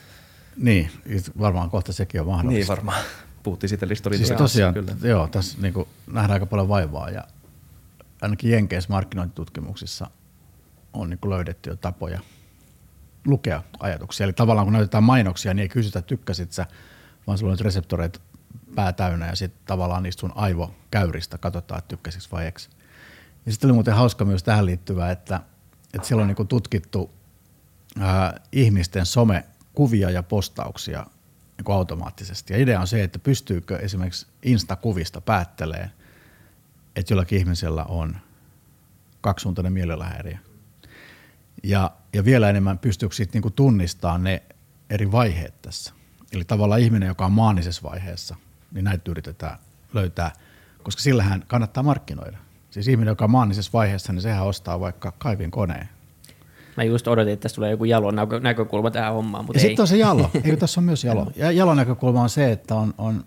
niin, 0.58 0.90
varmaan 1.40 1.70
kohta 1.70 1.94
sekin 1.94 2.22
on 2.22 2.28
mahdollista. 2.28 2.60
Niin 2.60 2.68
varmaan 2.68 3.04
puhuttiin 3.44 3.70
siitä 3.70 3.88
Siis 4.14 4.32
tosiaan, 4.32 4.74
kyllä. 4.74 4.92
joo, 5.04 5.28
tässä 5.28 5.58
niin 5.62 5.74
kuin 5.74 5.88
nähdään 6.08 6.32
aika 6.32 6.46
paljon 6.46 6.70
vaivaa 6.70 7.10
ja 7.10 7.24
ainakin 8.22 8.52
Jenkeissä 8.52 8.90
markkinointitutkimuksissa 8.90 10.08
on 10.94 11.10
niin 11.10 11.20
kuin 11.20 11.30
löydetty 11.30 11.70
jo 11.70 11.76
tapoja 11.76 12.20
lukea 13.26 13.64
ajatuksia. 13.80 14.24
Eli 14.24 14.34
tavallaan 14.34 14.66
kun 14.66 14.74
näytetään 14.74 15.04
mainoksia, 15.04 15.54
niin 15.54 15.62
ei 15.62 15.70
kysytä 15.70 16.02
tykkäsit 16.02 16.52
sä, 16.52 16.66
vaan 17.28 17.38
sulla 17.38 17.52
on 17.52 17.54
nyt 17.54 17.66
reseptoreita 17.66 18.20
pää 18.76 18.94
täynnä 18.94 19.28
ja 19.28 19.36
sitten 19.36 19.62
tavallaan 19.66 20.04
niistä 20.04 20.20
sun 20.20 20.34
aivokäyristä 20.36 21.38
katsotaan, 21.38 21.80
että 21.80 21.88
tykkäsikö 21.88 22.26
vai 22.32 22.46
eikö. 22.46 22.62
Ja 23.46 23.52
sitten 23.52 23.68
oli 23.68 23.74
muuten 23.74 23.94
hauska 23.94 24.26
myös 24.26 24.44
tähän 24.44 24.66
liittyvä, 24.66 25.12
että, 25.12 25.40
että 25.94 26.08
siellä 26.08 26.22
on 26.22 26.28
niin 26.28 26.36
kuin 26.36 26.48
tutkittu 26.48 27.12
ää, 28.00 28.40
ihmisten 28.52 29.06
somekuvia 29.06 30.10
ja 30.10 30.24
postauksia 30.24 31.06
niin 31.58 31.66
kuin 31.66 31.76
automaattisesti. 31.76 32.54
Ja 32.54 32.60
idea 32.60 32.80
on 32.80 32.88
se, 32.88 33.04
että 33.04 33.20
pystyykö 33.20 33.78
esimerkiksi 33.78 34.28
Insta-kuvista 34.44 35.22
päättelee, 35.22 35.92
että 36.96 37.14
jollakin 37.14 37.40
ihmisellä 37.40 37.84
on 37.84 38.18
kaksisuuntainen 39.22 39.74
mielenlähäiriö. 39.74 40.38
Ja, 41.64 41.92
ja 42.14 42.26
vielä 42.26 42.50
enemmän 42.50 42.80
pystyykö 42.80 43.16
sitten 43.16 43.42
niin 43.42 43.54
tunnistamaan 43.54 44.24
ne 44.24 44.44
eri 44.90 45.12
vaiheet 45.12 45.62
tässä. 45.62 45.94
Eli 46.34 46.44
tavallaan 46.44 46.82
ihminen, 46.82 47.08
joka 47.08 47.26
on 47.26 47.32
maanisessa 47.32 47.90
vaiheessa, 47.90 48.36
niin 48.72 48.86
näitä 48.86 49.12
yritetään 49.12 49.58
löytää, 49.94 50.32
koska 50.84 51.02
sillähän 51.02 51.44
kannattaa 51.48 51.84
markkinoida. 51.84 52.38
Siis 52.70 52.88
ihminen, 52.88 53.12
joka 53.12 53.26
on 53.26 53.32
maanisessa 53.32 53.72
vaiheessa, 53.74 54.14
niin 54.14 54.22
sehän 54.22 54.46
ostaa 54.46 54.80
vaikka 54.80 55.12
kaivin 55.12 55.52
koneen 55.52 55.90
Mä 56.80 56.84
just 56.84 57.08
odotin, 57.08 57.34
että 57.34 57.42
tässä 57.42 57.56
tulee 57.56 57.72
joku 57.72 57.86
jalon 57.86 58.16
näkökulma 58.42 58.92
tähän 58.92 59.14
hommaan, 59.14 59.46
mutta 59.46 59.58
ja 59.58 59.62
sitten 59.62 59.84
on 59.84 59.88
se 59.88 59.98
jalo. 59.98 60.32
Eikö 60.44 60.58
tässä 60.58 60.80
on 60.80 60.84
myös 60.84 61.04
jalo? 61.04 61.32
Ja 61.36 61.52
jalon 61.52 61.78
näkökulma 61.78 62.22
on 62.22 62.30
se, 62.30 62.52
että 62.52 62.76
on, 62.76 62.94
on 62.98 63.24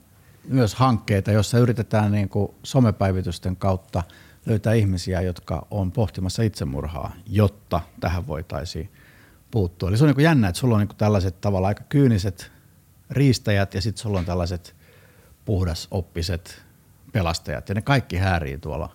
myös 0.49 0.75
hankkeita, 0.75 1.33
joissa 1.33 1.59
yritetään 1.59 2.13
niin 2.13 2.29
kuin 2.29 2.51
somepäivitysten 2.63 3.57
kautta 3.57 4.03
löytää 4.47 4.73
ihmisiä, 4.73 5.21
jotka 5.21 5.67
on 5.71 5.93
pohtimassa 5.93 6.43
itsemurhaa, 6.43 7.13
jotta 7.27 7.81
tähän 8.01 8.27
voitaisiin 8.27 8.91
puuttua. 9.51 9.89
Eli 9.89 9.99
se 9.99 10.05
on 10.05 10.11
niin 10.11 10.25
jännä, 10.25 10.49
että 10.49 10.59
sulla 10.59 10.75
on 10.75 10.81
niin 10.81 10.97
tällaiset 10.99 11.41
tavallaan 11.41 11.69
aika 11.69 11.85
kyyniset 11.89 12.53
riistäjät 13.11 13.75
ja 13.75 13.81
sitten 13.81 14.03
sulla 14.03 14.19
on 14.19 14.25
tällaiset 14.25 14.75
puhdasoppiset 15.45 16.63
pelastajat 17.13 17.69
ja 17.69 17.75
ne 17.75 17.83
kaikki 17.83 18.17
häärii 18.17 18.59
tuolla 18.59 18.89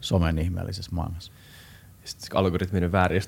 somen 0.00 0.38
ihmeellisessä 0.38 0.90
maailmassa. 0.94 1.32
Sitten 2.04 2.36
algoritmi 2.36 2.80
meni 2.80 2.92
väärin, 2.92 3.22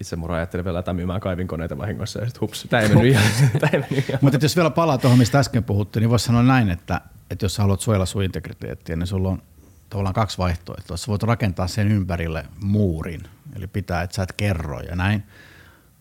itsemurha 0.00 0.36
ajattelee 0.36 0.64
vielä 0.64 0.76
lähteä 0.76 0.94
myymään 0.94 1.20
kaivinkoneita 1.20 1.78
vahingossa 1.78 2.18
ja 2.20 2.26
sitten 2.26 2.40
hups, 2.40 2.66
tämä 2.70 2.82
ei 2.82 2.88
mennyt 2.88 3.06
ihan. 3.06 3.24
Mutta 4.20 4.38
jos 4.42 4.56
vielä 4.56 4.70
palaa 4.70 4.98
tuohon, 4.98 5.18
mistä 5.18 5.38
äsken 5.38 5.64
puhuttiin, 5.64 6.00
niin 6.00 6.10
voisi 6.10 6.24
sanoa 6.24 6.42
näin, 6.42 6.70
että, 6.70 7.00
että 7.30 7.44
jos 7.44 7.58
haluat 7.58 7.80
suojella 7.80 8.06
sun 8.06 8.22
integriteettiä, 8.22 8.96
niin 8.96 9.06
sulla 9.06 9.28
on 9.28 9.42
tavallaan 9.90 10.14
kaksi 10.14 10.38
vaihtoehtoa. 10.38 10.96
Sä 10.96 11.06
voit 11.06 11.22
rakentaa 11.22 11.68
sen 11.68 11.92
ympärille 11.92 12.44
muurin, 12.64 13.20
eli 13.56 13.66
pitää, 13.66 14.02
että 14.02 14.16
sä 14.16 14.22
et 14.22 14.32
kerro 14.32 14.80
ja 14.80 14.96
näin. 14.96 15.22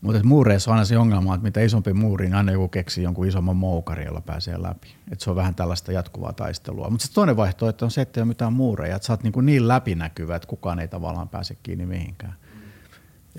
Mutta 0.02 0.24
muureissa 0.24 0.72
on 0.72 0.76
aina 0.76 0.86
se 0.86 0.98
ongelma, 0.98 1.36
että 1.36 1.44
mitä 1.44 1.62
isompi 1.62 1.94
muuri, 1.94 2.26
niin 2.26 2.36
aina 2.36 2.52
joku 2.52 2.68
keksii 2.68 3.04
jonkun 3.04 3.28
isomman 3.28 3.56
moukari, 3.56 4.06
jolla 4.06 4.22
pääsee 4.22 4.62
läpi. 4.62 4.96
Et 5.12 5.20
se 5.20 5.30
on 5.30 5.36
vähän 5.36 5.56
tällaista 5.56 5.92
jatkuvaa 5.92 6.34
taistelua. 6.34 6.90
Mutta 6.90 7.04
sitten 7.04 7.16
toinen 7.16 7.38
vaihtoehto 7.38 7.86
on 7.86 7.92
se, 7.92 8.02
että 8.02 8.20
ei 8.20 8.22
ole 8.22 8.28
mitään 8.28 8.54
muureja. 8.54 8.96
Että 8.96 9.06
sä 9.06 9.14
oot 9.14 9.24
niin, 9.24 9.34
niin 9.42 9.68
läpinäkyvä, 9.68 10.36
että 10.36 10.48
kukaan 10.48 10.80
ei 10.80 10.88
tavallaan 10.88 11.30
pääse 11.30 11.58
kiinni 11.64 11.86
mihinkään. 11.86 12.34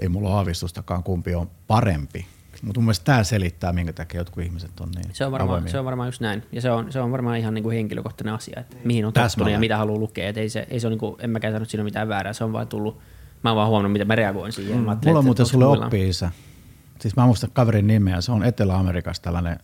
Ei 0.00 0.08
mulla 0.08 0.28
ole 0.28 0.36
aavistustakaan, 0.36 1.02
kumpi 1.02 1.34
on 1.34 1.50
parempi. 1.66 2.26
Mutta 2.64 2.80
mun 2.80 2.84
mielestä 2.84 3.04
tämä 3.04 3.24
selittää, 3.24 3.72
minkä 3.72 3.92
takia 3.92 4.20
jotkut 4.20 4.44
ihmiset 4.44 4.80
on 4.80 4.88
niin 4.90 5.06
se 5.12 5.26
on 5.26 5.32
varmaan, 5.32 5.68
Se 5.68 5.78
on 5.78 5.84
varmaan 5.84 6.08
just 6.08 6.20
näin. 6.20 6.42
Ja 6.52 6.60
se 6.60 6.70
on, 6.70 6.92
se 6.92 7.00
on 7.00 7.12
varmaan 7.12 7.38
ihan 7.38 7.54
niin 7.54 7.62
kuin 7.62 7.76
henkilökohtainen 7.76 8.34
asia, 8.34 8.60
että 8.60 8.76
mihin 8.84 9.06
on 9.06 9.12
tottunut 9.12 9.52
ja 9.52 9.58
mitä 9.58 9.76
haluaa 9.76 9.98
lukea. 9.98 10.28
Et 10.28 10.36
ei 10.36 10.48
se, 10.48 10.66
ei 10.70 10.80
se 10.80 10.86
ole 10.86 10.92
niin 10.92 11.00
kuin, 11.00 11.16
en 11.18 11.30
mä 11.30 11.40
käytänyt 11.40 11.70
siinä 11.70 11.84
mitään 11.84 12.08
väärää, 12.08 12.32
se 12.32 12.44
on 12.44 12.52
vaan 12.52 12.68
tullut, 12.68 12.98
mä 13.44 13.50
oon 13.50 13.56
vaan 13.56 13.68
huomannut, 13.68 13.92
miten 13.92 14.06
mä 14.06 14.14
reagoin 14.14 14.52
siihen. 14.52 14.78
Mm. 14.78 14.86
Mulla 15.04 15.18
on 15.18 15.24
muuten 15.24 15.46
sulle 15.46 15.66
oppi-isä 15.66 16.30
siis 17.00 17.16
mä 17.16 17.26
muistan 17.26 17.50
kaverin 17.52 17.86
nimeä, 17.86 18.20
se 18.20 18.32
on 18.32 18.44
Etelä-Amerikassa 18.44 19.22
tällainen 19.22 19.58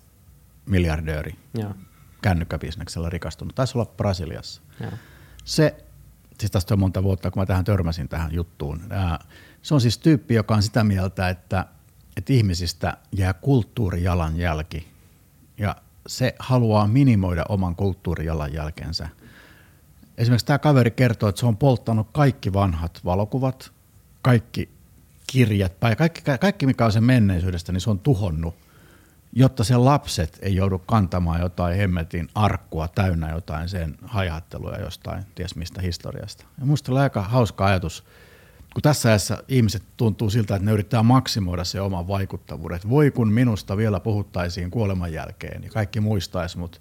miljardööri. 0.67 1.35
Joo. 1.55 1.75
Kännykkäbisneksellä 2.23 3.11
rikastunut. 3.11 3.55
Taisi 3.55 3.79
olla 3.79 3.93
Brasiliassa. 3.97 4.63
Joo. 4.81 4.91
Se, 5.45 5.85
siis 6.39 6.51
tästä 6.51 6.75
on 6.75 6.81
monta 6.81 7.03
vuotta, 7.03 7.31
kun 7.31 7.43
mä 7.43 7.47
tähän 7.47 7.65
törmäsin 7.65 8.09
tähän 8.09 8.35
juttuun. 8.35 8.81
Se 9.63 9.75
on 9.75 9.81
siis 9.81 9.99
tyyppi, 9.99 10.35
joka 10.35 10.55
on 10.55 10.63
sitä 10.63 10.85
mieltä, 10.85 11.29
että, 11.29 11.67
että 12.16 12.33
ihmisistä 12.33 12.96
jää 13.12 13.33
kulttuurijalanjälki. 13.33 14.88
Ja 15.59 15.77
se 16.07 16.35
haluaa 16.38 16.87
minimoida 16.87 17.44
oman 17.49 17.77
kulttuurijalanjälkensä. 17.77 19.09
Esimerkiksi 20.18 20.46
tämä 20.46 20.59
kaveri 20.59 20.90
kertoo, 20.90 21.29
että 21.29 21.40
se 21.40 21.46
on 21.46 21.57
polttanut 21.57 22.09
kaikki 22.12 22.53
vanhat 22.53 23.01
valokuvat, 23.05 23.73
kaikki 24.23 24.68
kirjat, 25.27 25.73
kaikki, 25.99 26.23
kaikki 26.40 26.66
mikä 26.66 26.85
on 26.85 26.92
sen 26.92 27.05
menneisyydestä, 27.05 27.73
niin 27.73 27.81
se 27.81 27.90
on 27.90 27.99
tuhonnut, 27.99 28.55
jotta 29.33 29.64
se 29.64 29.77
lapset 29.77 30.38
ei 30.42 30.57
joudu 30.57 30.79
kantamaan 30.79 31.40
jotain 31.40 31.77
hemmetin 31.77 32.29
arkkua 32.35 32.88
täynnä 32.88 33.31
jotain 33.31 33.68
sen 33.68 33.99
hajattelua 34.03 34.77
jostain, 34.77 35.25
ties 35.35 35.57
mistä 35.57 35.83
historiasta. 35.83 36.44
Ja 36.61 36.66
musta 36.66 36.92
oli 36.92 37.01
aika 37.01 37.23
hauska 37.23 37.66
ajatus, 37.66 38.05
kun 38.74 38.83
tässä 38.83 39.09
ajassa 39.09 39.42
ihmiset 39.48 39.83
tuntuu 39.96 40.30
siltä, 40.30 40.54
että 40.54 40.66
ne 40.66 40.72
yrittää 40.72 41.02
maksimoida 41.02 41.64
se 41.64 41.80
oman 41.80 42.09
vaikuttavuuden. 42.09 42.76
Että 42.76 42.88
voi 42.88 43.11
kun 43.11 43.33
minusta 43.33 43.76
vielä 43.76 44.00
puhuttaisiin 44.00 44.70
kuoleman 44.70 45.12
jälkeen 45.12 45.64
ja 45.64 45.70
kaikki 45.70 46.00
muistaisi 46.00 46.59
mut. 46.59 46.80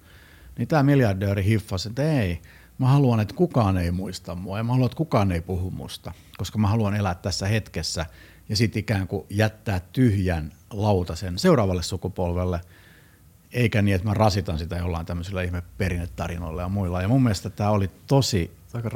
Niin 0.58 0.68
tämä 0.68 0.82
miljardööri 0.82 1.44
hiffasi, 1.44 1.88
että 1.88 2.02
ei, 2.02 2.42
mä 2.78 2.86
haluan, 2.86 3.20
että 3.20 3.34
kukaan 3.34 3.76
ei 3.76 3.90
muista 3.90 4.34
mua 4.34 4.58
ja 4.58 4.64
mä 4.64 4.72
haluan, 4.72 4.86
että 4.86 4.96
kukaan 4.96 5.32
ei 5.32 5.40
puhu 5.40 5.70
musta, 5.70 6.12
koska 6.38 6.58
mä 6.58 6.68
haluan 6.68 6.94
elää 6.94 7.14
tässä 7.14 7.46
hetkessä– 7.46 8.06
ja 8.50 8.56
sitten 8.56 8.80
ikään 8.80 9.08
kuin 9.08 9.26
jättää 9.30 9.80
tyhjän 9.92 10.52
lautasen 10.70 11.38
seuraavalle 11.38 11.82
sukupolvelle, 11.82 12.60
eikä 13.52 13.82
niin, 13.82 13.94
että 13.94 14.08
mä 14.08 14.14
rasitan 14.14 14.58
sitä 14.58 14.76
jollain 14.76 15.06
tämmöisillä 15.06 15.42
ihme 15.42 15.62
perinnetarinoilla 15.78 16.62
ja 16.62 16.68
muilla. 16.68 17.02
Ja 17.02 17.08
mun 17.08 17.22
mielestä 17.22 17.50
tämä 17.50 17.70
oli 17.70 17.90
tosi 18.06 18.50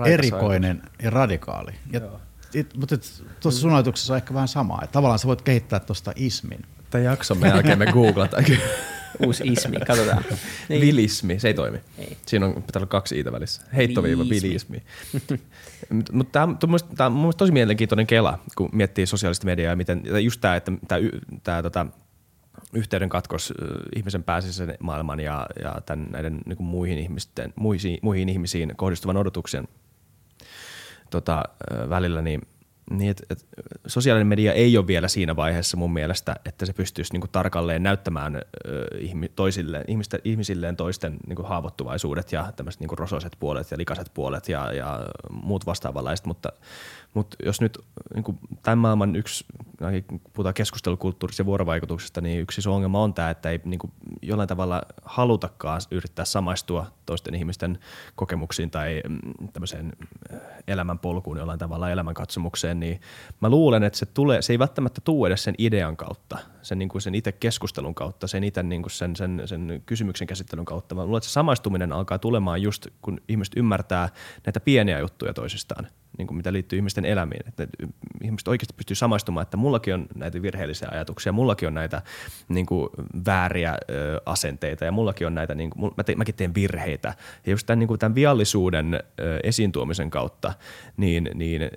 erikoinen 0.06 0.76
ajatus. 0.76 1.02
ja 1.02 1.10
radikaali. 1.10 1.72
Ja 1.92 2.00
it, 2.54 2.76
mutta 2.76 2.96
tuossa 3.40 3.60
sun 3.60 3.72
ajatuksessa 3.74 4.12
on 4.12 4.16
ehkä 4.16 4.34
vähän 4.34 4.48
sama. 4.48 4.78
Että 4.82 4.92
tavallaan 4.92 5.18
sä 5.18 5.28
voit 5.28 5.42
kehittää 5.42 5.80
tuosta 5.80 6.12
ismin. 6.16 6.60
Tämän 6.90 7.04
jakson 7.04 7.40
jälkeen 7.40 7.78
me 7.78 7.86
googlataan. 7.92 8.44
Uusi 9.26 9.44
ismi, 9.46 9.76
katsotaan. 9.86 10.24
Niin. 10.68 10.80
Vilismi, 10.80 11.38
se 11.38 11.48
ei 11.48 11.54
toimi. 11.54 11.80
Ei. 11.98 12.16
Siinä 12.26 12.46
on 12.46 12.62
pitää 12.62 12.80
olla 12.80 12.86
kaksi 12.86 13.16
iitä 13.16 13.32
välissä. 13.32 13.62
Heittoviiva, 13.76 14.24
vilismi. 14.28 14.82
Mutta 16.12 16.30
tämä 16.32 16.44
on 16.44 17.12
mun 17.12 17.20
mielestä 17.20 17.38
tosi 17.38 17.52
mielenkiintoinen 17.52 18.06
kela, 18.06 18.38
kun 18.56 18.68
miettii 18.72 19.06
sosiaalista 19.06 19.46
mediaa 19.46 19.72
ja 19.72 19.76
miten, 19.76 20.02
just 20.22 20.40
tämä, 20.40 20.56
että 20.56 20.72
tämä 21.42 21.62
tota, 21.62 21.86
yhteyden 22.72 23.08
katkos 23.08 23.54
ihmisen 23.96 24.24
pääsisäisen 24.24 24.76
maailman 24.80 25.20
ja, 25.20 25.46
ja 25.62 25.80
tämän, 25.86 26.06
näiden 26.10 26.40
niin 26.46 26.62
muihin, 26.62 26.98
ihmisten, 26.98 27.52
muihin, 27.56 27.98
muihin 28.02 28.28
ihmisiin 28.28 28.72
kohdistuvan 28.76 29.16
odotuksen 29.16 29.68
tota, 31.14 31.42
välillä, 31.88 32.22
niin 32.22 32.40
niin, 32.90 33.10
et, 33.10 33.22
et, 33.30 33.46
sosiaalinen 33.86 34.26
media 34.26 34.52
ei 34.52 34.78
ole 34.78 34.86
vielä 34.86 35.08
siinä 35.08 35.36
vaiheessa 35.36 35.76
mun 35.76 35.92
mielestä, 35.92 36.36
että 36.44 36.66
se 36.66 36.72
pystyisi 36.72 37.12
niinku 37.12 37.28
tarkalleen 37.28 37.82
näyttämään 37.82 38.36
ö, 38.36 38.42
ihmi, 38.98 39.30
ihmisten, 39.88 40.20
ihmisilleen 40.24 40.76
toisten 40.76 41.16
niinku 41.26 41.42
haavoittuvaisuudet 41.42 42.32
ja 42.32 42.52
tämmöiset 42.56 42.80
niinku 42.80 42.96
rosoiset 42.96 43.36
puolet 43.40 43.70
ja 43.70 43.78
likaset 43.78 44.10
puolet 44.14 44.48
ja, 44.48 44.72
ja 44.72 45.06
muut 45.30 45.66
vastaavanlaiset, 45.66 46.26
mutta, 46.26 46.52
mutta 47.14 47.36
jos 47.44 47.60
nyt 47.60 47.78
niinku, 48.14 48.38
tämän 48.62 48.78
maailman 48.78 49.16
yksi, 49.16 49.44
puhutaan 50.32 50.54
keskustelukulttuurista 50.54 51.40
ja 51.40 51.46
vuorovaikutuksesta, 51.46 52.20
niin 52.20 52.40
yksi 52.40 52.60
iso 52.60 52.74
ongelma 52.74 53.02
on 53.02 53.14
tämä, 53.14 53.30
että 53.30 53.50
ei 53.50 53.60
niinku, 53.64 53.90
jollain 54.22 54.48
tavalla 54.48 54.82
halutakaan 55.04 55.80
yrittää 55.90 56.24
samaistua 56.24 56.86
toisten 57.06 57.34
ihmisten 57.34 57.78
kokemuksiin 58.14 58.70
tai 58.70 59.02
mm, 59.08 59.48
tämmöiseen 59.52 59.92
elämänpolkuun 60.68 61.38
jollain 61.38 61.58
tavalla 61.58 61.90
elämänkatsomukseen, 61.90 62.80
niin 62.80 63.00
mä 63.40 63.48
luulen, 63.48 63.82
että 63.82 63.98
se, 63.98 64.06
tulee, 64.06 64.42
se 64.42 64.52
ei 64.52 64.58
välttämättä 64.58 65.00
tule 65.00 65.28
edes 65.28 65.44
sen 65.44 65.54
idean 65.58 65.96
kautta, 65.96 66.38
sen, 66.62 66.78
niin 66.78 66.88
kuin 66.88 67.02
sen 67.02 67.14
itse 67.14 67.32
keskustelun 67.32 67.94
kautta, 67.94 68.26
sen 68.26 68.44
itse 68.44 68.62
niin 68.62 68.82
kuin 68.82 68.90
sen, 68.90 69.16
sen, 69.16 69.42
sen 69.44 69.82
kysymyksen 69.86 70.26
käsittelyn 70.26 70.64
kautta. 70.64 70.94
Mä 70.94 71.04
luulen, 71.04 71.18
että 71.18 71.28
se 71.28 71.32
samaistuminen 71.32 71.92
alkaa 71.92 72.18
tulemaan 72.18 72.62
just, 72.62 72.86
kun 73.02 73.20
ihmiset 73.28 73.54
ymmärtää 73.56 74.08
näitä 74.46 74.60
pieniä 74.60 74.98
juttuja 74.98 75.34
toisistaan– 75.34 75.86
niin 76.18 76.26
kuin 76.26 76.36
mitä 76.36 76.52
liittyy 76.52 76.76
ihmisten 76.76 77.04
elämiin. 77.04 77.48
Että 77.48 77.66
ihmiset 78.22 78.48
oikeasti 78.48 78.74
pystyy 78.76 78.96
samaistumaan, 78.96 79.42
että 79.42 79.56
mullakin 79.56 79.94
on 79.94 80.06
näitä 80.14 80.42
virheellisiä 80.42 80.88
ajatuksia, 80.92 81.32
mullakin 81.32 81.68
on 81.68 81.74
näitä 81.74 82.02
niin 82.48 82.66
kuin 82.66 82.88
vääriä 83.26 83.78
ö, 83.90 84.20
asenteita 84.26 84.84
ja 84.84 84.92
mullakin 84.92 85.26
on 85.26 85.34
näitä, 85.34 85.54
niin 85.54 85.70
kuin, 85.70 85.92
mä 85.96 86.04
te, 86.04 86.14
mäkin 86.14 86.34
teen 86.34 86.54
virheitä. 86.54 87.14
Ja 87.46 87.50
just 87.50 87.66
tämän, 87.66 87.78
niin 87.78 87.88
kuin 87.88 87.98
tämän 87.98 88.14
viallisuuden 88.14 88.94
ö, 88.94 89.40
esiin 89.42 89.72
tuomisen 89.72 90.10
kautta, 90.10 90.54
niin, 90.96 91.30
niin 91.34 91.70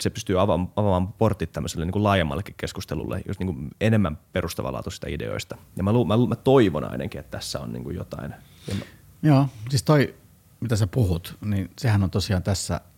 se 0.00 0.10
pystyy 0.10 0.40
avaamaan, 0.40 1.12
portit 1.12 1.52
tämmöiselle 1.52 1.84
niin 1.84 1.92
kuin 1.92 2.02
laajemmallekin 2.02 2.54
keskustelulle, 2.56 3.22
just 3.28 3.40
niin 3.40 3.54
kuin 3.54 3.70
enemmän 3.80 4.18
perustavanlaatuisista 4.32 5.06
ideoista. 5.08 5.56
Ja 5.76 5.82
mä, 5.82 5.92
lu, 5.92 6.04
mä, 6.04 6.16
mä 6.28 6.36
toivon 6.36 6.84
ainakin, 6.84 7.18
että 7.18 7.30
tässä 7.30 7.60
on 7.60 7.72
niin 7.72 7.84
kuin 7.84 7.96
jotain. 7.96 8.34
Ja 8.68 8.74
mä... 8.74 8.84
Joo, 9.22 9.46
siis 9.70 9.82
toi, 9.82 10.14
mitä 10.60 10.76
sä 10.76 10.86
puhut, 10.86 11.36
niin 11.44 11.70
sehän 11.78 12.02
on 12.02 12.10
tosiaan 12.10 12.42
tässä– 12.42 12.80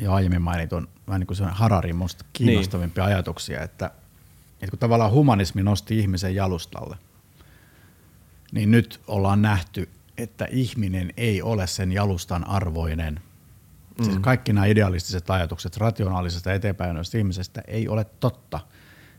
jo 0.00 0.12
aiemmin 0.12 0.42
mainitun 0.42 0.88
vähän 1.08 1.20
niin 1.20 1.26
kuin 1.26 1.50
Hararin 1.50 1.96
musta 1.96 2.24
kiinnostavimpia 2.32 3.04
niin. 3.04 3.14
ajatuksia, 3.14 3.62
että, 3.62 3.90
että 4.52 4.70
kun 4.70 4.78
tavallaan 4.78 5.12
humanismi 5.12 5.62
nosti 5.62 5.98
ihmisen 5.98 6.34
jalustalle, 6.34 6.96
niin 8.52 8.70
nyt 8.70 9.00
ollaan 9.06 9.42
nähty, 9.42 9.88
että 10.18 10.48
ihminen 10.50 11.12
ei 11.16 11.42
ole 11.42 11.66
sen 11.66 11.92
jalustan 11.92 12.46
arvoinen. 12.46 13.14
Siis 13.14 13.98
mm. 13.98 14.04
Siis 14.04 14.18
kaikki 14.18 14.52
nämä 14.52 14.66
idealistiset 14.66 15.30
ajatukset 15.30 15.76
rationaalisesta 15.76 16.52
eteenpäin 16.52 16.96
ihmisestä 17.18 17.62
ei 17.66 17.88
ole 17.88 18.04
totta. 18.04 18.60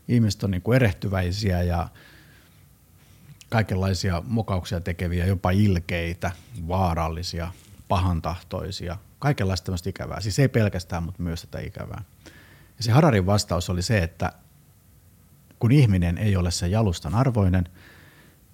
Ihmiset 0.08 0.44
on 0.44 0.50
niin 0.50 0.62
kuin 0.62 0.76
erehtyväisiä 0.76 1.62
ja 1.62 1.88
kaikenlaisia 3.48 4.22
mokauksia 4.26 4.80
tekeviä, 4.80 5.26
jopa 5.26 5.50
ilkeitä, 5.50 6.32
vaarallisia, 6.68 7.52
pahantahtoisia– 7.88 8.96
kaikenlaista 9.22 9.64
tämmöistä 9.64 9.90
ikävää. 9.90 10.20
Siis 10.20 10.38
ei 10.38 10.48
pelkästään, 10.48 11.02
mutta 11.02 11.22
myös 11.22 11.40
tätä 11.40 11.60
ikävää. 11.60 12.02
Ja 12.76 12.82
se 12.84 12.92
Hararin 12.92 13.26
vastaus 13.26 13.70
oli 13.70 13.82
se, 13.82 13.98
että 13.98 14.32
kun 15.58 15.72
ihminen 15.72 16.18
ei 16.18 16.36
ole 16.36 16.50
sen 16.50 16.70
jalustan 16.70 17.14
arvoinen, 17.14 17.64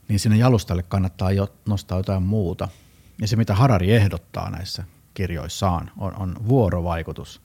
niin 0.08 0.18
sinne 0.18 0.36
jalustalle 0.36 0.82
kannattaa 0.82 1.32
jo 1.32 1.54
nostaa 1.66 1.98
jotain 1.98 2.22
muuta. 2.22 2.68
Ja 3.20 3.28
se, 3.28 3.36
mitä 3.36 3.54
Harari 3.54 3.92
ehdottaa 3.92 4.50
näissä 4.50 4.84
kirjoissaan, 5.14 5.90
on, 5.96 6.16
on 6.16 6.36
vuorovaikutus. 6.48 7.42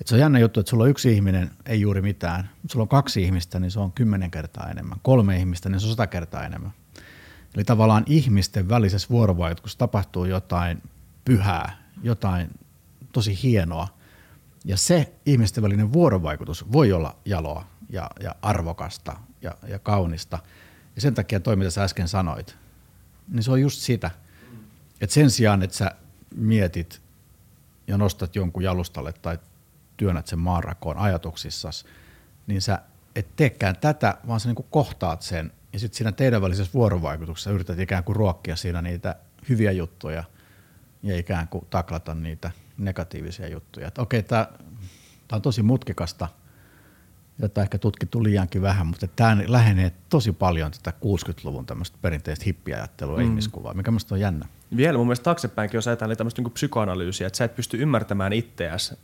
Et 0.00 0.06
se 0.06 0.14
on 0.14 0.20
jännä 0.20 0.38
juttu, 0.38 0.60
että 0.60 0.70
sulla 0.70 0.84
on 0.84 0.90
yksi 0.90 1.12
ihminen, 1.12 1.50
ei 1.66 1.80
juuri 1.80 2.02
mitään. 2.02 2.50
Sulla 2.70 2.82
on 2.82 2.88
kaksi 2.88 3.22
ihmistä, 3.22 3.60
niin 3.60 3.70
se 3.70 3.80
on 3.80 3.92
kymmenen 3.92 4.30
kertaa 4.30 4.70
enemmän. 4.70 4.98
Kolme 5.02 5.36
ihmistä, 5.38 5.68
niin 5.68 5.80
se 5.80 5.86
on 5.86 5.92
sata 5.92 6.06
kertaa 6.06 6.44
enemmän. 6.44 6.72
Eli 7.54 7.64
tavallaan 7.64 8.04
ihmisten 8.06 8.68
välisessä 8.68 9.08
vuorovaikutuksessa 9.10 9.78
tapahtuu 9.78 10.24
jotain 10.24 10.82
pyhää, 11.24 11.78
jotain 12.02 12.50
tosi 13.14 13.42
hienoa. 13.42 13.88
Ja 14.64 14.76
se 14.76 15.12
ihmisten 15.26 15.64
välinen 15.64 15.92
vuorovaikutus 15.92 16.72
voi 16.72 16.92
olla 16.92 17.16
jaloa 17.24 17.66
ja, 17.88 18.10
ja 18.20 18.34
arvokasta 18.42 19.16
ja, 19.42 19.54
ja 19.68 19.78
kaunista. 19.78 20.38
Ja 20.94 21.00
sen 21.00 21.14
takia 21.14 21.40
toi, 21.40 21.56
mitä 21.56 21.70
sä 21.70 21.84
äsken 21.84 22.08
sanoit, 22.08 22.56
niin 23.28 23.42
se 23.42 23.50
on 23.50 23.60
just 23.60 23.80
sitä. 23.80 24.10
Että 25.00 25.14
sen 25.14 25.30
sijaan, 25.30 25.62
että 25.62 25.76
sä 25.76 25.90
mietit 26.36 27.02
ja 27.86 27.98
nostat 27.98 28.36
jonkun 28.36 28.62
jalustalle 28.62 29.12
tai 29.12 29.38
työnnät 29.96 30.26
sen 30.26 30.38
maanrakoon 30.38 30.96
ajatuksissas, 30.96 31.84
niin 32.46 32.62
sä 32.62 32.78
et 33.16 33.36
teekään 33.36 33.76
tätä, 33.76 34.18
vaan 34.26 34.40
sä 34.40 34.48
niinku 34.48 34.66
kohtaat 34.70 35.22
sen 35.22 35.52
ja 35.72 35.78
sitten 35.78 35.96
siinä 35.96 36.12
teidän 36.12 36.42
välisessä 36.42 36.72
vuorovaikutuksessa 36.74 37.50
yrität 37.50 37.78
ikään 37.78 38.04
kuin 38.04 38.16
ruokkia 38.16 38.56
siinä 38.56 38.82
niitä 38.82 39.16
hyviä 39.48 39.72
juttuja 39.72 40.24
ja 41.02 41.18
ikään 41.18 41.48
kuin 41.48 41.66
taklata 41.70 42.14
niitä– 42.14 42.50
negatiivisia 42.78 43.48
juttuja. 43.48 43.88
Että 43.88 44.02
okei, 44.02 44.22
tämä 44.22 44.46
on 45.32 45.42
tosi 45.42 45.62
mutkikasta, 45.62 46.28
jota 47.38 47.62
ehkä 47.62 47.78
tutkittu 47.78 48.24
liiankin 48.24 48.62
vähän, 48.62 48.86
mutta 48.86 49.06
tämä 49.16 49.36
lähenee 49.46 49.92
tosi 50.08 50.32
paljon 50.32 50.70
tätä 50.70 50.92
60-luvun 51.04 51.66
tämmöistä 51.66 51.98
perinteistä 52.02 52.44
hippiajattelua 52.44 53.18
mm. 53.18 53.24
ihmiskuvaa, 53.24 53.74
mikä 53.74 53.90
minusta 53.90 54.14
on 54.14 54.20
jännä. 54.20 54.46
Vielä 54.76 54.98
mun 54.98 55.06
mielestä 55.06 55.24
taaksepäinkin, 55.24 55.78
jos 55.78 55.88
ajatellaan 55.88 56.16
tämmöistä 56.16 56.42
niin 56.42 56.52
psykoanalyysiä, 56.52 57.26
että 57.26 57.36
sä 57.36 57.44
et 57.44 57.56
pysty 57.56 57.82
ymmärtämään 57.82 58.32
itseäsi, 58.32 58.94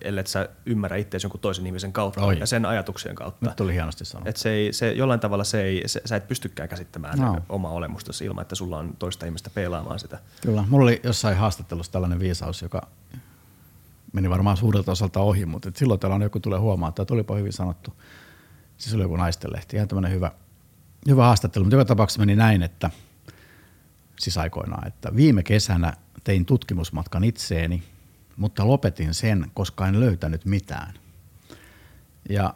ellei 0.00 0.26
sä 0.26 0.48
ymmärrä 0.66 0.96
itseäsi 0.96 1.26
jonkun 1.26 1.40
toisen 1.40 1.66
ihmisen 1.66 1.92
kautta 1.92 2.24
Oi. 2.24 2.38
ja 2.38 2.46
sen 2.46 2.66
ajatuksien 2.66 3.14
kautta. 3.14 3.46
Nyt 3.46 3.56
tuli 3.56 3.72
hienosti 3.72 4.04
sanoa. 4.04 4.28
Että 4.28 4.40
se 4.40 4.50
ei, 4.50 4.72
se, 4.72 4.92
jollain 4.92 5.20
tavalla 5.20 5.44
se 5.44 5.62
ei, 5.62 5.82
se, 5.86 6.00
sä 6.04 6.16
et 6.16 6.28
pystykään 6.28 6.68
käsittämään 6.68 7.18
no. 7.18 7.38
omaa 7.48 7.72
olemustasi 7.72 8.24
ilman, 8.24 8.42
että 8.42 8.54
sulla 8.54 8.78
on 8.78 8.96
toista 8.98 9.26
ihmistä 9.26 9.50
peilaamaan 9.54 9.98
sitä. 9.98 10.18
Kyllä. 10.42 10.64
Mulla 10.68 10.84
oli 10.84 11.00
jossain 11.02 11.36
haastattelussa 11.36 11.92
tällainen 11.92 12.18
viisaus, 12.18 12.62
joka 12.62 12.88
meni 14.14 14.30
varmaan 14.30 14.56
suurelta 14.56 14.92
osalta 14.92 15.20
ohi, 15.20 15.46
mutta 15.46 15.70
silloin 15.76 16.00
täällä 16.00 16.14
on 16.14 16.22
joku 16.22 16.40
tulee 16.40 16.58
huomaa, 16.58 16.88
että 16.88 17.04
tulipa 17.04 17.36
hyvin 17.36 17.52
sanottu. 17.52 17.92
Siis 18.78 18.94
oli 18.94 19.02
joku 19.02 19.16
naistenlehti, 19.16 19.76
ihan 19.76 19.88
tämmöinen 19.88 20.12
hyvä, 20.12 20.32
hyvä 21.08 21.24
haastattelu, 21.24 21.64
mutta 21.64 21.76
joka 21.76 21.84
tapauksessa 21.84 22.20
meni 22.20 22.36
näin, 22.36 22.62
että 22.62 22.90
siis 24.18 24.38
aikoinaan, 24.38 24.86
että 24.86 25.16
viime 25.16 25.42
kesänä 25.42 25.92
tein 26.24 26.44
tutkimusmatkan 26.46 27.24
itseeni, 27.24 27.82
mutta 28.36 28.68
lopetin 28.68 29.14
sen, 29.14 29.50
koska 29.54 29.88
en 29.88 30.00
löytänyt 30.00 30.44
mitään. 30.44 30.94
Ja 32.28 32.54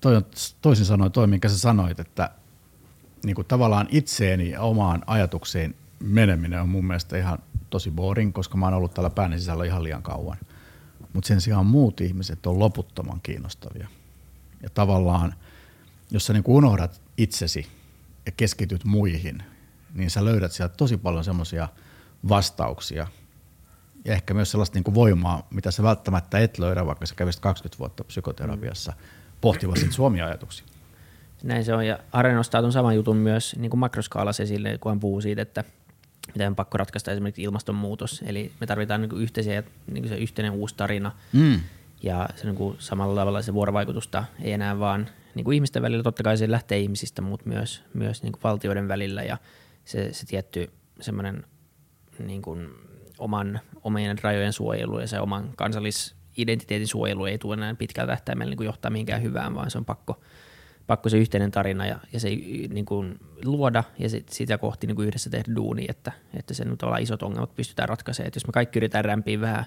toi 0.00 0.16
on, 0.16 0.26
toisin 0.60 0.86
sanoen 0.86 1.12
toi, 1.12 1.26
minkä 1.26 1.48
sä 1.48 1.58
sanoit, 1.58 2.00
että 2.00 2.30
niin 3.24 3.34
kuin 3.34 3.46
tavallaan 3.46 3.86
itseeni 3.90 4.50
ja 4.50 4.60
omaan 4.60 5.02
ajatukseen 5.06 5.74
meneminen 6.00 6.60
on 6.60 6.68
mun 6.68 6.84
mielestä 6.84 7.18
ihan 7.18 7.38
tosi 7.70 7.90
boring, 7.90 8.32
koska 8.32 8.56
mä 8.56 8.66
oon 8.66 8.74
ollut 8.74 8.94
täällä 8.94 9.10
pään 9.10 9.38
sisällä 9.38 9.64
ihan 9.64 9.82
liian 9.82 10.02
kauan. 10.02 10.36
Mutta 11.12 11.28
sen 11.28 11.40
sijaan 11.40 11.66
muut 11.66 12.00
ihmiset 12.00 12.46
on 12.46 12.58
loputtoman 12.58 13.20
kiinnostavia. 13.22 13.88
Ja 14.62 14.70
tavallaan, 14.70 15.34
jos 16.10 16.26
sä 16.26 16.32
niin 16.32 16.44
unohdat 16.46 17.02
itsesi 17.16 17.66
ja 18.26 18.32
keskityt 18.32 18.84
muihin, 18.84 19.42
niin 19.94 20.10
sä 20.10 20.24
löydät 20.24 20.52
sieltä 20.52 20.74
tosi 20.76 20.96
paljon 20.96 21.24
semmoisia 21.24 21.68
vastauksia 22.28 23.06
ja 24.04 24.12
ehkä 24.14 24.34
myös 24.34 24.50
sellaista 24.50 24.78
niin 24.78 24.94
voimaa, 24.94 25.46
mitä 25.50 25.70
sä 25.70 25.82
välttämättä 25.82 26.38
et 26.38 26.58
löydä, 26.58 26.86
vaikka 26.86 27.06
sä 27.06 27.14
kävisit 27.14 27.40
20 27.40 27.78
vuotta 27.78 28.04
psykoterapiassa 28.04 28.92
pohtivasti 29.40 29.92
suomia 29.92 30.26
ajatuksia. 30.26 30.66
Näin 31.42 31.64
se 31.64 31.74
on, 31.74 31.86
ja 31.86 31.98
Are 32.12 32.34
nostaa 32.34 32.60
tuon 32.60 32.72
saman 32.72 32.94
jutun 32.94 33.16
myös 33.16 33.56
niin 33.58 33.70
kuin 33.70 33.80
makroskaalassa 33.80 34.42
esille, 34.42 34.78
kun 34.78 34.90
hän 34.90 35.00
puhuu 35.00 35.20
siitä, 35.20 35.42
että– 35.42 35.64
miten 36.34 36.48
on 36.48 36.56
pakko 36.56 36.78
ratkaista 36.78 37.12
esimerkiksi 37.12 37.42
ilmastonmuutos. 37.42 38.22
Eli 38.26 38.52
me 38.60 38.66
tarvitaan 38.66 39.00
niin 39.00 39.22
yhteisiä, 39.22 39.62
niin 39.86 40.08
se 40.08 40.16
yhteinen 40.16 40.52
uusi 40.52 40.74
tarina. 40.74 41.12
Mm. 41.32 41.60
Ja 42.02 42.28
se 42.36 42.44
niin 42.44 42.56
kuin 42.56 42.76
samalla 42.78 43.20
tavalla 43.20 43.42
se 43.42 43.54
vuorovaikutusta 43.54 44.24
ei 44.42 44.52
enää 44.52 44.78
vaan 44.78 45.08
niin 45.34 45.44
kuin 45.44 45.54
ihmisten 45.54 45.82
välillä, 45.82 46.02
totta 46.02 46.22
kai 46.22 46.36
se 46.36 46.50
lähtee 46.50 46.78
ihmisistä, 46.78 47.22
mutta 47.22 47.48
myös, 47.48 47.82
myös 47.94 48.22
niin 48.22 48.32
kuin 48.32 48.42
valtioiden 48.44 48.88
välillä. 48.88 49.22
Ja 49.22 49.38
se, 49.84 50.12
se 50.12 50.26
tietty 50.26 50.70
semmoinen 51.00 51.44
niin 52.18 52.42
kuin 52.42 52.68
oman, 53.18 53.60
omien 53.82 54.18
rajojen 54.22 54.52
suojelu 54.52 54.98
ja 54.98 55.06
se 55.06 55.20
oman 55.20 55.52
kansallisidentiteetin 55.56 56.88
suojelu 56.88 57.24
ei 57.24 57.38
tule 57.38 57.54
enää 57.54 57.74
pitkällä 57.74 58.12
tähtäimellä 58.12 58.54
niin 58.54 58.66
johtaa 58.66 58.90
mihinkään 58.90 59.22
hyvään, 59.22 59.54
vaan 59.54 59.70
se 59.70 59.78
on 59.78 59.84
pakko– 59.84 60.20
pakko 60.90 61.08
se 61.08 61.18
yhteinen 61.18 61.50
tarina 61.50 61.86
ja, 61.86 61.98
ja 62.12 62.20
se 62.20 62.28
niin 62.28 62.84
kuin 62.84 63.18
luoda 63.44 63.84
ja 63.98 64.08
sit, 64.08 64.28
sitä 64.28 64.58
kohti 64.58 64.86
niin 64.86 64.96
kuin 64.96 65.08
yhdessä 65.08 65.30
tehdä 65.30 65.54
duuni, 65.56 65.86
että, 65.88 66.12
että 66.34 66.54
sen 66.54 66.78
tavallaan 66.78 67.02
isot 67.02 67.22
ongelmat 67.22 67.54
pystytään 67.56 67.88
ratkaisemaan. 67.88 68.28
Et 68.28 68.34
jos 68.34 68.46
me 68.46 68.52
kaikki 68.52 68.78
yritetään 68.78 69.04
rämpiä 69.04 69.40
vähän 69.40 69.64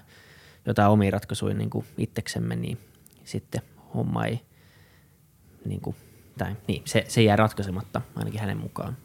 jotain 0.66 0.90
omia 0.90 1.10
ratkaisuja 1.10 1.54
niin 1.54 1.70
kuin 1.70 1.86
itseksemme, 1.98 2.56
niin 2.56 2.78
sitten 3.24 3.62
homma 3.94 4.24
ei, 4.24 4.40
niin 5.64 5.80
kuin, 5.80 5.96
tai 6.38 6.56
niin, 6.68 6.82
se, 6.84 7.04
se 7.08 7.22
jää 7.22 7.36
ratkaisematta 7.36 8.00
ainakin 8.14 8.40
hänen 8.40 8.58
mukaan. 8.58 8.96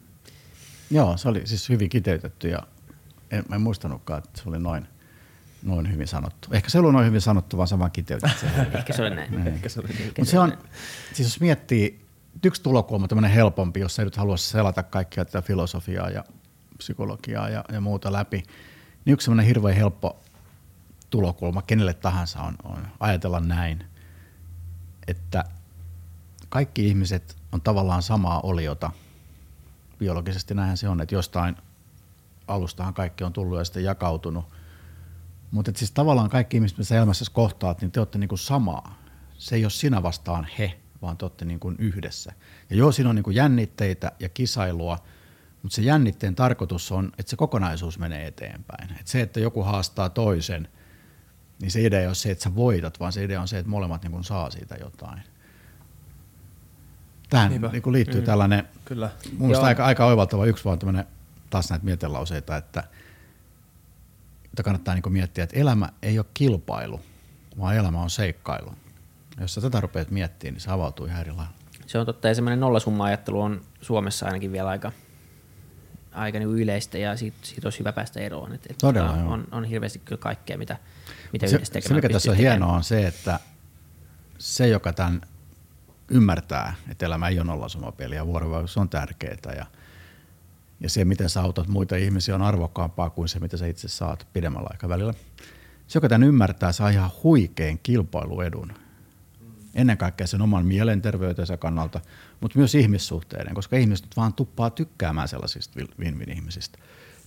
Joo, 0.90 1.16
se 1.16 1.28
oli 1.28 1.46
siis 1.46 1.68
hyvin 1.68 1.88
kiteytetty 1.88 2.48
ja 2.48 2.62
en, 3.30 3.44
mä 3.48 3.54
en 3.54 3.62
muistanutkaan, 3.62 4.18
että 4.18 4.42
se 4.42 4.48
oli 4.48 4.58
noin, 4.58 4.86
noin 5.62 5.92
hyvin 5.92 6.08
sanottu. 6.08 6.48
Ehkä 6.52 6.70
se 6.70 6.78
ei 6.78 6.80
ollut 6.80 6.92
noin 6.92 7.06
hyvin 7.06 7.20
sanottu, 7.20 7.56
vaan 7.56 7.68
sama 7.68 7.90
kiteytit 7.90 8.30
Ehkä 8.78 8.92
se 8.92 9.02
oli 9.02 9.14
näin. 9.14 9.46
Ehkä 9.46 9.68
se 9.68 9.80
oli. 9.80 9.88
Ehkä 9.88 10.04
Mutta 10.18 10.30
se 10.30 10.38
on, 10.38 10.58
siis 11.12 11.28
jos 11.28 11.40
miettii, 11.40 12.09
yksi 12.44 12.62
tulokulma 12.62 13.08
tämmöinen 13.08 13.30
helpompi, 13.30 13.80
jos 13.80 13.98
ei 13.98 14.04
nyt 14.04 14.16
halua 14.16 14.36
selata 14.36 14.82
kaikkia 14.82 15.24
tätä 15.24 15.42
filosofiaa 15.42 16.10
ja 16.10 16.24
psykologiaa 16.78 17.48
ja, 17.48 17.64
ja 17.72 17.80
muuta 17.80 18.12
läpi, 18.12 18.42
niin 19.04 19.12
yksi 19.12 19.24
semmoinen 19.24 19.46
hirveän 19.46 19.76
helppo 19.76 20.20
tulokulma 21.10 21.62
kenelle 21.62 21.94
tahansa 21.94 22.42
on, 22.42 22.54
on 22.64 22.88
ajatella 23.00 23.40
näin, 23.40 23.84
että 25.06 25.44
kaikki 26.48 26.88
ihmiset 26.88 27.36
on 27.52 27.60
tavallaan 27.60 28.02
samaa 28.02 28.40
oliota. 28.40 28.90
Biologisesti 29.98 30.54
näinhän 30.54 30.76
se 30.76 30.88
on, 30.88 31.00
että 31.00 31.14
jostain 31.14 31.56
alustahan 32.48 32.94
kaikki 32.94 33.24
on 33.24 33.32
tullut 33.32 33.58
ja 33.58 33.64
sitten 33.64 33.84
jakautunut. 33.84 34.44
Mutta 35.50 35.72
siis 35.76 35.90
tavallaan 35.90 36.30
kaikki 36.30 36.56
ihmiset, 36.56 36.78
mitä 36.78 36.88
sä 36.88 36.96
elämässä 36.96 37.24
kohtaat, 37.32 37.80
niin 37.80 37.90
te 37.90 38.00
olette 38.00 38.18
niinku 38.18 38.36
samaa. 38.36 38.98
Se 39.38 39.56
ei 39.56 39.64
ole 39.64 39.70
sinä 39.70 40.02
vastaan 40.02 40.46
he, 40.58 40.80
vaan 41.02 41.16
te 41.16 41.24
olette 41.24 41.44
niinku 41.44 41.74
yhdessä. 41.78 42.32
Ja 42.70 42.76
joo, 42.76 42.92
siinä 42.92 43.10
on 43.10 43.16
niinku 43.16 43.30
jännitteitä 43.30 44.12
ja 44.20 44.28
kisailua, 44.28 44.98
mutta 45.62 45.76
se 45.76 45.82
jännitteen 45.82 46.34
tarkoitus 46.34 46.92
on, 46.92 47.12
että 47.18 47.30
se 47.30 47.36
kokonaisuus 47.36 47.98
menee 47.98 48.26
eteenpäin. 48.26 48.96
Et 49.00 49.06
se, 49.06 49.20
että 49.20 49.40
joku 49.40 49.62
haastaa 49.62 50.08
toisen, 50.08 50.68
niin 51.60 51.70
se 51.70 51.82
idea 51.82 52.00
ei 52.00 52.06
ole 52.06 52.14
se, 52.14 52.30
että 52.30 52.44
sä 52.44 52.54
voitat, 52.54 53.00
vaan 53.00 53.12
se 53.12 53.24
idea 53.24 53.40
on 53.40 53.48
se, 53.48 53.58
että 53.58 53.70
molemmat 53.70 54.02
niinku 54.02 54.22
saa 54.22 54.50
siitä 54.50 54.76
jotain. 54.80 55.22
Tähän 57.30 57.50
Niinpä. 57.50 57.68
niinku 57.68 57.92
liittyy 57.92 58.20
mm. 58.20 58.26
tällainen, 58.26 58.68
Kyllä. 58.84 59.10
mun 59.32 59.48
mielestä 59.48 59.66
aika, 59.66 59.84
aika 59.84 60.06
oivaltava 60.06 60.46
yksi 60.46 60.64
vaan 60.64 60.78
tämmöinen, 60.78 61.04
taas 61.50 61.70
näitä 61.70 61.84
mietelauseita, 61.84 62.56
että, 62.56 62.84
että 64.44 64.62
kannattaa 64.62 64.94
niinku 64.94 65.10
miettiä, 65.10 65.44
että 65.44 65.60
elämä 65.60 65.88
ei 66.02 66.18
ole 66.18 66.26
kilpailu, 66.34 67.00
vaan 67.58 67.76
elämä 67.76 68.02
on 68.02 68.10
seikkailu. 68.10 68.74
Jos 69.40 69.54
sä 69.54 69.60
tätä 69.60 69.80
rupeat 69.80 70.10
miettimään, 70.10 70.54
niin 70.54 70.60
se 70.60 70.70
avautuu 70.70 71.06
ihan 71.06 71.20
eri 71.20 71.30
lailla. 71.30 71.52
Se 71.86 71.98
on 71.98 72.06
totta, 72.06 72.28
ja 72.28 72.34
semmoinen 72.34 72.60
nollasumma-ajattelu 72.60 73.40
on 73.40 73.60
Suomessa 73.80 74.26
ainakin 74.26 74.52
vielä 74.52 74.68
aika, 74.68 74.92
aika 76.12 76.38
niin 76.38 76.48
yleistä, 76.50 76.98
ja 76.98 77.16
siitä, 77.16 77.36
siitä 77.42 77.66
olisi 77.66 77.78
hyvä 77.78 77.92
päästä 77.92 78.20
eroon. 78.20 78.52
Et, 78.52 78.66
et 78.70 78.78
Todella, 78.78 79.08
tota, 79.08 79.20
joo. 79.20 79.32
on, 79.32 79.48
on 79.52 79.64
hirveästi 79.64 79.98
kyllä 79.98 80.20
kaikkea, 80.20 80.58
mitä, 80.58 80.76
mitä 81.32 81.46
Se, 81.46 81.56
yhdessä 81.56 81.80
se, 81.80 81.94
mikä 81.94 82.08
tässä 82.08 82.30
on 82.30 82.36
tekemään. 82.36 82.58
hienoa 82.58 82.76
on 82.76 82.84
se, 82.84 83.06
että 83.06 83.40
se, 84.38 84.68
joka 84.68 84.92
tämän 84.92 85.20
ymmärtää, 86.10 86.74
että 86.90 87.06
elämä 87.06 87.28
ei 87.28 87.38
ole 87.38 87.46
nollasumapeli 87.46 88.16
ja 88.16 88.26
vuorovaikutus 88.26 88.76
on 88.76 88.88
tärkeää 88.88 89.54
ja, 89.56 89.66
ja 90.80 90.90
se, 90.90 91.04
miten 91.04 91.30
sä 91.30 91.40
autat 91.40 91.68
muita 91.68 91.96
ihmisiä 91.96 92.34
on 92.34 92.42
arvokkaampaa 92.42 93.10
kuin 93.10 93.28
se, 93.28 93.40
mitä 93.40 93.56
sä 93.56 93.66
itse 93.66 93.88
saat 93.88 94.26
pidemmällä 94.32 94.68
aikavälillä. 94.70 95.14
Se, 95.86 95.96
joka 95.96 96.08
tämän 96.08 96.28
ymmärtää, 96.28 96.72
saa 96.72 96.88
ihan 96.88 97.10
huikean 97.22 97.78
kilpailuedun. 97.82 98.72
Ennen 99.74 99.98
kaikkea 99.98 100.26
sen 100.26 100.42
oman 100.42 100.66
mielenterveytensä 100.66 101.56
kannalta, 101.56 102.00
mutta 102.40 102.58
myös 102.58 102.74
ihmissuhteiden, 102.74 103.54
koska 103.54 103.76
ihmiset 103.76 104.06
vaan 104.16 104.34
tuppaa 104.34 104.70
tykkäämään 104.70 105.28
sellaisista 105.28 105.80
win-win-ihmisistä. 105.98 106.78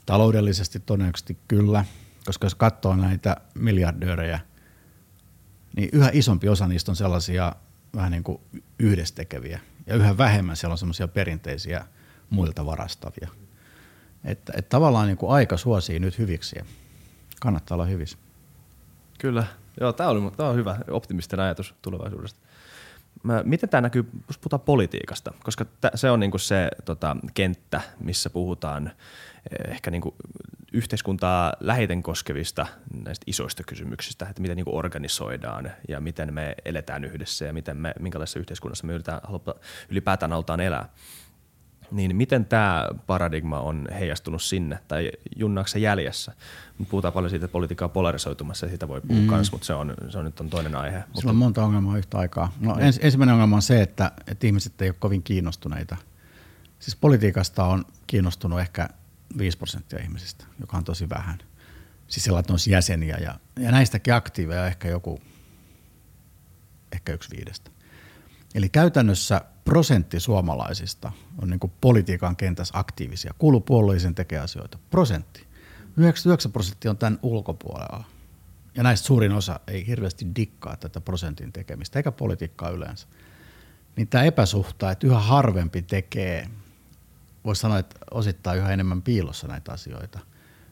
Taloudellisesti 0.05 0.79
todennäköisesti 0.79 1.37
kyllä, 1.47 1.85
koska 2.25 2.45
jos 2.45 2.55
katsoo 2.55 2.95
näitä 2.95 3.37
miljardöörejä, 3.53 4.39
niin 5.75 5.89
yhä 5.93 6.09
isompi 6.13 6.49
osa 6.49 6.67
niistä 6.67 6.91
on 6.91 6.95
sellaisia 6.95 7.55
vähän 7.95 8.11
niin 8.11 8.23
kuin 8.23 8.41
yhdessä 8.79 9.15
tekeviä. 9.15 9.59
Ja 9.87 9.95
yhä 9.95 10.17
vähemmän 10.17 10.57
siellä 10.57 10.71
on 10.71 10.77
semmoisia 10.77 11.07
perinteisiä 11.07 11.85
muilta 12.29 12.65
varastavia. 12.65 13.29
Että, 14.23 14.53
että 14.55 14.69
tavallaan 14.69 15.07
niin 15.07 15.17
kuin 15.17 15.31
aika 15.31 15.57
suosii 15.57 15.99
nyt 15.99 16.17
hyviksiä. 16.17 16.65
Kannattaa 17.39 17.75
olla 17.75 17.85
hyvissä. 17.85 18.17
Kyllä. 19.19 19.47
Joo, 19.79 19.93
tämä, 19.93 20.09
oli, 20.09 20.31
tämä 20.37 20.49
on 20.49 20.55
hyvä 20.55 20.77
optimistinen 20.89 21.45
ajatus 21.45 21.75
tulevaisuudesta. 21.81 22.39
Miten 23.43 23.69
tämä 23.69 23.81
näkyy, 23.81 24.09
jos 24.27 24.37
puhutaan 24.37 24.59
politiikasta? 24.59 25.33
Koska 25.43 25.65
se 25.95 26.11
on 26.11 26.19
niinku 26.19 26.37
se 26.37 26.69
tota, 26.85 27.17
kenttä, 27.33 27.81
missä 27.99 28.29
puhutaan 28.29 28.87
eh, 28.87 29.71
ehkä 29.71 29.91
niinku 29.91 30.15
yhteiskuntaa 30.73 31.53
läheiten 31.59 32.03
koskevista 32.03 32.65
näistä 33.03 33.23
isoista 33.27 33.63
kysymyksistä, 33.63 34.25
että 34.29 34.41
miten 34.41 34.57
niinku 34.57 34.77
organisoidaan 34.77 35.71
ja 35.87 35.99
miten 35.99 36.33
me 36.33 36.55
eletään 36.65 37.05
yhdessä 37.05 37.45
ja 37.45 37.53
miten 37.53 37.77
me, 37.77 37.93
minkälaisessa 37.99 38.39
yhteiskunnassa 38.39 38.87
me 38.87 38.93
yritetään, 38.93 39.21
ylipäätään 39.89 40.31
halutaan 40.31 40.59
elää. 40.59 40.89
Niin 41.91 42.15
miten 42.15 42.45
tämä 42.45 42.87
paradigma 43.07 43.59
on 43.59 43.87
heijastunut 43.99 44.41
sinne 44.41 44.79
tai 44.87 45.11
junnaako 45.35 45.67
se 45.67 45.79
jäljessä? 45.79 46.33
Me 46.79 46.85
puhutaan 46.85 47.13
paljon 47.13 47.29
siitä, 47.29 47.45
että 47.45 47.53
politiikka 47.53 47.85
on 47.85 47.91
polarisoitumassa 47.91 48.65
ja 48.65 48.69
siitä 48.69 48.87
voi 48.87 49.01
puhua 49.01 49.21
mm. 49.21 49.27
kans, 49.27 49.51
mutta 49.51 49.67
se 49.67 49.73
on, 49.73 49.93
se 50.09 50.17
on 50.17 50.25
nyt 50.25 50.39
on 50.39 50.49
toinen 50.49 50.75
aihe. 50.75 50.97
Sillä 50.97 51.07
Mutta, 51.13 51.29
on 51.29 51.35
monta 51.35 51.63
ongelmaa 51.63 51.97
yhtä 51.97 52.17
aikaa. 52.17 52.53
No, 52.59 52.75
ens, 52.79 52.99
ensimmäinen 53.01 53.33
ongelma 53.33 53.55
on 53.55 53.61
se, 53.61 53.81
että, 53.81 54.11
että 54.27 54.47
ihmiset 54.47 54.81
ei 54.81 54.89
ole 54.89 54.95
kovin 54.99 55.23
kiinnostuneita. 55.23 55.97
Siis 56.79 56.95
politiikasta 56.95 57.63
on 57.63 57.85
kiinnostunut 58.07 58.59
ehkä 58.59 58.89
5 59.37 59.57
prosenttia 59.57 59.99
ihmisistä, 59.99 60.45
joka 60.59 60.77
on 60.77 60.83
tosi 60.83 61.09
vähän. 61.09 61.39
Siis 62.07 62.23
sellainen 62.23 62.51
on 62.51 62.59
jäseniä 62.69 63.17
ja, 63.17 63.39
ja 63.59 63.71
näistäkin 63.71 64.13
aktiiveja 64.13 64.67
ehkä 64.67 64.87
joku, 64.87 65.21
ehkä 66.91 67.13
yksi 67.13 67.35
viidestä. 67.35 67.71
Eli 68.55 68.69
käytännössä 68.69 69.41
prosentti 69.65 70.19
suomalaisista 70.19 71.11
on 71.41 71.49
niin 71.49 71.59
politiikan 71.81 72.35
kentässä 72.35 72.79
aktiivisia, 72.79 73.33
kuuluu 73.37 73.61
puolueisiin 73.61 74.15
tekee 74.15 74.39
asioita. 74.39 74.77
Prosentti. 74.89 75.47
99 75.97 76.51
prosenttia 76.51 76.91
on 76.91 76.97
tämän 76.97 77.19
ulkopuolella. 77.21 78.03
Ja 78.75 78.83
näistä 78.83 79.07
suurin 79.07 79.31
osa 79.31 79.59
ei 79.67 79.87
hirveästi 79.87 80.27
dikkaa 80.35 80.77
tätä 80.77 81.01
prosentin 81.01 81.51
tekemistä, 81.51 81.99
eikä 81.99 82.11
politiikkaa 82.11 82.69
yleensä. 82.69 83.07
Niin 83.95 84.07
tämä 84.07 84.23
epäsuhta, 84.23 84.91
että 84.91 85.07
yhä 85.07 85.19
harvempi 85.19 85.81
tekee, 85.81 86.49
voisi 87.45 87.61
sanoa, 87.61 87.79
että 87.79 87.95
osittain 88.11 88.59
yhä 88.59 88.73
enemmän 88.73 89.01
piilossa 89.01 89.47
näitä 89.47 89.71
asioita, 89.71 90.19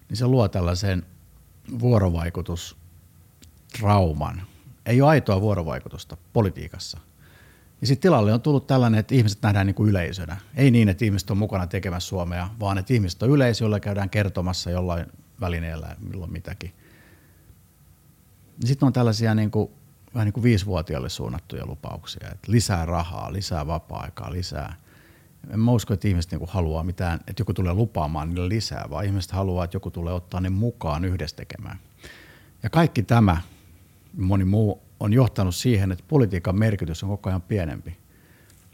niin 0.10 0.18
se 0.18 0.28
luo 0.28 0.48
tällaisen 0.48 1.06
vuorovaikutustrauman. 1.80 4.42
Ei 4.86 5.02
ole 5.02 5.10
aitoa 5.10 5.42
vuorovaikutusta 5.42 6.18
politiikassa. 6.34 7.00
Ja 7.82 7.88
sitten 7.88 8.02
tilalle 8.02 8.34
on 8.34 8.42
tullut 8.42 8.68
tällainen, 8.68 9.00
että 9.00 9.16
ihmiset 9.16 9.42
nähdään 9.42 9.68
niin 9.68 9.76
kuin 9.76 9.90
yleisönä. 9.90 10.38
Ei 10.56 10.72
niin, 10.72 10.90
että 10.90 11.06
ihmiset 11.06 11.32
on 11.32 11.38
mukana 11.38 11.68
tekemässä 11.68 12.10
Suomea, 12.10 12.50
vaan 12.60 12.78
että 12.78 12.94
ihmiset 12.94 13.24
on 13.24 13.30
yleisö, 13.30 13.66
jolla 13.66 13.80
käydään 13.80 14.10
kertomassa 14.10 14.72
jollain 14.72 15.06
välineellä 15.42 15.96
milloin 16.00 16.32
mitäkin. 16.32 16.74
Sitten 18.66 18.88
on 18.88 18.94
tällaisia 18.94 19.36
niin 19.36 19.52
kuin, 19.52 19.70
vähän 20.16 20.26
niin 20.26 20.34
kuin 20.34 20.44
viisivuotiaille 20.44 21.10
suunnattuja 21.10 21.66
lupauksia, 21.66 22.30
että 22.32 22.52
lisää 22.52 22.86
rahaa, 22.86 23.34
lisää 23.34 23.68
vapaa-aikaa, 23.68 24.32
lisää. 24.32 24.76
En 25.50 25.60
mä 25.60 25.72
usko, 25.72 25.94
että 25.94 26.08
ihmiset 26.08 26.32
niin 26.32 26.40
kuin 26.40 26.50
haluaa 26.50 26.84
mitään, 26.84 27.20
että 27.28 27.42
joku 27.42 27.54
tulee 27.54 27.74
lupaamaan 27.74 28.30
niille 28.30 28.50
lisää, 28.50 28.86
vaan 28.90 29.06
ihmiset 29.06 29.32
haluaa, 29.32 29.66
että 29.66 29.76
joku 29.76 29.92
tulee 29.92 30.14
ottaa 30.14 30.42
ne 30.42 30.50
mukaan 30.50 31.06
yhdessä 31.06 31.36
tekemään. 31.36 31.80
Ja 32.64 32.70
kaikki 32.70 33.04
tämä, 33.04 33.42
moni 34.18 34.46
muu, 34.46 34.82
on 35.02 35.14
johtanut 35.14 35.56
siihen, 35.56 35.92
että 35.92 36.04
politiikan 36.08 36.60
merkitys 36.60 37.04
on 37.04 37.10
koko 37.10 37.30
ajan 37.30 37.42
pienempi. 37.42 37.98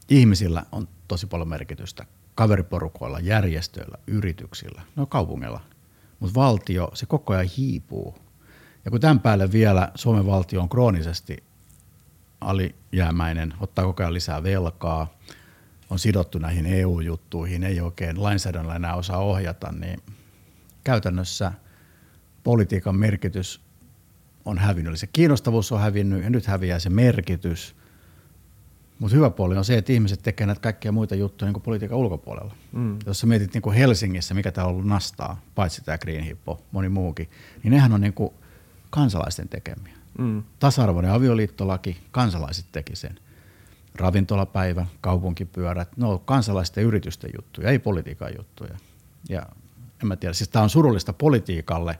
Ihmisillä 0.09 0.63
on 0.71 0.87
tosi 1.07 1.27
paljon 1.27 1.47
merkitystä. 1.47 2.05
Kaveriporukoilla, 2.35 3.19
järjestöillä, 3.19 3.97
yrityksillä, 4.07 4.81
no 4.95 5.05
kaupungilla. 5.05 5.61
Mutta 6.19 6.39
valtio, 6.39 6.91
se 6.93 7.05
koko 7.05 7.33
ajan 7.33 7.49
hiipuu. 7.57 8.15
Ja 8.85 8.91
kun 8.91 8.99
tämän 8.99 9.19
päälle 9.19 9.51
vielä 9.51 9.91
Suomen 9.95 10.25
valtio 10.25 10.61
on 10.61 10.69
kroonisesti 10.69 11.43
alijäämäinen, 12.41 13.53
ottaa 13.59 13.85
koko 13.85 14.03
ajan 14.03 14.13
lisää 14.13 14.43
velkaa, 14.43 15.13
on 15.89 15.99
sidottu 15.99 16.37
näihin 16.37 16.65
EU-juttuihin, 16.65 17.63
ei 17.63 17.81
oikein 17.81 18.23
lainsäädännöllä 18.23 18.75
enää 18.75 18.95
osaa 18.95 19.19
ohjata, 19.19 19.71
niin 19.71 19.99
käytännössä 20.83 21.51
politiikan 22.43 22.95
merkitys 22.95 23.66
on 24.47 24.57
hävinnyt. 24.57 24.89
Eli 24.89 24.97
se 24.97 25.07
kiinnostavuus 25.07 25.71
on 25.71 25.79
hävinnyt 25.79 26.23
ja 26.23 26.29
nyt 26.29 26.45
häviää 26.45 26.79
se 26.79 26.89
merkitys. 26.89 27.75
Mutta 28.99 29.15
hyvä 29.15 29.29
puoli 29.29 29.57
on 29.57 29.65
se, 29.65 29.77
että 29.77 29.93
ihmiset 29.93 30.23
tekevät 30.23 30.47
näitä 30.47 30.61
kaikkia 30.61 30.91
muita 30.91 31.15
juttuja 31.15 31.47
niin 31.47 31.53
kuin 31.53 31.63
politiikan 31.63 31.97
ulkopuolella. 31.97 32.55
Mm. 32.71 32.97
Jos 33.05 33.19
sä 33.19 33.27
mietit 33.27 33.53
niin 33.53 33.61
kuin 33.61 33.75
Helsingissä, 33.75 34.33
mikä 34.33 34.51
täällä 34.51 34.69
on 34.69 34.75
ollut 34.75 34.87
nastaa, 34.87 35.41
paitsi 35.55 35.81
tämä 35.83 35.97
Green 35.97 36.23
Hippo, 36.23 36.61
moni 36.71 36.89
muukin, 36.89 37.29
niin 37.63 37.71
nehän 37.71 37.93
on 37.93 38.01
niin 38.01 38.13
kuin 38.13 38.33
kansalaisten 38.89 39.49
tekemiä. 39.49 39.93
Mm. 40.17 40.43
Tasa-arvoinen 40.59 41.11
avioliittolaki, 41.11 41.97
kansalaiset 42.11 42.65
teki 42.71 42.95
sen. 42.95 43.19
Ravintolapäivä, 43.95 44.85
kaupunkipyörät, 45.01 45.97
no 45.97 46.17
kansalaisten 46.17 46.81
ja 46.81 46.87
yritysten 46.87 47.29
juttuja, 47.35 47.69
ei 47.69 47.79
politiikan 47.79 48.31
juttuja. 48.37 48.77
Ja 49.29 49.45
en 50.01 50.07
mä 50.07 50.15
tiedä, 50.15 50.33
siis 50.33 50.49
tämä 50.49 50.63
on 50.63 50.69
surullista 50.69 51.13
politiikalle, 51.13 51.99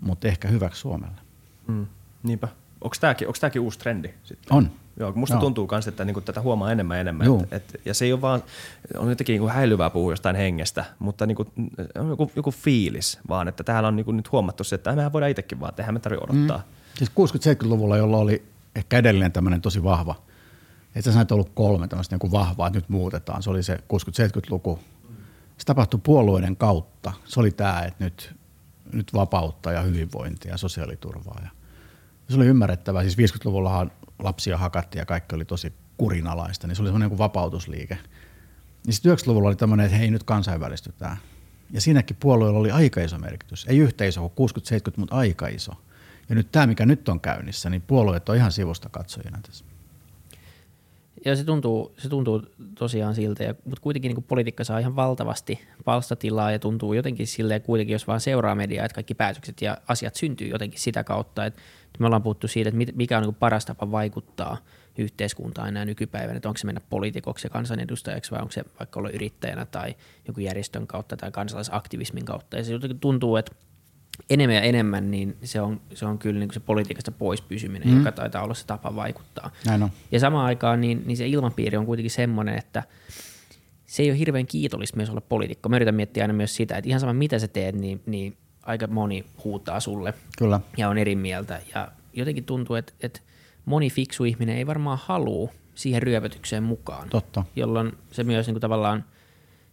mutta 0.00 0.28
ehkä 0.28 0.48
hyväksi 0.48 0.80
Suomelle. 0.80 1.29
Mm, 1.70 1.86
niinpä. 2.22 2.48
Onko 2.80 2.96
tämäkin, 3.00 3.28
tämäkin 3.40 3.62
uusi 3.62 3.78
trendi? 3.78 4.08
Sitten? 4.22 4.56
On. 4.56 4.70
Joo, 4.96 5.12
musta 5.12 5.34
Joo. 5.34 5.40
tuntuu 5.40 5.68
myös, 5.70 5.88
että 5.88 6.04
niinku 6.04 6.20
tätä 6.20 6.40
huomaa 6.40 6.72
enemmän 6.72 6.96
ja 6.96 7.00
enemmän. 7.00 7.26
Joo. 7.26 7.42
Et, 7.50 7.74
et, 7.74 7.80
ja 7.84 7.94
se 7.94 8.04
ei 8.04 8.12
ole 8.12 8.20
vaan, 8.20 8.42
on 8.98 9.08
jotenkin 9.08 9.32
niinku 9.32 9.48
häilyvää 9.48 9.90
puhua 9.90 10.12
jostain 10.12 10.36
hengestä, 10.36 10.84
mutta 10.98 11.26
niinku, 11.26 11.46
on 11.98 12.08
joku, 12.08 12.30
joku 12.36 12.50
fiilis 12.50 13.18
vaan, 13.28 13.48
että 13.48 13.64
täällä 13.64 13.88
on 13.88 13.96
niinku 13.96 14.12
nyt 14.12 14.32
huomattu 14.32 14.64
se, 14.64 14.74
että 14.74 14.92
mehän 14.92 15.12
voidaan 15.12 15.30
itsekin 15.30 15.60
vaan 15.60 15.74
tehdä, 15.74 15.92
me 15.92 16.00
tarvitse 16.00 16.24
odottaa. 16.24 16.58
Mm. 16.58 16.64
Siis 16.94 17.10
60-70-luvulla, 17.10 17.96
jolla 17.96 18.16
oli 18.16 18.42
ehkä 18.76 18.98
edellinen 18.98 19.32
tämmöinen 19.32 19.60
tosi 19.60 19.82
vahva, 19.82 20.14
että 20.94 21.10
näitä 21.10 21.34
ollut 21.34 21.50
kolme 21.54 21.88
tämmöistä 21.88 22.14
niin 22.14 22.20
kuin 22.20 22.32
vahvaa, 22.32 22.66
että 22.66 22.78
nyt 22.78 22.88
muutetaan. 22.88 23.42
Se 23.42 23.50
oli 23.50 23.62
se 23.62 23.76
60-70-luku. 23.76 24.78
Se 25.58 25.64
tapahtui 25.64 26.00
puolueiden 26.02 26.56
kautta. 26.56 27.12
Se 27.24 27.40
oli 27.40 27.50
tämä, 27.50 27.80
että 27.80 28.04
nyt, 28.04 28.34
nyt 28.92 29.14
vapautta 29.14 29.72
ja 29.72 29.82
hyvinvointia 29.82 30.50
ja 30.50 30.56
sosiaaliturvaa. 30.56 31.40
Ja 31.44 31.50
se 32.30 32.36
oli 32.36 32.46
ymmärrettävää. 32.46 33.02
Siis 33.02 33.32
50-luvullahan 33.34 33.92
lapsia 34.18 34.58
hakattiin 34.58 35.00
ja 35.00 35.06
kaikki 35.06 35.34
oli 35.34 35.44
tosi 35.44 35.72
kurinalaista, 35.96 36.66
niin 36.66 36.76
se 36.76 36.82
oli 36.82 36.88
semmoinen 36.88 37.10
niin 37.10 37.18
vapautusliike. 37.18 37.98
Niin 38.86 38.94
sitten 38.94 39.12
90-luvulla 39.12 39.48
oli 39.48 39.56
tämmöinen, 39.56 39.86
että 39.86 39.98
hei 39.98 40.10
nyt 40.10 40.22
kansainvälistytään. 40.22 41.16
Ja 41.70 41.80
siinäkin 41.80 42.16
puolueella 42.20 42.58
oli 42.58 42.70
aika 42.70 43.00
iso 43.00 43.18
merkitys. 43.18 43.66
Ei 43.68 43.78
yhtä 43.78 44.04
iso 44.04 44.28
kuin 44.28 44.50
60-70, 44.50 44.92
mutta 44.96 45.16
aika 45.16 45.48
iso. 45.48 45.72
Ja 46.28 46.34
nyt 46.34 46.52
tämä, 46.52 46.66
mikä 46.66 46.86
nyt 46.86 47.08
on 47.08 47.20
käynnissä, 47.20 47.70
niin 47.70 47.82
puolueet 47.82 48.28
on 48.28 48.36
ihan 48.36 48.52
sivusta 48.52 48.88
katsojina 48.88 49.38
tässä. 49.46 49.64
Ja 51.24 51.36
se 51.36 51.44
tuntuu, 51.44 51.94
se 51.98 52.08
tuntuu 52.08 52.42
tosiaan 52.78 53.14
siltä, 53.14 53.44
ja, 53.44 53.54
mutta 53.64 53.80
kuitenkin 53.80 54.08
niin 54.08 54.16
kuin 54.16 54.24
politiikka 54.24 54.64
saa 54.64 54.78
ihan 54.78 54.96
valtavasti 54.96 55.60
palstatilaa 55.84 56.52
ja 56.52 56.58
tuntuu 56.58 56.92
jotenkin 56.92 57.26
silleen 57.26 57.62
kuitenkin, 57.62 57.92
jos 57.92 58.06
vaan 58.06 58.20
seuraa 58.20 58.54
mediaa, 58.54 58.86
että 58.86 58.94
kaikki 58.94 59.14
päätökset 59.14 59.62
ja 59.62 59.78
asiat 59.88 60.14
syntyy 60.14 60.48
jotenkin 60.48 60.80
sitä 60.80 61.04
kautta, 61.04 61.46
että 61.46 61.60
me 61.98 62.06
ollaan 62.06 62.22
puhuttu 62.22 62.48
siitä, 62.48 62.68
että 62.68 62.92
mikä 62.96 63.18
on 63.18 63.24
niin 63.24 63.34
paras 63.34 63.64
tapa 63.64 63.90
vaikuttaa 63.90 64.56
yhteiskuntaan 64.98 65.68
enää 65.68 65.84
nykypäivänä, 65.84 66.36
että 66.36 66.48
onko 66.48 66.58
se 66.58 66.66
mennä 66.66 66.80
poliitikoksi 66.90 67.46
ja 67.46 67.50
kansanedustajaksi 67.50 68.30
vai 68.30 68.40
onko 68.40 68.52
se 68.52 68.64
vaikka 68.78 69.00
olla 69.00 69.10
yrittäjänä 69.10 69.66
tai 69.66 69.94
joku 70.28 70.40
järjestön 70.40 70.86
kautta 70.86 71.16
tai 71.16 71.30
kansalaisaktivismin 71.30 72.24
kautta. 72.24 72.56
Ja 72.56 72.64
se 72.64 72.72
jotenkin 72.72 73.00
tuntuu, 73.00 73.36
että 73.36 73.52
enemmän 74.30 74.56
ja 74.56 74.62
enemmän, 74.62 75.10
niin 75.10 75.36
se 75.42 75.60
on, 75.60 75.80
se 75.94 76.06
on 76.06 76.18
kyllä 76.18 76.40
niin 76.40 76.54
se 76.54 76.60
politiikasta 76.60 77.12
pois 77.12 77.42
pysyminen, 77.42 77.88
mm. 77.88 77.96
joka 77.98 78.12
taitaa 78.12 78.42
olla 78.42 78.54
se 78.54 78.66
tapa 78.66 78.96
vaikuttaa. 78.96 79.50
Näin 79.66 79.82
on. 79.82 79.90
Ja 80.12 80.20
samaan 80.20 80.46
aikaan 80.46 80.80
niin, 80.80 81.02
niin 81.06 81.16
se 81.16 81.26
ilmapiiri 81.26 81.76
on 81.76 81.86
kuitenkin 81.86 82.10
semmoinen, 82.10 82.58
että 82.58 82.82
se 83.86 84.02
ei 84.02 84.10
ole 84.10 84.18
hirveän 84.18 84.46
kiitollista 84.46 84.96
myös 84.96 85.10
olla 85.10 85.20
poliitikko. 85.20 85.68
Mä 85.68 85.76
yritän 85.76 85.94
miettiä 85.94 86.24
aina 86.24 86.34
myös 86.34 86.56
sitä, 86.56 86.76
että 86.76 86.88
ihan 86.88 87.00
sama 87.00 87.12
mitä 87.12 87.38
sä 87.38 87.48
teet, 87.48 87.74
niin, 87.74 88.02
niin 88.06 88.36
aika 88.62 88.86
moni 88.86 89.26
huutaa 89.44 89.80
sulle 89.80 90.14
Kyllä. 90.38 90.60
ja 90.76 90.88
on 90.88 90.98
eri 90.98 91.16
mieltä. 91.16 91.60
Ja 91.74 91.92
jotenkin 92.12 92.44
tuntuu, 92.44 92.76
että, 92.76 92.92
että 93.00 93.20
moni 93.64 93.90
fiksu 93.90 94.24
ihminen 94.24 94.56
ei 94.56 94.66
varmaan 94.66 94.98
halua 95.02 95.50
siihen 95.74 96.02
ryöpötykseen 96.02 96.62
mukaan. 96.62 97.08
Totta. 97.08 97.44
Jolloin 97.56 97.92
se 98.12 98.24
myös 98.24 98.46
niin 98.46 98.54
kuin 98.54 98.60
tavallaan, 98.60 99.04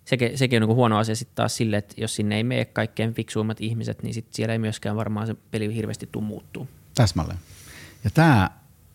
sekin, 0.05 0.37
sekin 0.37 0.57
on 0.57 0.61
niin 0.61 0.67
kuin 0.67 0.75
huono 0.75 0.97
asia 0.97 1.15
sitten 1.15 1.35
taas 1.35 1.55
sille, 1.55 1.77
että 1.77 1.95
jos 1.97 2.15
sinne 2.15 2.37
ei 2.37 2.43
mene 2.43 2.65
kaikkein 2.65 3.13
fiksuimmat 3.13 3.61
ihmiset, 3.61 4.03
niin 4.03 4.13
sit 4.13 4.33
siellä 4.33 4.53
ei 4.53 4.59
myöskään 4.59 4.95
varmaan 4.95 5.27
se 5.27 5.35
peli 5.51 5.75
hirveästi 5.75 6.09
tule 6.11 6.23
muuttuu. 6.23 6.67
Täsmälleen. 6.95 7.39
Ja 8.03 8.09
tämä 8.09 8.49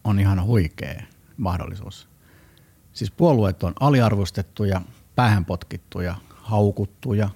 on 0.04 0.20
ihan 0.20 0.44
huikea 0.44 1.02
mahdollisuus. 1.36 2.08
Siis 2.92 3.10
puolueet 3.10 3.62
on 3.62 3.72
aliarvostettuja, 3.80 4.80
päähän 5.14 5.44
potkittuja, 5.44 6.14
haukuttuja. 6.28 7.28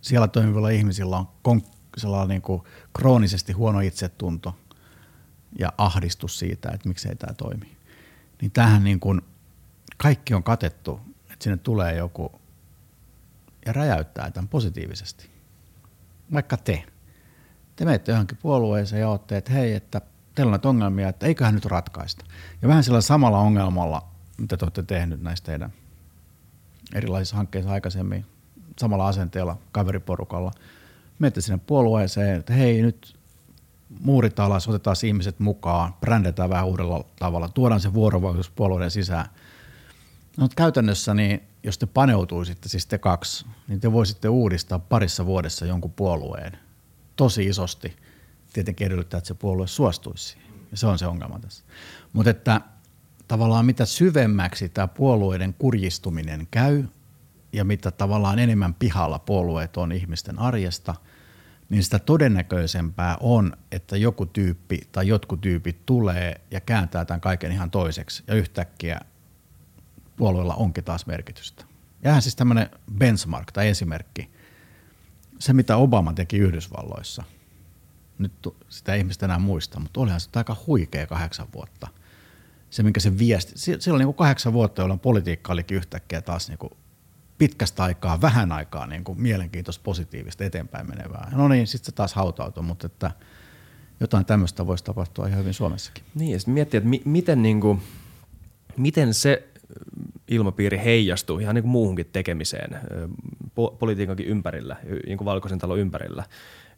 Siellä 0.00 0.28
toimivilla 0.28 0.70
ihmisillä 0.70 1.16
on 1.44 1.62
sellainen 1.96 2.28
niin 2.28 2.42
kuin 2.42 2.62
kroonisesti 2.92 3.52
huono 3.52 3.80
itsetunto 3.80 4.56
ja 5.58 5.72
ahdistus 5.78 6.38
siitä, 6.38 6.70
että 6.74 6.88
miksei 6.88 7.16
tämä 7.16 7.34
toimi. 7.34 7.76
Niin 8.40 8.50
tämähän 8.50 8.84
niin 8.84 9.00
kuin, 9.00 9.20
kaikki 9.96 10.34
on 10.34 10.42
katettu, 10.42 11.00
että 11.22 11.44
sinne 11.44 11.56
tulee 11.56 11.96
joku 11.96 12.40
ja 13.66 13.72
räjäyttää 13.72 14.30
tämän 14.30 14.48
positiivisesti. 14.48 15.30
Vaikka 16.32 16.56
te 16.56 16.84
te 17.80 17.84
menette 17.84 18.12
johonkin 18.12 18.38
puolueeseen 18.42 19.00
ja 19.00 19.08
olette, 19.08 19.36
että 19.36 19.52
hei, 19.52 19.74
että 19.74 20.00
teillä 20.34 20.48
on 20.48 20.52
näitä 20.52 20.68
ongelmia, 20.68 21.08
että 21.08 21.26
eiköhän 21.26 21.54
nyt 21.54 21.64
ratkaista. 21.64 22.24
Ja 22.62 22.68
vähän 22.68 22.84
sillä 22.84 23.00
samalla 23.00 23.38
ongelmalla, 23.38 24.08
mitä 24.38 24.56
te 24.56 24.64
olette 24.64 24.82
tehnyt 24.82 25.22
näistä 25.22 25.46
teidän 25.46 25.72
erilaisissa 26.94 27.36
hankkeissa 27.36 27.70
aikaisemmin, 27.70 28.26
samalla 28.80 29.08
asenteella, 29.08 29.56
kaveriporukalla, 29.72 30.50
menette 31.18 31.40
sinne 31.40 31.60
puolueeseen, 31.66 32.36
että 32.36 32.52
hei 32.52 32.82
nyt 32.82 33.16
muurit 34.00 34.40
alas, 34.40 34.68
otetaan 34.68 34.96
ihmiset 35.06 35.40
mukaan, 35.40 35.94
brändetään 36.00 36.50
vähän 36.50 36.66
uudella 36.66 37.04
tavalla, 37.18 37.48
tuodaan 37.48 37.80
se 37.80 37.94
vuorovaikutus 37.94 38.50
puolueiden 38.50 38.90
sisään. 38.90 39.26
No, 40.36 40.48
käytännössä, 40.56 41.14
niin 41.14 41.42
jos 41.62 41.78
te 41.78 41.86
paneutuisitte, 41.86 42.68
siis 42.68 42.86
te 42.86 42.98
kaksi, 42.98 43.46
niin 43.68 43.80
te 43.80 43.92
voisitte 43.92 44.28
uudistaa 44.28 44.78
parissa 44.78 45.26
vuodessa 45.26 45.66
jonkun 45.66 45.92
puolueen 45.92 46.58
tosi 47.16 47.46
isosti. 47.46 47.96
Tietenkin 48.52 48.86
edellyttää, 48.86 49.18
että 49.18 49.28
se 49.28 49.34
puolue 49.34 49.66
suostuisi 49.66 50.24
siihen. 50.24 50.50
Ja 50.70 50.76
se 50.76 50.86
on 50.86 50.98
se 50.98 51.06
ongelma 51.06 51.38
tässä. 51.38 51.64
Mutta 52.12 52.30
että 52.30 52.60
tavallaan 53.28 53.66
mitä 53.66 53.84
syvemmäksi 53.84 54.68
tämä 54.68 54.88
puolueiden 54.88 55.54
kurjistuminen 55.54 56.48
käy 56.50 56.84
ja 57.52 57.64
mitä 57.64 57.90
tavallaan 57.90 58.38
enemmän 58.38 58.74
pihalla 58.74 59.18
puolueet 59.18 59.76
on 59.76 59.92
ihmisten 59.92 60.38
arjesta, 60.38 60.94
niin 61.68 61.84
sitä 61.84 61.98
todennäköisempää 61.98 63.16
on, 63.20 63.52
että 63.72 63.96
joku 63.96 64.26
tyyppi 64.26 64.80
tai 64.92 65.08
jotkut 65.08 65.40
tyypit 65.40 65.86
tulee 65.86 66.40
ja 66.50 66.60
kääntää 66.60 67.04
tämän 67.04 67.20
kaiken 67.20 67.52
ihan 67.52 67.70
toiseksi 67.70 68.22
ja 68.26 68.34
yhtäkkiä 68.34 69.00
puolueella 70.16 70.54
onkin 70.54 70.84
taas 70.84 71.06
merkitystä. 71.06 71.64
Jäähän 72.04 72.22
siis 72.22 72.36
tämmöinen 72.36 72.70
benchmark 72.98 73.52
tai 73.52 73.68
esimerkki. 73.68 74.30
Se, 75.38 75.52
mitä 75.52 75.76
Obama 75.76 76.12
teki 76.12 76.38
Yhdysvalloissa, 76.38 77.24
nyt 78.18 78.32
sitä 78.68 78.94
ihmistä 78.94 79.26
enää 79.26 79.38
muista, 79.38 79.80
mutta 79.80 80.00
olihan 80.00 80.20
se 80.20 80.30
aika 80.36 80.56
huikea 80.66 81.06
kahdeksan 81.06 81.48
vuotta. 81.54 81.88
Se, 82.70 82.82
minkä 82.82 83.00
se 83.00 83.18
viesti, 83.18 83.52
si- 83.56 83.76
silloin 83.78 84.00
niin 84.00 84.06
kuin 84.06 84.16
kahdeksan 84.16 84.52
vuotta, 84.52 84.82
jolloin 84.82 85.00
politiikka 85.00 85.52
olikin 85.52 85.76
yhtäkkiä 85.76 86.22
taas 86.22 86.48
niin 86.48 86.58
kuin 86.58 86.72
pitkästä 87.40 87.82
aikaa, 87.82 88.20
vähän 88.20 88.52
aikaa 88.52 88.86
niin 88.86 89.04
kuin 89.04 89.20
mielenkiintoista, 89.20 89.82
positiivista, 89.84 90.44
eteenpäin 90.44 90.88
menevää. 90.88 91.32
No 91.32 91.48
niin, 91.48 91.66
sitten 91.66 91.86
se 91.86 91.92
taas 91.92 92.14
hautautui, 92.14 92.62
mutta 92.62 92.86
että 92.86 93.10
jotain 94.00 94.24
tämmöistä 94.24 94.66
voisi 94.66 94.84
tapahtua 94.84 95.26
ihan 95.26 95.40
hyvin 95.40 95.54
Suomessakin. 95.54 96.04
Niin, 96.14 96.32
ja 96.32 96.38
sitten 96.38 96.54
miettiä, 96.54 96.78
että 96.78 96.90
mi- 96.90 97.02
miten, 97.04 97.42
niinku, 97.42 97.78
miten 98.76 99.14
se 99.14 99.48
ilmapiiri 100.28 100.80
heijastuu 100.84 101.38
ihan 101.38 101.54
niin 101.54 101.62
kuin 101.62 101.70
muuhunkin 101.70 102.06
tekemiseen 102.12 102.80
po- 103.46 103.76
politiikankin 103.78 104.26
ympärillä, 104.26 104.76
niin 105.06 105.18
kuin 105.18 105.26
valkoisen 105.26 105.58
talon 105.58 105.78
ympärillä. 105.78 106.24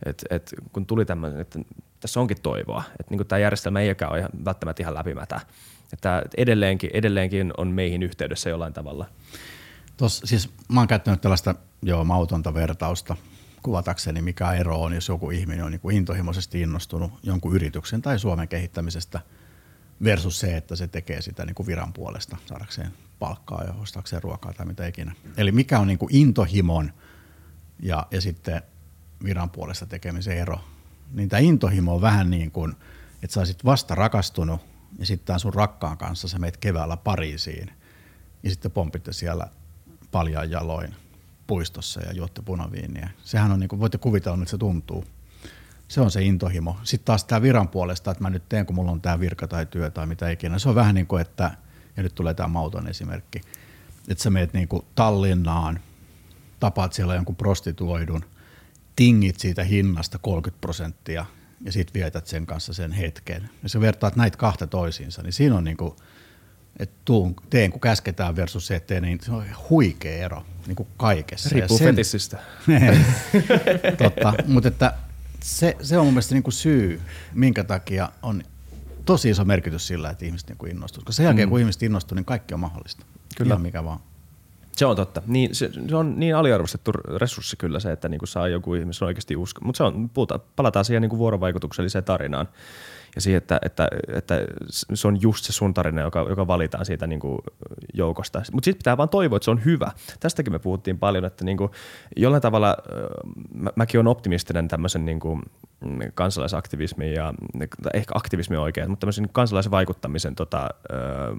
Et, 0.07 0.25
et, 0.31 0.55
kun 0.73 0.87
tuli 0.87 1.05
tämmöinen, 1.05 1.41
että 1.41 1.59
tässä 2.01 2.21
onkin 2.21 2.41
toivoa, 2.43 2.83
että 3.01 3.11
niin 3.11 3.19
kuin 3.19 3.29
tämä 3.29 3.39
järjestelmä 3.39 3.81
ei 3.81 3.89
ole 3.89 4.19
ihan, 4.19 4.31
välttämättä 4.45 4.83
ihan 4.83 4.95
läpimätä. 4.95 5.41
Että 5.93 6.23
edelleenkin, 6.37 6.91
edelleenkin 6.93 7.53
on 7.57 7.69
meihin 7.69 8.03
yhteydessä 8.03 8.51
jollain 8.51 8.73
tavalla. 8.73 9.07
Tos, 9.97 10.23
siis 10.25 10.51
mä 10.69 10.81
oon 10.81 10.89
käyttänyt 10.89 11.21
tällaista 11.21 11.55
joo, 11.83 12.05
mautonta 12.05 12.55
vertausta 12.55 13.17
kuvatakseni, 13.63 14.23
mikä 14.23 14.53
ero 14.53 14.83
on, 14.83 14.93
jos 14.93 15.09
joku 15.09 15.31
ihminen 15.31 15.65
on 15.65 15.71
niin 15.71 15.81
kuin 15.81 15.97
intohimoisesti 15.97 16.61
innostunut 16.61 17.13
jonkun 17.23 17.55
yrityksen 17.55 18.03
tai 18.03 18.19
Suomen 18.19 18.49
kehittämisestä 18.49 19.21
versus 20.05 20.41
se, 20.41 20.57
että 20.57 20.77
se 20.77 20.89
tekee 20.89 21.23
sitä 21.23 21.47
niin 21.47 21.55
kuin 21.55 21.67
viran 21.67 21.93
puolesta 21.93 22.37
saadakseen 22.47 22.93
palkkaa 23.19 23.65
ja 23.65 23.73
ostaakseen 23.73 24.23
ruokaa 24.23 24.53
tai 24.53 24.67
mitä 24.67 24.87
ikinä. 24.87 25.13
Eli 25.37 25.53
mikä 25.53 25.79
on 25.79 25.87
niin 25.87 25.99
kuin 25.99 26.15
intohimon 26.15 26.93
ja, 27.81 28.07
ja 28.11 28.21
sitten 28.21 28.63
viran 29.25 29.51
puolesta 29.51 29.87
tekemisen 29.87 30.39
ero. 30.39 30.61
Niin 31.13 31.29
tämä 31.29 31.41
intohimo 31.41 31.95
on 31.95 32.01
vähän 32.01 32.31
niin 32.31 32.51
kuin, 32.51 32.73
että 33.23 33.35
sä 33.35 33.41
olisit 33.41 33.65
vasta 33.65 33.95
rakastunut 33.95 34.61
ja 34.99 35.07
sitten 35.07 35.41
sun 35.41 35.55
rakkaan 35.55 35.99
kanssa 35.99 36.29
sä 36.29 36.39
meet 36.39 36.57
keväällä 36.57 36.97
Pariisiin 36.97 37.71
ja 38.43 38.51
sitten 38.51 38.71
pompitte 38.71 39.13
siellä 39.13 39.49
paljaan 40.13 40.51
jaloin 40.51 40.95
puistossa 41.47 42.01
ja 42.01 42.13
juotte 42.13 42.43
punaviiniä. 42.43 43.11
Sehän 43.25 43.53
on, 43.53 43.61
niin 43.61 43.69
kuin, 43.69 43.81
voitte 43.81 43.99
kuvitella, 43.99 44.37
miltä 44.37 44.51
se 44.51 44.59
tuntuu. 44.59 45.05
Se 45.89 46.01
on 46.01 46.11
se 46.11 46.23
intohimo. 46.23 46.77
Sitten 46.83 47.05
taas 47.05 47.25
tämä 47.25 47.43
viran 47.43 47.69
puolesta, 47.69 48.11
että 48.11 48.23
mä 48.23 48.31
nyt 48.31 48.49
teen, 48.49 48.67
kun 48.67 48.77
mulla 48.77 48.91
on 48.91 49.01
tämä 49.01 49.21
virka 49.21 49.49
tai 49.49 49.67
työ 49.67 49.91
tai 49.91 50.07
mitä 50.07 50.31
ikinä. 50.31 50.59
Se 50.59 50.69
on 50.69 50.75
vähän 50.75 50.95
niin 50.95 51.07
kuin, 51.07 51.23
että, 51.23 51.51
ja 51.97 52.03
nyt 52.03 52.15
tulee 52.15 52.35
tämä 52.35 52.49
mauton 52.49 52.89
esimerkki, 52.89 53.41
että 54.09 54.23
sä 54.23 54.31
meet 54.31 54.53
niin 54.53 54.69
kuin 54.69 54.85
Tallinnaan, 54.95 55.81
tapaat 56.61 56.93
siellä 56.93 57.15
jonkun 57.15 57.37
prostituoidun, 57.37 58.25
tingit 58.97 59.41
siitä 59.41 59.65
hinnasta 59.65 60.19
30 60.19 60.61
prosenttia 60.61 61.27
ja 61.61 61.73
sitten 61.73 61.95
vietät 61.95 62.27
sen 62.27 62.47
kanssa 62.47 62.73
sen 62.73 62.93
hetken. 62.93 63.51
Ja 63.63 63.69
sä 63.69 63.81
vertaat 63.81 64.17
näitä 64.17 64.39
kahta 64.39 64.67
toisiinsa, 64.67 65.23
niin 65.23 65.33
siinä 65.33 65.57
on 65.57 65.65
niin 65.65 65.77
kuin, 65.77 65.97
että 66.79 66.95
tuun, 67.05 67.35
teen 67.51 67.71
kun 67.71 67.81
käsketään 67.81 68.37
versus 68.37 68.67
se, 68.67 68.77
että 68.77 68.87
teen, 68.87 69.03
niin 69.03 69.19
se 69.23 69.33
on 69.33 69.45
huikea 69.71 70.25
ero 70.25 70.43
niin 70.67 70.77
kuin 70.77 70.89
kaikessa. 70.97 71.51
Riippuu 71.53 71.79
sen, 71.79 71.87
fetissistä. 71.87 72.39
Totta, 74.03 74.35
mutta 74.47 74.69
että 74.69 74.95
se, 75.41 75.77
se 75.83 75.99
on 75.99 76.05
mun 76.05 76.15
mielestä 76.15 76.35
niin 76.35 76.43
kuin 76.43 76.55
syy, 76.55 77.01
minkä 77.35 77.65
takia 77.65 78.09
on 78.23 78.43
tosi 79.05 79.31
iso 79.31 79.45
merkitys 79.45 79.87
sillä, 79.87 80.11
että 80.11 80.25
ihmiset 80.25 80.49
niin 80.49 80.71
innostuvat. 80.71 81.07
Koska 81.07 81.17
sen 81.17 81.25
jälkeen, 81.25 81.49
mm. 81.49 81.51
kun 81.51 81.61
ihmiset 81.61 81.83
innostuu, 81.83 82.17
niin 82.17 82.25
kaikki 82.25 82.55
on 82.55 82.61
mahdollista. 82.61 83.07
Kyllä. 83.37 83.49
Ihan 83.49 83.63
mikä 83.63 83.85
vaan. 83.85 84.01
Se 84.77 84.87
on 84.87 84.97
totta. 84.97 85.23
Niin, 85.27 85.55
se, 85.55 85.71
se 85.89 85.97
on 85.97 86.21
niin 86.21 86.37
aliarvostettu 86.37 86.93
resurssi 86.93 87.57
kyllä 87.57 87.81
se, 87.81 87.93
että 87.93 88.09
niinku 88.09 88.27
saa 88.27 88.49
joku 88.49 88.75
ihmisen 88.75 89.07
oikeasti 89.07 89.37
usko. 89.37 89.61
Mutta 89.65 89.77
se 89.77 89.85
on, 89.85 90.11
puhutaan, 90.11 90.41
palataan 90.57 90.85
siihen 90.85 91.03
niinku 91.03 91.19
vuorovaikutukselliseen 91.19 92.05
tarinaan 92.05 92.49
ja 93.15 93.21
siihen, 93.21 93.39
että, 93.39 93.59
että, 93.65 93.89
että 94.09 94.35
se 94.95 95.09
on 95.09 95.23
just 95.23 95.45
se 95.45 95.53
sun 95.53 95.75
tarina, 95.75 96.03
joka, 96.03 96.27
joka 96.29 96.47
valitaan 96.47 96.87
siitä 96.87 97.07
niin 97.07 97.21
kuin 97.21 97.39
joukosta. 97.95 98.43
Mutta 98.53 98.65
sitten 98.65 98.79
pitää 98.79 98.97
vaan 98.97 99.09
toivoa, 99.09 99.37
että 99.37 99.45
se 99.45 99.51
on 99.51 99.65
hyvä. 99.65 99.93
Tästäkin 100.21 100.53
me 100.53 100.59
puhuttiin 100.59 100.99
paljon, 100.99 101.25
että 101.25 101.45
niin 101.45 101.57
kuin 101.57 101.71
jollain 102.17 102.43
tavalla 102.43 102.77
mä, 103.55 103.71
mäkin 103.77 103.99
olen 103.99 104.07
optimistinen 104.07 104.69
tämmöisen 104.69 105.05
niin 105.05 105.21
kuin 105.21 105.43
kansalaisaktivismin 106.15 107.13
ja 107.13 107.35
ehkä 107.95 108.13
aktivismi 108.15 108.57
on 108.57 108.63
oikein, 108.63 108.91
mutta 108.91 109.01
tämmöisen 109.01 109.29
kansalaisvaikuttamisen 109.33 110.35
tota, 110.35 110.69
öö, 110.93 111.35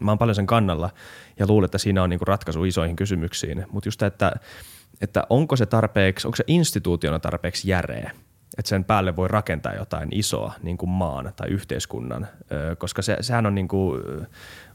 mä 0.00 0.10
oon 0.10 0.18
paljon 0.18 0.34
sen 0.34 0.46
kannalla 0.46 0.90
ja 1.38 1.46
luulen, 1.48 1.64
että 1.64 1.78
siinä 1.78 2.02
on 2.02 2.10
niinku 2.10 2.24
ratkaisu 2.24 2.64
isoihin 2.64 2.96
kysymyksiin. 2.96 3.66
Mutta 3.70 3.86
just 3.86 4.02
että, 4.02 4.32
että 5.00 5.26
onko 5.30 5.56
se 5.56 5.66
tarpeeksi, 5.66 6.26
onko 6.26 6.36
se 6.36 6.44
instituutiona 6.46 7.18
tarpeeksi 7.18 7.70
järeä– 7.70 8.10
että 8.58 8.68
sen 8.68 8.84
päälle 8.84 9.16
voi 9.16 9.28
rakentaa 9.28 9.74
jotain 9.74 10.08
isoa 10.12 10.52
niin 10.62 10.78
kuin 10.78 10.90
maan 10.90 11.32
tai 11.36 11.48
yhteiskunnan, 11.48 12.26
koska 12.78 13.02
se, 13.02 13.16
sehän 13.20 13.46
on 13.46 13.54
niin 13.54 13.68
kuin, 13.68 14.02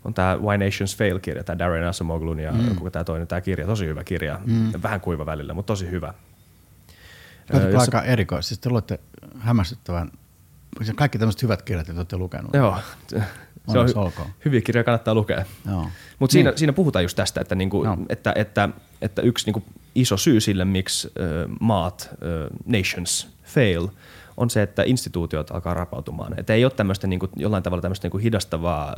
on 0.03 0.13
tämä 0.13 0.37
Why 0.37 0.57
Nations 0.57 0.97
Fail-kirja, 0.97 1.43
tämä 1.43 1.59
Darren 1.59 1.87
Asamoglun 1.87 2.39
ja 2.39 2.51
mm. 2.51 2.91
tämä 2.91 3.03
toinen 3.03 3.27
tämä 3.27 3.41
kirja, 3.41 3.65
tosi 3.65 3.85
hyvä 3.85 4.03
kirja, 4.03 4.39
mm. 4.45 4.71
vähän 4.83 5.01
kuiva 5.01 5.25
välillä, 5.25 5.53
mutta 5.53 5.67
tosi 5.67 5.91
hyvä. 5.91 6.13
Tämä 7.45 7.65
on 7.65 7.79
aika 7.79 8.01
erikoista, 8.01 8.47
siis 8.47 8.59
te 8.59 8.69
luette 8.69 8.99
hämmästyttävän, 9.39 10.11
kaikki 10.95 11.17
tämmöiset 11.17 11.41
hyvät 11.41 11.61
kirjat, 11.61 11.87
joita 11.87 11.99
olette 11.99 12.17
lukenut. 12.17 12.53
Joo, 12.53 12.77
se 13.71 13.79
on 13.79 13.87
hy- 13.89 14.29
hyviä 14.45 14.61
kirjoja 14.61 14.83
kannattaa 14.83 15.15
lukea. 15.15 15.45
Mutta 16.19 16.33
siinä, 16.33 16.49
niin. 16.49 16.57
siinä 16.57 16.73
puhutaan 16.73 17.03
just 17.03 17.15
tästä, 17.15 17.41
että, 17.41 17.55
niinku, 17.55 17.83
että, 18.09 18.33
että, 18.35 18.69
että 19.01 19.21
yksi 19.21 19.45
niinku 19.45 19.63
iso 19.95 20.17
syy 20.17 20.41
sille, 20.41 20.65
miksi 20.65 21.07
äh, 21.07 21.55
maat, 21.59 22.09
äh, 22.11 22.49
nations 22.65 23.33
fail, 23.53 23.87
on 24.37 24.49
se, 24.49 24.61
että 24.61 24.83
instituutiot 24.83 25.51
alkaa 25.51 25.73
rapautumaan. 25.73 26.39
Että 26.39 26.53
ei 26.53 26.65
ole 26.65 26.71
tämmöistä 26.71 27.07
niin 27.07 27.19
kuin, 27.19 27.31
jollain 27.35 27.63
tavalla 27.63 27.81
tämmöistä 27.81 28.05
niin 28.05 28.11
kuin 28.11 28.23
hidastavaa, 28.23 28.95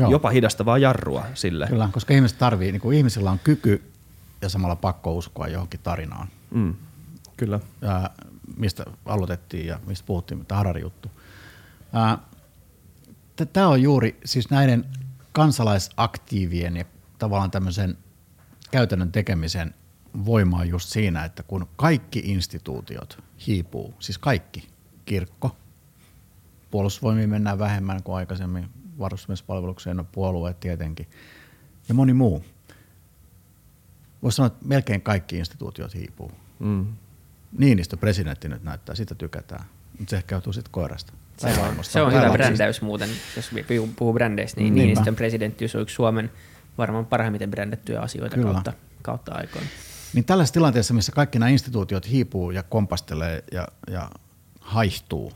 äh, 0.00 0.10
jopa 0.10 0.30
hidastavaa 0.30 0.78
jarrua 0.78 1.24
sille. 1.34 1.66
Kyllä, 1.66 1.88
koska 1.92 2.14
ihmiset 2.14 2.38
tarvii, 2.38 2.72
niin 2.72 2.80
kuin 2.80 2.98
ihmisillä 2.98 3.30
on 3.30 3.38
kyky 3.44 3.82
ja 4.42 4.48
samalla 4.48 4.76
pakko 4.76 5.14
uskoa 5.14 5.48
johonkin 5.48 5.80
tarinaan. 5.82 6.28
Mm, 6.50 6.74
kyllä. 7.36 7.60
Ja, 7.80 8.10
mistä 8.56 8.84
aloitettiin 9.06 9.66
ja 9.66 9.80
mistä 9.86 10.06
puhuttiin, 10.06 10.46
tämä 10.46 10.56
Harari-juttu. 10.58 11.10
Tämä 13.52 13.68
on 13.68 13.82
juuri 13.82 14.20
siis 14.24 14.50
näiden 14.50 14.84
kansalaisaktiivien 15.32 16.76
ja 16.76 16.84
tavallaan 17.18 17.50
tämmöisen 17.50 17.98
käytännön 18.70 19.12
tekemisen 19.12 19.74
voimaa 20.24 20.64
just 20.64 20.88
siinä, 20.88 21.24
että 21.24 21.42
kun 21.42 21.68
kaikki 21.76 22.22
instituutiot 22.24 23.18
hiipuu, 23.46 23.94
siis 23.98 24.18
kaikki, 24.18 24.68
kirkko, 25.04 25.56
puolustusvoimiin 26.70 27.30
mennään 27.30 27.58
vähemmän 27.58 28.02
kuin 28.02 28.16
aikaisemmin, 28.16 28.68
varusmiespalvelukseen 28.98 29.98
on 30.00 30.06
puolueet 30.12 30.60
tietenkin 30.60 31.08
ja 31.88 31.94
moni 31.94 32.12
muu. 32.12 32.44
Voisi 34.22 34.36
sanoa, 34.36 34.46
että 34.46 34.66
melkein 34.66 35.02
kaikki 35.02 35.38
instituutiot 35.38 35.94
hiipuu. 35.94 36.32
Mm. 36.58 36.86
Niinistö 37.58 37.96
presidentti 37.96 38.48
nyt 38.48 38.62
näyttää, 38.62 38.94
sitä 38.94 39.14
tykätään, 39.14 39.64
mutta 39.98 40.10
se 40.10 40.16
ehkä 40.16 40.34
joutuu 40.34 40.52
sitten 40.52 40.72
koirasta. 40.72 41.12
Se 41.36 41.60
on, 41.60 41.84
se 41.84 42.02
on 42.02 42.12
hyvä 42.12 42.30
brändäys 42.30 42.82
muuten, 42.82 43.10
jos 43.36 43.50
puhuu 43.96 44.12
brändeistä, 44.12 44.60
niin 44.60 44.74
Niinpä. 44.74 44.86
Niinistön 44.86 45.16
presidenttiys 45.16 45.74
on 45.74 45.82
yksi 45.82 45.94
Suomen 45.94 46.30
varmaan 46.78 47.06
parhaimmiten 47.06 47.50
brändettyjä 47.50 48.00
asioita 48.00 48.36
Kyllä. 48.36 48.52
kautta, 48.52 48.72
kautta 49.02 49.32
aikoina. 49.34 49.68
Niin 50.14 50.24
tällaisessa 50.24 50.54
tilanteessa, 50.54 50.94
missä 50.94 51.12
kaikki 51.12 51.38
nämä 51.38 51.50
instituutiot 51.50 52.10
hiipuu 52.10 52.50
ja 52.50 52.62
kompastelee 52.62 53.44
ja, 53.52 53.68
ja 53.90 54.10
haihtuu, 54.60 55.32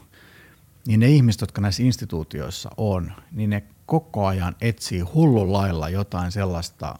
niin 0.86 1.00
ne 1.00 1.08
ihmiset, 1.08 1.40
jotka 1.40 1.60
näissä 1.60 1.82
instituutioissa 1.82 2.70
on, 2.76 3.12
niin 3.32 3.50
ne 3.50 3.62
koko 3.86 4.26
ajan 4.26 4.56
etsii 4.60 5.00
hullun 5.00 5.52
lailla 5.52 5.88
jotain 5.88 6.32
sellaista 6.32 6.98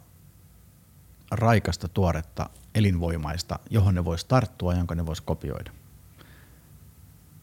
raikasta, 1.31 1.89
tuoretta, 1.89 2.51
elinvoimaista, 2.75 3.59
johon 3.71 3.95
ne 3.95 4.05
voisi 4.05 4.27
tarttua, 4.29 4.75
jonka 4.75 4.95
ne 4.95 5.07
voisi 5.07 5.23
kopioida. 5.23 5.71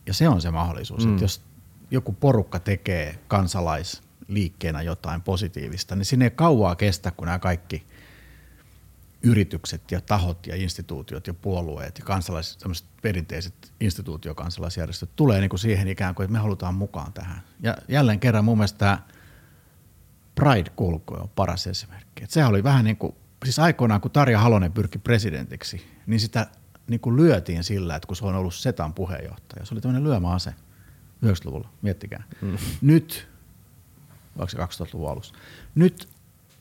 Ja 0.05 0.13
se 0.13 0.29
on 0.29 0.41
se 0.41 0.51
mahdollisuus, 0.51 1.05
mm. 1.05 1.11
että 1.11 1.23
jos 1.23 1.41
joku 1.91 2.13
porukka 2.13 2.59
tekee 2.59 3.19
kansalaisliikkeenä 3.27 4.81
jotain 4.81 5.21
positiivista, 5.21 5.95
niin 5.95 6.05
sinne 6.05 6.25
ei 6.25 6.31
kauaa 6.31 6.75
kestä, 6.75 7.11
kun 7.11 7.25
nämä 7.25 7.39
kaikki 7.39 7.85
yritykset 9.23 9.91
ja 9.91 10.01
tahot 10.01 10.47
ja 10.47 10.55
instituutiot 10.55 11.27
ja 11.27 11.33
puolueet 11.33 11.99
ja 11.99 12.05
kansalais, 12.05 12.57
perinteiset 13.01 13.73
instituutiokansalaisjärjestöt 13.79 15.09
tulee 15.15 15.39
niin 15.39 15.49
kuin 15.49 15.59
siihen 15.59 15.87
ikään 15.87 16.15
kuin, 16.15 16.23
että 16.23 16.31
me 16.31 16.39
halutaan 16.39 16.75
mukaan 16.75 17.13
tähän. 17.13 17.41
Ja 17.59 17.77
jälleen 17.87 18.19
kerran 18.19 18.45
mun 18.45 18.57
mielestä 18.57 18.77
tämä 18.77 18.99
Pride-kulku 20.35 21.13
on 21.13 21.29
paras 21.35 21.67
esimerkki. 21.67 22.23
Sehän 22.27 22.49
oli 22.49 22.63
vähän 22.63 22.85
niin 22.85 22.97
kuin, 22.97 23.15
siis 23.43 23.59
aikoinaan 23.59 24.01
kun 24.01 24.11
Tarja 24.11 24.39
Halonen 24.39 24.71
pyrki 24.71 24.99
presidentiksi, 24.99 25.85
niin 26.07 26.19
sitä 26.19 26.47
niin 26.87 26.99
kuin 26.99 27.15
lyötiin 27.15 27.63
sillä, 27.63 27.95
että 27.95 28.07
kun 28.07 28.15
se 28.15 28.25
on 28.25 28.35
ollut 28.35 28.55
Setan 28.55 28.93
puheenjohtaja. 28.93 29.65
Se 29.65 29.73
oli 29.73 29.81
tämmöinen 29.81 30.03
lyömäase 30.03 30.53
90-luvulla, 31.25 31.69
miettikää. 31.81 32.23
Mm. 32.41 32.57
Nyt, 32.81 33.27
vaikka 34.37 34.67
se 34.67 34.83
2000-luvun 34.83 35.09
alussa, 35.09 35.35
nyt 35.75 36.09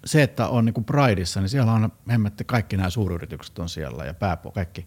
se, 0.05 0.23
että 0.23 0.49
on 0.49 0.65
niin 0.65 0.85
Prideissa, 0.85 1.41
niin 1.41 1.49
siellä 1.49 1.73
on 1.73 1.93
hemmetti 2.11 2.45
kaikki 2.45 2.77
nämä 2.77 2.91
suuryritykset 2.91 3.59
on 3.59 3.69
siellä 3.69 4.05
ja 4.05 4.15
pääpo, 4.15 4.51
kaikki. 4.51 4.87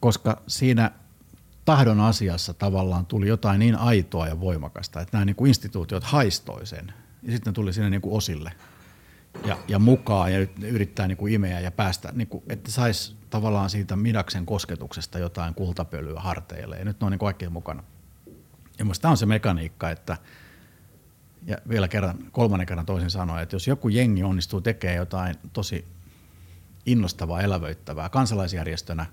Koska 0.00 0.42
siinä 0.46 0.90
tahdon 1.64 2.00
asiassa 2.00 2.54
tavallaan 2.54 3.06
tuli 3.06 3.28
jotain 3.28 3.58
niin 3.58 3.76
aitoa 3.76 4.28
ja 4.28 4.40
voimakasta, 4.40 5.00
että 5.00 5.16
nämä 5.16 5.24
niin 5.24 5.36
kuin 5.36 5.48
instituutiot 5.48 6.04
haistoi 6.04 6.66
sen. 6.66 6.92
Ja 7.22 7.32
sitten 7.32 7.52
tuli 7.52 7.72
sinne 7.72 7.90
niin 7.90 8.00
kuin 8.00 8.16
osille 8.16 8.52
ja, 9.44 9.58
ja 9.68 9.78
mukaan 9.78 10.32
ja 10.32 10.46
yrittää 10.62 11.08
niin 11.08 11.18
kuin 11.18 11.32
imeä 11.32 11.60
ja 11.60 11.70
päästä, 11.70 12.12
niin 12.12 12.28
kuin, 12.28 12.42
että 12.48 12.70
saisi 12.70 13.16
tavallaan 13.30 13.70
siitä 13.70 13.96
midaksen 13.96 14.46
kosketuksesta 14.46 15.18
jotain 15.18 15.54
kultapölyä 15.54 16.20
harteille. 16.20 16.76
Ja 16.76 16.84
nyt 16.84 17.00
ne 17.00 17.04
on 17.04 17.12
niin 17.12 17.18
kuin 17.18 17.52
mukana. 17.52 17.82
Ja 18.78 18.84
tämä 19.00 19.10
on 19.10 19.16
se 19.16 19.26
mekaniikka, 19.26 19.90
että– 19.90 20.16
ja 21.46 21.56
vielä 21.68 21.88
kerran, 21.88 22.18
kolmannen 22.32 22.66
kerran 22.66 22.86
toisin 22.86 23.10
sanoen, 23.10 23.42
että 23.42 23.56
jos 23.56 23.66
joku 23.66 23.88
jengi 23.88 24.22
onnistuu 24.22 24.60
tekemään 24.60 24.96
jotain 24.96 25.34
tosi 25.52 25.84
innostavaa, 26.86 27.40
elävöittävää 27.40 28.08
kansalaisjärjestönä 28.08 29.06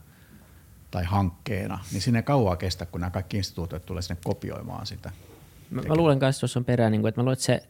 tai 0.91 1.03
hankkeena, 1.03 1.79
niin 1.91 2.01
sinne 2.01 2.21
kauaa 2.21 2.55
kestä, 2.55 2.85
kun 2.85 3.01
nämä 3.01 3.11
kaikki 3.11 3.37
instituutiot 3.37 3.85
tulee 3.85 4.01
sinne 4.01 4.21
kopioimaan 4.23 4.85
sitä. 4.85 5.11
Mä, 5.69 5.81
mä 5.81 5.95
luulen 5.95 6.19
kanssa 6.19 6.39
tuossa 6.39 6.59
on 6.59 6.65
perään, 6.65 6.91
niin 6.91 7.01
kuin, 7.01 7.09
että 7.09 7.21
mä 7.21 7.23
luulen, 7.23 7.33
että 7.33 7.45
se, 7.45 7.69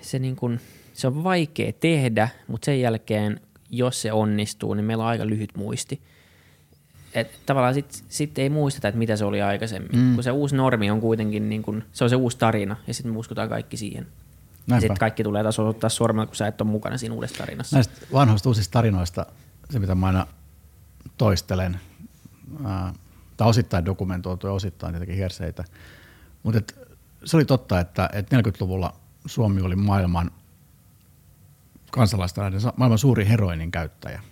se, 0.00 0.18
niin 0.18 0.36
kuin, 0.36 0.60
se 0.92 1.06
on 1.06 1.24
vaikea 1.24 1.72
tehdä, 1.72 2.28
mutta 2.46 2.64
sen 2.64 2.80
jälkeen, 2.80 3.40
jos 3.70 4.02
se 4.02 4.12
onnistuu, 4.12 4.74
niin 4.74 4.84
meillä 4.84 5.04
on 5.04 5.10
aika 5.10 5.26
lyhyt 5.26 5.56
muisti 5.56 6.02
et 7.14 7.40
tavallaan 7.46 7.74
sitten 7.74 8.00
sit 8.08 8.38
ei 8.38 8.50
muisteta, 8.50 8.88
että 8.88 8.98
mitä 8.98 9.16
se 9.16 9.24
oli 9.24 9.42
aikaisemmin, 9.42 9.90
mm. 9.96 10.14
kun 10.14 10.24
se 10.24 10.30
uusi 10.30 10.56
normi 10.56 10.90
on 10.90 11.00
kuitenkin, 11.00 11.48
niin 11.48 11.62
kun, 11.62 11.84
se 11.92 12.04
on 12.04 12.10
se 12.10 12.16
uusi 12.16 12.38
tarina, 12.38 12.76
ja 12.86 12.94
sitten 12.94 13.12
me 13.12 13.18
uskotaan 13.18 13.48
kaikki 13.48 13.76
siihen. 13.76 14.06
Näinpä. 14.66 14.74
Ja 14.74 14.80
sitten 14.80 14.98
kaikki 14.98 15.24
tulee 15.24 15.42
taas 15.42 15.58
ottaa 15.58 15.90
sormella, 15.90 16.26
kun 16.26 16.36
sä 16.36 16.46
et 16.46 16.60
ole 16.60 16.70
mukana 16.70 16.98
siinä 16.98 17.14
uudessa 17.14 17.38
tarinassa. 17.38 17.76
Näistä 17.76 17.94
vanhoista 18.12 18.48
uusista 18.48 18.72
tarinoista, 18.72 19.26
se 19.70 19.78
mitä 19.78 19.94
mä 19.94 20.06
aina 20.06 20.26
toistelen, 21.18 21.80
ää, 22.64 22.94
tai 23.36 23.48
osittain 23.48 23.84
dokumentoitu 23.84 24.46
ja 24.46 24.52
osittain 24.52 24.92
tietenkin 24.92 25.18
herseitä, 25.18 25.64
mutta 26.42 26.74
se 27.24 27.36
oli 27.36 27.44
totta, 27.44 27.80
että, 27.80 28.10
että 28.12 28.40
40-luvulla 28.40 28.94
Suomi 29.26 29.60
oli 29.60 29.76
maailman 29.76 30.30
kansalaista 31.90 32.50
maailman 32.76 32.98
suuri 32.98 33.28
heroinin 33.28 33.70
käyttäjä. 33.70 34.22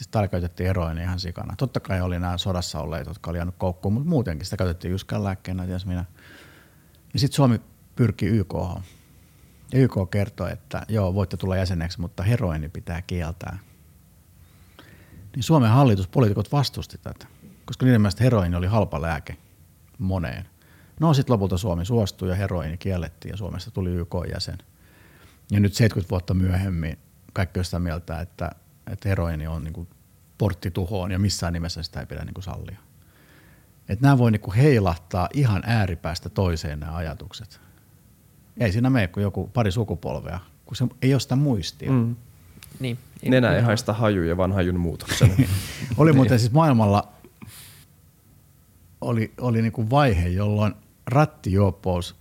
Siis 0.00 0.08
täällä 0.08 0.28
käytettiin 0.28 0.66
heroinia 0.66 1.04
ihan 1.04 1.20
sikana. 1.20 1.54
Totta 1.56 1.80
kai 1.80 2.00
oli 2.00 2.18
nämä 2.18 2.38
sodassa 2.38 2.80
olleet, 2.80 3.06
jotka 3.06 3.30
oli 3.30 3.38
jäänyt 3.38 3.54
koukkuun, 3.58 3.94
mutta 3.94 4.08
muutenkin 4.08 4.46
sitä 4.46 4.56
käytettiin 4.56 4.90
jyskän 4.90 5.24
lääkkeenä, 5.24 5.66
ties 5.66 5.86
minä. 5.86 6.04
Ja 7.12 7.18
sitten 7.18 7.36
Suomi 7.36 7.60
pyrki 7.96 8.26
YK. 8.26 8.54
Ja 9.72 9.78
YK 9.78 9.94
kertoi, 10.10 10.52
että 10.52 10.82
joo, 10.88 11.14
voitte 11.14 11.36
tulla 11.36 11.56
jäseneksi, 11.56 12.00
mutta 12.00 12.22
heroini 12.22 12.68
pitää 12.68 13.02
kieltää. 13.02 13.58
Niin 15.36 15.42
Suomen 15.42 15.70
hallituspoliitikot 15.70 16.52
vastusti 16.52 16.98
tätä, 16.98 17.26
koska 17.64 17.86
niiden 17.86 18.00
mielestä 18.00 18.24
heroini 18.24 18.56
oli 18.56 18.66
halpa 18.66 19.02
lääke 19.02 19.36
moneen. 19.98 20.48
No 21.00 21.14
sitten 21.14 21.32
lopulta 21.32 21.58
Suomi 21.58 21.84
suostui 21.84 22.28
ja 22.28 22.34
heroini 22.34 22.76
kiellettiin 22.76 23.30
ja 23.30 23.36
Suomesta 23.36 23.70
tuli 23.70 23.90
YK-jäsen. 23.90 24.58
Ja 25.50 25.60
nyt 25.60 25.74
70 25.74 26.10
vuotta 26.10 26.34
myöhemmin 26.34 26.98
kaikki 27.32 27.58
on 27.58 27.64
sitä 27.64 27.78
mieltä, 27.78 28.20
että 28.20 28.50
että 28.90 29.08
heroini 29.08 29.46
on 29.46 29.64
niin 29.64 29.72
kuin 29.72 29.88
portti 30.38 30.70
tuhoon 30.70 31.10
ja 31.10 31.18
missään 31.18 31.52
nimessä 31.52 31.82
sitä 31.82 32.00
ei 32.00 32.06
pidä 32.06 32.24
niin 32.24 32.34
kuin 32.34 32.44
sallia. 32.44 32.78
Että 33.88 34.02
nämä 34.02 34.18
voi 34.18 34.30
niinku 34.30 34.52
heilahtaa 34.56 35.28
ihan 35.34 35.62
ääripäästä 35.66 36.28
toiseen 36.28 36.80
nämä 36.80 36.96
ajatukset. 36.96 37.60
Ei 38.60 38.72
siinä 38.72 38.90
mene 38.90 39.08
kuin 39.08 39.22
joku 39.22 39.50
pari 39.54 39.72
sukupolvea, 39.72 40.40
kun 40.66 40.76
se 40.76 40.86
ei 41.02 41.14
ole 41.14 41.20
sitä 41.20 41.36
muistia. 41.36 41.90
Mm. 41.90 42.16
Niin. 42.80 42.98
Nenä 43.28 43.54
ei 43.54 43.62
haista 43.62 43.92
hajuja, 43.92 44.36
vaan 44.36 44.52
hajun 44.52 44.80
muutoksen. 44.80 45.48
oli 45.96 46.12
muuten 46.12 46.38
siis 46.38 46.52
maailmalla 46.52 47.12
oli, 49.00 49.32
oli 49.40 49.62
niinku 49.62 49.90
vaihe, 49.90 50.28
jolloin 50.28 50.74
rattijuoppous, 51.06 52.16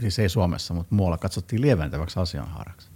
siis 0.00 0.18
ei 0.18 0.28
Suomessa, 0.28 0.74
mutta 0.74 0.94
muualla, 0.94 1.18
katsottiin 1.18 1.62
lieventäväksi 1.62 2.20
asianhaaraksi. 2.20 2.87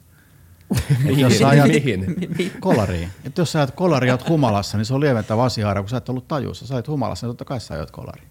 Mihin? 1.04 1.18
jos 1.18 1.38
sä 1.38 1.48
ajat, 1.48 1.68
mihin? 1.68 2.16
Kolariin. 2.60 3.08
Että 3.24 3.40
jos 3.40 3.52
sä 3.52 3.58
ajat 3.58 3.70
kolari 3.70 4.08
ja 4.08 4.18
humalassa, 4.28 4.78
niin 4.78 4.84
se 4.84 4.94
on 4.94 5.00
lieventävä 5.00 5.42
asianhaara, 5.42 5.82
kun 5.82 5.88
sä 5.88 5.96
et 5.96 6.08
ollut 6.08 6.28
tajussa. 6.28 6.66
Sä 6.66 6.74
ajat 6.74 6.88
humalassa, 6.88 7.26
niin 7.26 7.30
totta 7.30 7.44
kai 7.44 7.60
sä 7.60 7.74
ajat 7.74 7.90
kolariin. 7.90 8.28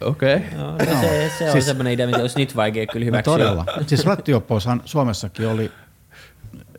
Okei. 0.00 0.36
Okay. 0.36 0.58
No, 0.58 0.72
no, 0.72 1.00
se, 1.00 1.32
se 1.38 1.44
on 1.46 1.52
siis, 1.52 1.66
semmoinen 1.66 1.92
idea, 1.92 2.06
mitä 2.06 2.18
olisi 2.18 2.38
nyt 2.38 2.56
vaikea 2.56 2.86
kyllä 2.86 3.04
no 3.04 3.06
hyväksyä. 3.06 3.32
No 3.32 3.38
todella. 3.38 3.64
Siis 3.86 4.06
rattioppoushan 4.06 4.82
Suomessakin 4.84 5.48
oli, 5.48 5.72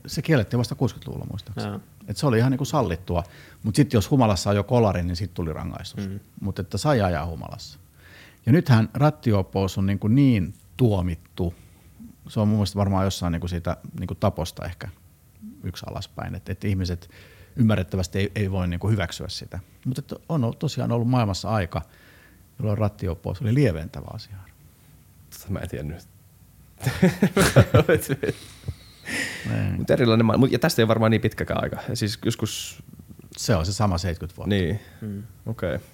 se 0.06 0.22
kiellettiin 0.22 0.58
vasta 0.58 0.76
60-luvulla 0.76 1.26
muistaakseni. 1.30 1.72
No. 1.72 1.80
Et 2.08 2.18
se 2.18 2.28
oli 2.28 2.38
ihan 2.38 2.52
niinku 2.52 2.66
sallittua. 2.66 3.24
Mutta 3.64 3.78
sitten 3.78 3.98
jos 3.98 4.12
humalassa 4.12 4.50
ajoi 4.50 4.64
kolari, 4.64 5.04
niin 5.04 5.16
sitten 5.16 5.36
tuli 5.36 5.54
rangaistus. 5.54 6.10
Mm. 6.10 6.20
Mutta 6.42 6.62
että 6.62 6.78
sai 6.78 7.02
ajaa 7.02 7.26
humalassa. 7.26 7.80
Ja 8.46 8.52
nythän 8.52 8.90
rattiopous 8.94 9.78
on 9.78 9.86
niin, 9.86 10.00
kuin 10.00 10.16
niin 10.16 10.54
tuomittu, 10.78 11.54
se 12.34 12.40
on 12.40 12.48
mun 12.48 12.58
mielestä 12.58 12.80
varmaan 12.80 13.06
jossain 13.06 13.32
niin 13.32 13.40
kuin 13.40 13.50
siitä 13.50 13.78
niin 14.00 14.08
kuin 14.08 14.18
taposta 14.20 14.66
ehkä 14.66 14.88
yksi 15.64 15.86
alaspäin, 15.90 16.36
että, 16.36 16.52
että 16.52 16.68
ihmiset 16.68 17.10
ymmärrettävästi 17.56 18.20
ei, 18.20 18.32
ei 18.36 18.52
voi 18.52 18.68
niin 18.68 18.80
kuin 18.80 18.92
hyväksyä 18.92 19.28
sitä. 19.30 19.60
Mutta 19.86 20.16
on 20.30 20.54
tosiaan 20.60 20.92
ollut 20.92 21.10
maailmassa 21.10 21.50
aika, 21.50 21.82
jolloin 22.60 22.78
rattiopous 22.78 23.42
oli 23.42 23.54
lieventävä 23.54 24.08
asia. 24.14 24.36
Mä 25.50 25.60
en 25.60 25.70
tiedä 25.70 25.84
nyt. 25.84 26.08
Mutta 29.78 29.94
erilainen 29.94 30.26
maailma. 30.26 30.48
Ja 30.52 30.60
tästä 30.60 30.82
ei 30.82 30.84
ole 30.84 30.88
varmaan 30.88 31.12
niin 31.12 31.22
pitkäkään 31.22 31.64
aika. 31.64 31.78
Siis 31.94 32.20
joskus... 32.26 32.84
Se 33.38 33.56
on 33.56 33.66
se 33.66 33.74
sama 33.74 33.98
70 33.98 34.38
vuotta. 34.38 34.50
Niin, 34.50 34.80
mm. 35.02 35.24
okei. 35.46 35.76
Okay. 35.76 35.88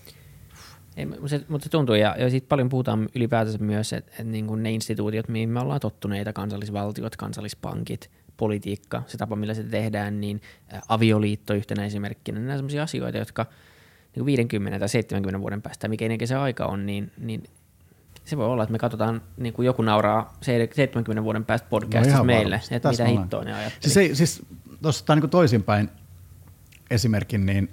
Ei, 0.99 1.07
se, 1.25 1.45
mutta 1.47 1.63
se 1.63 1.69
tuntuu, 1.69 1.95
ja, 1.95 2.15
ja 2.19 2.29
sitten 2.29 2.49
paljon 2.49 2.69
puhutaan 2.69 3.09
ylipäätänsä 3.15 3.59
myös, 3.59 3.93
että 3.93 4.11
et 4.19 4.27
niin 4.27 4.63
ne 4.63 4.71
instituutiot, 4.71 5.27
mihin 5.27 5.49
me 5.49 5.59
ollaan 5.59 5.79
tottuneita, 5.79 6.33
kansallisvaltiot, 6.33 7.15
kansallispankit, 7.15 8.09
politiikka, 8.37 9.03
se 9.07 9.17
tapa, 9.17 9.35
millä 9.35 9.53
se 9.53 9.63
tehdään, 9.63 10.21
niin 10.21 10.41
avioliitto 10.87 11.53
yhtenä 11.53 11.85
esimerkkinä, 11.85 12.39
nämä 12.39 12.55
sellaisia 12.55 12.83
asioita, 12.83 13.17
jotka 13.17 13.45
niin 14.15 14.25
50 14.25 14.79
tai 14.79 14.89
70 14.89 15.41
vuoden 15.41 15.61
päästä, 15.61 15.87
mikä 15.87 16.05
ikinä 16.05 16.25
se 16.25 16.35
aika 16.35 16.65
on, 16.65 16.85
niin, 16.85 17.11
niin 17.17 17.43
se 18.25 18.37
voi 18.37 18.45
olla, 18.45 18.63
että 18.63 18.71
me 18.71 18.79
katsotaan, 18.79 19.21
niin 19.37 19.53
kuin 19.53 19.65
joku 19.65 19.81
nauraa 19.81 20.37
70 20.41 21.23
vuoden 21.23 21.45
päästä 21.45 21.67
podcastissa 21.69 22.17
no 22.17 22.23
meille, 22.23 22.55
varmasti. 22.55 22.75
että 22.75 22.89
Tässä 22.89 23.03
mitä 23.03 23.21
hittoa 23.21 23.43
ne 23.43 23.53
ajatteli. 23.53 23.93
Siis, 23.93 24.17
siis 24.17 24.45
tuossa 24.81 25.15
niin 25.15 25.29
toisinpäin 25.29 25.89
esimerkin, 26.91 27.45
niin 27.45 27.69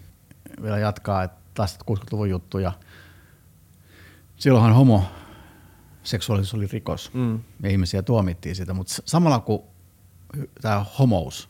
vielä 0.62 0.78
jatkaa, 0.78 1.22
että 1.22 1.36
taas 1.54 1.78
60-luvun 1.90 2.30
juttuja– 2.30 2.72
silloinhan 4.36 4.74
homoseksuaalisuus 4.74 6.54
oli 6.54 6.66
rikos 6.72 7.14
mm. 7.14 7.40
ja 7.62 7.70
ihmisiä 7.70 8.02
tuomittiin 8.02 8.56
sitä, 8.56 8.74
mutta 8.74 8.94
samalla 9.04 9.40
kun 9.40 9.64
tämä 10.60 10.84
homous 10.98 11.48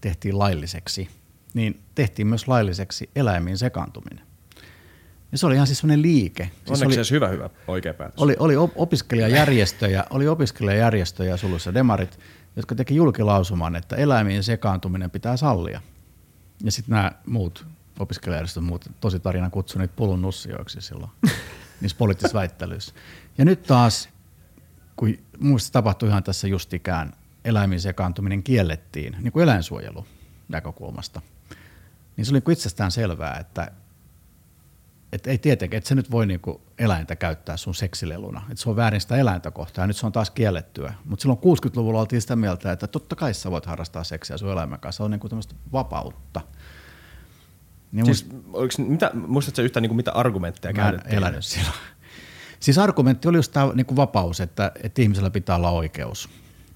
tehtiin 0.00 0.38
lailliseksi, 0.38 1.08
niin 1.54 1.80
tehtiin 1.94 2.26
myös 2.26 2.48
lailliseksi 2.48 3.10
eläimiin 3.16 3.58
sekaantuminen. 3.58 4.26
Ja 5.32 5.38
se 5.38 5.46
oli 5.46 5.54
ihan 5.54 5.66
siis 5.66 5.78
sellainen 5.78 6.02
liike. 6.02 6.50
Siis 6.66 6.82
oli, 6.82 6.94
siis 6.94 7.10
hyvä, 7.10 7.28
hyvä, 7.28 7.50
oikea 7.68 7.94
päätös. 7.94 8.22
Oli, 8.22 8.36
oli 8.38 8.54
opiskelijajärjestöjä, 8.76 10.04
oli 10.10 10.28
opiskelijajärjestöjä 10.28 11.36
sulussa 11.36 11.74
demarit, 11.74 12.18
jotka 12.56 12.74
teki 12.74 12.96
julkilausuman, 12.96 13.76
että 13.76 13.96
eläimiin 13.96 14.42
sekaantuminen 14.42 15.10
pitää 15.10 15.36
sallia. 15.36 15.80
Ja 16.64 16.72
sitten 16.72 16.92
nämä 16.94 17.12
muut 17.26 17.66
opiskelijajärjestöt 17.98 18.64
muut 18.64 18.90
tosi 19.00 19.20
tarina 19.20 19.50
kutsui 19.50 19.80
niitä 19.80 19.94
pulun 19.96 20.22
nussioiksi 20.22 20.80
silloin. 20.80 21.10
niissä 21.80 21.98
poliittisissa 21.98 22.38
väittelyissä. 22.38 22.94
Ja 23.38 23.44
nyt 23.44 23.62
taas, 23.62 24.08
kun 24.96 25.18
muista 25.38 25.72
tapahtui 25.72 26.08
ihan 26.08 26.22
tässä 26.22 26.48
justikään, 26.48 27.12
eläimiin 27.44 27.80
sekaantuminen 27.80 28.42
kiellettiin 28.42 29.16
niin 29.20 29.32
kuin 29.32 29.42
eläinsuojelu 29.42 30.06
näkökulmasta, 30.48 31.20
niin 32.16 32.26
se 32.26 32.32
oli 32.32 32.42
itsestään 32.52 32.90
selvää, 32.90 33.36
että, 33.40 33.70
että 35.12 35.30
ei 35.30 35.38
tietenkin, 35.38 35.76
että 35.76 35.88
se 35.88 35.94
nyt 35.94 36.10
voi 36.10 36.26
niin 36.26 36.40
kuin 36.40 36.60
eläintä 36.78 37.16
käyttää 37.16 37.56
sun 37.56 37.74
seksileluna, 37.74 38.42
että 38.50 38.62
se 38.62 38.70
on 38.70 38.76
väärin 38.76 39.00
sitä 39.00 39.16
eläintä 39.16 39.50
kohtaa 39.50 39.82
ja 39.82 39.86
nyt 39.86 39.96
se 39.96 40.06
on 40.06 40.12
taas 40.12 40.30
kiellettyä. 40.30 40.94
Mutta 41.04 41.22
silloin 41.22 41.38
60-luvulla 41.38 42.00
oltiin 42.00 42.22
sitä 42.22 42.36
mieltä, 42.36 42.72
että 42.72 42.86
totta 42.86 43.16
kai 43.16 43.34
sä 43.34 43.50
voit 43.50 43.66
harrastaa 43.66 44.04
seksiä 44.04 44.36
sun 44.36 44.52
eläimen 44.52 44.80
kanssa, 44.80 44.96
se 44.96 45.02
on 45.02 45.10
niin 45.10 45.20
kuin 45.20 45.28
tämmöistä 45.28 45.54
vapautta. 45.72 46.40
Niin 47.96 48.06
siis, 48.06 48.26
muist... 48.46 48.78
mitä, 48.78 49.10
muistatko 49.14 49.62
yhtään 49.62 49.82
niin 49.82 49.90
kuin 49.90 49.96
mitä 49.96 50.12
argumentteja 50.12 50.72
Mä 50.72 50.82
käytettiin? 50.82 51.42
silloin. 51.42 51.74
Siis 52.60 52.78
argumentti 52.78 53.28
oli 53.28 53.36
just 53.36 53.52
tämä 53.52 53.72
niin 53.74 53.86
kuin 53.86 53.96
vapaus, 53.96 54.40
että, 54.40 54.72
että 54.82 55.02
ihmisellä 55.02 55.30
pitää 55.30 55.56
olla 55.56 55.70
oikeus 55.70 56.28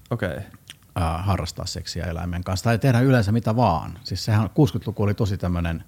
okay. 0.09 0.37
äh, 0.37 1.25
harrastaa 1.25 1.65
seksiä 1.65 2.05
eläimen 2.05 2.43
kanssa 2.43 2.63
tai 2.63 2.79
tehdä 2.79 2.99
yleensä 2.99 3.31
mitä 3.31 3.55
vaan. 3.55 3.99
Siis 4.03 4.25
sehän 4.25 4.45
60-luku 4.45 5.03
oli 5.03 5.13
tosi 5.13 5.37
tämmöinen 5.37 5.83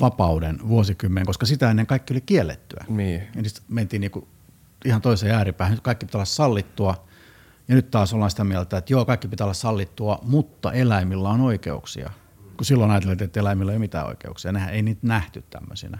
vapauden 0.00 0.58
vuosikymmen, 0.68 1.26
koska 1.26 1.46
sitä 1.46 1.70
ennen 1.70 1.86
kaikki 1.86 2.14
oli 2.14 2.20
kiellettyä. 2.20 2.84
Niin. 2.88 3.22
Ja 3.34 3.42
niin 3.42 3.52
mentiin 3.68 4.00
niin 4.00 4.10
kuin 4.10 4.26
ihan 4.84 5.02
toiseen 5.02 5.34
ääripäähän. 5.34 5.74
Nyt 5.74 5.84
kaikki 5.84 6.06
pitää 6.06 6.18
olla 6.18 6.24
sallittua. 6.24 7.06
Ja 7.68 7.74
nyt 7.74 7.90
taas 7.90 8.14
ollaan 8.14 8.30
sitä 8.30 8.44
mieltä, 8.44 8.76
että 8.78 8.92
joo, 8.92 9.04
kaikki 9.04 9.28
pitää 9.28 9.44
olla 9.44 9.54
sallittua, 9.54 10.18
mutta 10.22 10.72
eläimillä 10.72 11.28
on 11.28 11.40
oikeuksia– 11.40 12.10
kun 12.56 12.66
silloin 12.66 12.90
ajattelin, 12.90 13.22
että 13.22 13.40
eläimillä 13.40 13.72
ei 13.72 13.76
ole 13.76 13.80
mitään 13.80 14.06
oikeuksia. 14.06 14.52
Nehän 14.52 14.74
ei 14.74 14.82
niitä 14.82 15.00
nähty 15.06 15.44
tämmöisinä. 15.50 15.98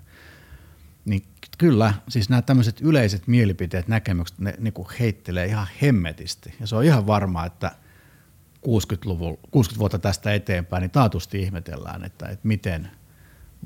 Niin 1.05 1.23
kyllä, 1.59 1.95
siis 2.09 2.29
nämä 2.29 2.43
tämmöiset 2.43 2.81
yleiset 2.81 3.27
mielipiteet, 3.27 3.89
näkemykset, 3.89 4.39
ne 4.39 4.55
niin 4.59 4.73
kuin 4.73 4.89
heittelee 5.01 5.47
ihan 5.47 5.67
hemmetisti. 5.83 6.55
Ja 6.61 6.67
se 6.67 6.77
on 6.77 6.85
ihan 6.85 7.07
varma, 7.07 7.47
että 7.47 7.73
60, 8.61 9.09
60 9.51 9.79
vuotta 9.79 9.99
tästä 9.99 10.35
eteenpäin, 10.35 10.81
niin 10.81 10.91
taatusti 10.91 11.43
ihmetellään, 11.43 12.05
että, 12.05 12.29
että 12.29 12.49
miten 12.49 12.91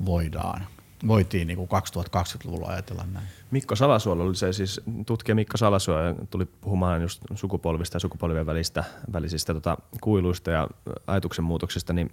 voidaan 0.05 0.67
voitiin 1.07 1.47
niin 1.47 1.57
kuin 1.57 1.69
2020-luvulla 1.69 2.67
ajatella 2.67 3.05
näin. 3.13 3.27
Mikko 3.51 3.75
Salasuola 3.75 4.23
oli 4.23 4.35
se 4.35 4.53
siis, 4.53 4.81
tutkija 5.05 5.35
Mikko 5.35 5.57
Salasuola 5.57 6.15
tuli 6.29 6.45
puhumaan 6.45 7.01
just 7.01 7.21
sukupolvista 7.35 7.95
ja 7.95 7.99
sukupolvien 7.99 8.45
välistä, 8.45 8.83
välisistä 9.13 9.53
tota, 9.53 9.77
kuiluista 10.01 10.51
ja 10.51 10.67
ajatuksen 11.07 11.45
muutoksista, 11.45 11.93
niin 11.93 12.11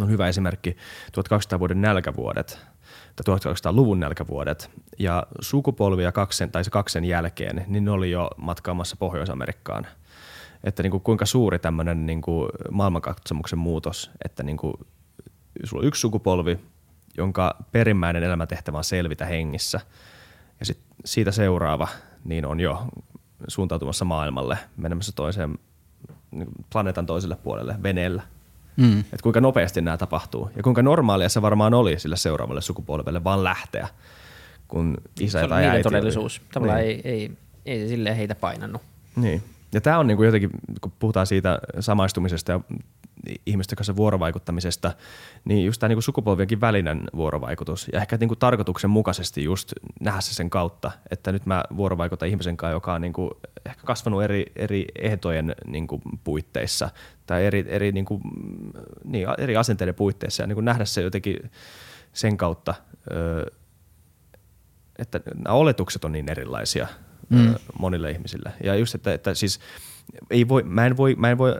on 0.00 0.10
hyvä 0.10 0.28
esimerkki 0.28 0.76
1200-vuoden 1.12 1.80
nälkävuodet 1.80 2.58
tai 3.16 3.36
1800-luvun 3.36 4.00
nälkävuodet. 4.00 4.70
Ja 4.98 5.26
sukupolvia 5.40 6.12
kaksen 6.12 6.50
tai 6.50 6.64
se 6.64 6.70
kaksen 6.70 7.04
jälkeen, 7.04 7.64
niin 7.66 7.84
ne 7.84 7.90
oli 7.90 8.10
jo 8.10 8.30
matkaamassa 8.36 8.96
Pohjois-Amerikkaan. 8.96 9.86
Että 10.64 10.82
niin 10.82 10.90
kuin 10.90 11.00
kuinka 11.00 11.26
suuri 11.26 11.58
tämmöinen 11.58 12.06
niin 12.06 12.22
kuin 12.22 12.50
maailmankatsomuksen 12.70 13.58
muutos, 13.58 14.10
että 14.24 14.42
niin 14.42 14.56
kuin 14.56 14.74
sulla 15.64 15.80
on 15.80 15.86
yksi 15.86 16.00
sukupolvi, 16.00 16.58
jonka 17.16 17.56
perimmäinen 17.72 18.22
elämäntehtävä 18.22 18.78
on 18.78 18.84
selvitä 18.84 19.26
hengissä. 19.26 19.80
Ja 20.60 20.66
sit 20.66 20.78
siitä 21.04 21.32
seuraava 21.32 21.88
niin 22.24 22.46
on 22.46 22.60
jo 22.60 22.86
suuntautumassa 23.48 24.04
maailmalle, 24.04 24.58
menemässä 24.76 25.12
toiseen 25.12 25.58
niin 26.30 26.48
planeetan 26.72 27.06
toiselle 27.06 27.36
puolelle 27.36 27.82
veneellä– 27.82 28.22
Mm. 28.76 29.00
Että 29.00 29.22
kuinka 29.22 29.40
nopeasti 29.40 29.80
nämä 29.80 29.96
tapahtuu 29.96 30.50
ja 30.56 30.62
kuinka 30.62 30.82
normaalia 30.82 31.28
se 31.28 31.42
varmaan 31.42 31.74
oli 31.74 31.98
sille 31.98 32.16
seuraavalle 32.16 32.60
sukupolvelle 32.60 33.24
vaan 33.24 33.44
lähteä, 33.44 33.88
kun 34.68 34.96
isä 35.20 35.48
tai 35.48 35.66
äiti 35.66 35.82
todellisuus. 35.82 36.38
Oli. 36.38 36.48
Tavallaan 36.52 36.80
niin. 36.80 37.00
ei, 37.04 37.12
ei, 37.12 37.30
ei 37.66 37.78
se 37.80 37.88
silleen 37.88 38.16
heitä 38.16 38.34
painannut. 38.34 38.82
Niin. 39.16 39.42
Ja 39.72 39.80
tämä 39.80 39.98
on 39.98 40.06
niinku 40.06 40.22
jotenkin, 40.22 40.50
kun 40.80 40.92
puhutaan 40.98 41.26
siitä 41.26 41.58
samaistumisesta 41.80 42.52
ja 42.52 42.60
ihmisten 43.46 43.76
kanssa 43.76 43.96
vuorovaikuttamisesta, 43.96 44.92
niin 45.44 45.66
just 45.66 45.80
tämä 45.80 45.88
niinku 45.88 46.02
sukupolvienkin 46.02 46.60
välinen 46.60 47.04
vuorovaikutus 47.16 47.88
ja 47.92 48.00
ehkä 48.00 48.16
niinku 48.16 48.36
tarkoituksenmukaisesti 48.36 49.44
just 49.44 49.72
nähdä 50.00 50.20
se 50.20 50.34
sen 50.34 50.50
kautta, 50.50 50.90
että 51.10 51.32
nyt 51.32 51.46
mä 51.46 51.64
vuorovaikutan 51.76 52.28
ihmisen 52.28 52.56
kanssa, 52.56 52.74
joka 52.74 52.94
on 52.94 53.00
niinku 53.00 53.40
ehkä 53.66 53.82
kasvanut 53.84 54.22
eri, 54.22 54.46
eri 54.56 54.84
ehtojen 54.98 55.54
niinku 55.66 56.00
puitteissa 56.24 56.90
tai 57.26 57.46
eri, 57.46 57.64
eri, 57.68 57.92
niinku, 57.92 58.20
niin, 59.04 59.26
eri 59.38 59.56
asenteiden 59.56 59.94
puitteissa 59.94 60.42
ja 60.42 60.46
niinku 60.46 60.60
nähdä 60.60 60.84
se 60.84 61.02
jotenkin 61.02 61.50
sen 62.12 62.36
kautta, 62.36 62.74
että 64.98 65.20
nämä 65.34 65.54
oletukset 65.54 66.04
on 66.04 66.12
niin 66.12 66.30
erilaisia 66.30 66.86
mm. 67.28 67.54
monille 67.78 68.10
ihmisille. 68.10 68.52
Ja 68.64 68.74
just, 68.74 68.94
että, 68.94 69.14
että 69.14 69.34
siis 69.34 69.60
ei 70.30 70.48
voi, 70.48 70.62
mä 70.62 70.86
en 70.86 70.96
voi, 70.96 71.14
mä 71.14 71.30
en 71.30 71.38
voi 71.38 71.52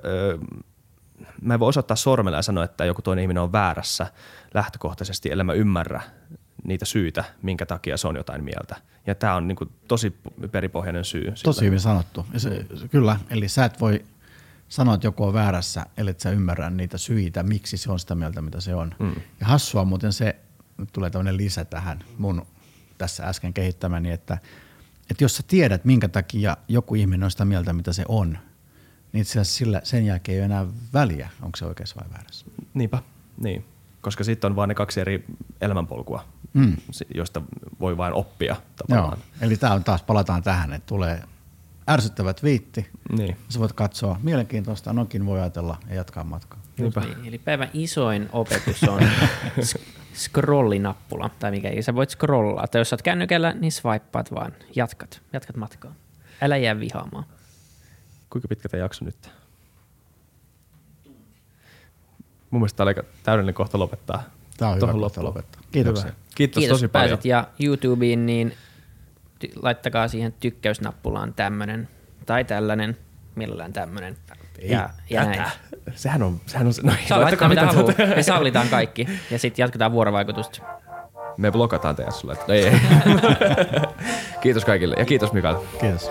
mä 1.42 1.54
en 1.54 1.60
voi 1.60 1.68
osoittaa 1.68 1.96
sormella 1.96 2.38
ja 2.38 2.42
sanoa, 2.42 2.64
että 2.64 2.84
joku 2.84 3.02
toinen 3.02 3.22
ihminen 3.22 3.42
on 3.42 3.52
väärässä 3.52 4.06
lähtökohtaisesti, 4.54 5.30
ellei 5.30 5.44
mä 5.44 5.52
ymmärrä 5.52 6.02
niitä 6.64 6.84
syitä, 6.84 7.24
minkä 7.42 7.66
takia 7.66 7.96
se 7.96 8.08
on 8.08 8.16
jotain 8.16 8.44
mieltä. 8.44 8.76
Ja 9.06 9.14
tämä 9.14 9.34
on 9.34 9.48
niin 9.48 9.56
kuin 9.56 9.70
tosi 9.88 10.16
peripohjainen 10.50 11.04
syy. 11.04 11.32
Tosi 11.42 11.64
hyvin 11.64 11.80
sanottu. 11.80 12.26
Ja 12.32 12.40
se, 12.40 12.66
kyllä, 12.90 13.16
eli 13.30 13.48
sä 13.48 13.64
et 13.64 13.80
voi 13.80 14.04
sanoa, 14.68 14.94
että 14.94 15.06
joku 15.06 15.24
on 15.24 15.32
väärässä, 15.32 15.86
ellei 15.96 16.14
sä 16.18 16.30
ymmärrä 16.30 16.70
niitä 16.70 16.98
syitä, 16.98 17.42
miksi 17.42 17.76
se 17.76 17.92
on 17.92 17.98
sitä 17.98 18.14
mieltä, 18.14 18.42
mitä 18.42 18.60
se 18.60 18.74
on. 18.74 18.94
Mm. 18.98 19.14
Ja 19.40 19.46
hassua 19.46 19.84
muuten 19.84 20.12
se, 20.12 20.36
nyt 20.78 20.92
tulee 20.92 21.10
tämmöinen 21.10 21.36
lisä 21.36 21.64
tähän 21.64 21.98
mun 22.18 22.46
tässä 22.98 23.24
äsken 23.24 23.54
kehittämäni, 23.54 24.10
että, 24.10 24.38
että 25.10 25.24
jos 25.24 25.36
sä 25.36 25.42
tiedät, 25.46 25.84
minkä 25.84 26.08
takia 26.08 26.56
joku 26.68 26.94
ihminen 26.94 27.24
on 27.24 27.30
sitä 27.30 27.44
mieltä, 27.44 27.72
mitä 27.72 27.92
se 27.92 28.04
on, 28.08 28.38
niin 29.12 29.20
itse 29.22 29.40
asiassa 29.40 29.58
sillä, 29.58 29.80
sen 29.84 30.06
jälkeen 30.06 30.34
ei 30.34 30.40
ole 30.40 30.44
enää 30.44 30.66
väliä, 30.94 31.28
onko 31.42 31.56
se 31.56 31.64
oikeassa 31.64 31.96
vai 32.00 32.10
väärässä. 32.10 32.46
Niinpä, 32.74 32.98
niin. 33.40 33.64
Koska 34.00 34.24
sitten 34.24 34.50
on 34.50 34.56
vain 34.56 34.68
ne 34.68 34.74
kaksi 34.74 35.00
eri 35.00 35.24
elämänpolkua, 35.60 36.24
Mm. 36.54 36.76
josta 37.14 37.42
voi 37.80 37.96
vain 37.96 38.12
oppia 38.12 38.56
tavallaan. 38.76 39.18
Joo. 39.18 39.26
Eli 39.40 39.56
tämä 39.56 39.72
on 39.74 39.84
taas, 39.84 40.02
palataan 40.02 40.42
tähän, 40.42 40.72
että 40.72 40.86
tulee 40.86 41.22
ärsyttävä 41.90 42.34
twiitti, 42.34 42.86
Niin. 43.12 43.36
sä 43.48 43.58
voit 43.60 43.72
katsoa, 43.72 44.20
mielenkiintoista, 44.22 44.92
noinkin 44.92 45.26
voi 45.26 45.40
ajatella 45.40 45.78
ja 45.88 45.94
jatkaa 45.94 46.24
matkaa. 46.24 46.60
Niinpä. 46.78 47.00
Niin, 47.00 47.16
eli 47.24 47.38
päivän 47.38 47.70
isoin 47.72 48.28
opetus 48.32 48.82
on 48.84 49.00
scrollinappula, 50.14 51.30
tai 51.38 51.50
mikä 51.50 51.68
ei. 51.68 51.82
Sä 51.82 51.94
voit 51.94 52.10
scrollaa, 52.10 52.66
tai 52.66 52.80
jos 52.80 52.90
sä 52.90 52.94
oot 52.94 53.02
kännykällä, 53.02 53.52
niin 53.60 53.72
swipeaat 53.72 54.32
vaan, 54.34 54.52
jatkat, 54.76 55.20
jatkat 55.32 55.56
matkaa. 55.56 55.92
Älä 56.42 56.56
jää 56.56 56.80
vihaamaan. 56.80 57.24
Kuinka 58.30 58.48
pitkä 58.48 58.68
tämä 58.68 58.80
jakso 58.82 59.04
nyt? 59.04 59.30
Mun 62.50 62.60
mielestä 62.60 62.76
tämä 62.76 62.86
oli 62.90 63.08
täydellinen 63.22 63.54
kohta 63.54 63.78
lopettaa. 63.78 64.22
Tämä 64.56 64.70
on 64.70 64.76
hyvä 64.76 64.86
kohta 64.86 65.00
loppuun. 65.00 65.24
lopettaa. 65.26 65.62
Kiitoksia. 65.72 66.06
Hyvä. 66.06 66.16
Kiitos, 66.34 66.60
Kiitos, 66.60 66.78
tosi 66.78 66.88
paljon. 66.88 67.08
pääsit. 67.10 67.24
Ja 67.24 67.48
YouTubeen, 67.60 68.26
niin 68.26 68.52
ty- 69.44 69.52
laittakaa 69.62 70.08
siihen 70.08 70.34
tykkäysnappulaan 70.40 71.34
tämmönen 71.34 71.88
tai 72.26 72.44
tällainen, 72.44 72.96
mielellään 73.34 73.72
tämmönen. 73.72 74.16
Ei, 74.58 74.70
ja, 74.70 74.90
ja 75.10 75.24
näin. 75.24 75.50
Sehän 75.94 76.22
on, 76.22 76.40
sehän 76.46 76.66
on 76.66 76.72
se. 76.74 76.82
No, 76.82 76.92
Saa 77.08 77.20
laittaa 77.20 77.48
mitä 77.48 77.66
haluaa. 77.66 77.82
tuota. 77.94 78.06
Me 78.16 78.22
sallitaan 78.22 78.68
kaikki. 78.68 79.06
Ja 79.30 79.38
sitten 79.38 79.62
jatketaan 79.62 79.92
vuorovaikutusta. 79.92 80.62
Me 81.36 81.50
blokataan 81.52 81.96
teidät 81.96 82.14
sulle. 82.14 82.36
No 82.48 82.54
ei, 82.54 82.66
ei. 82.66 82.80
kiitos 84.42 84.64
kaikille 84.64 84.94
ja 84.98 85.04
kiitos 85.04 85.32
Mikael. 85.32 85.56
Kiitos. 85.80 86.10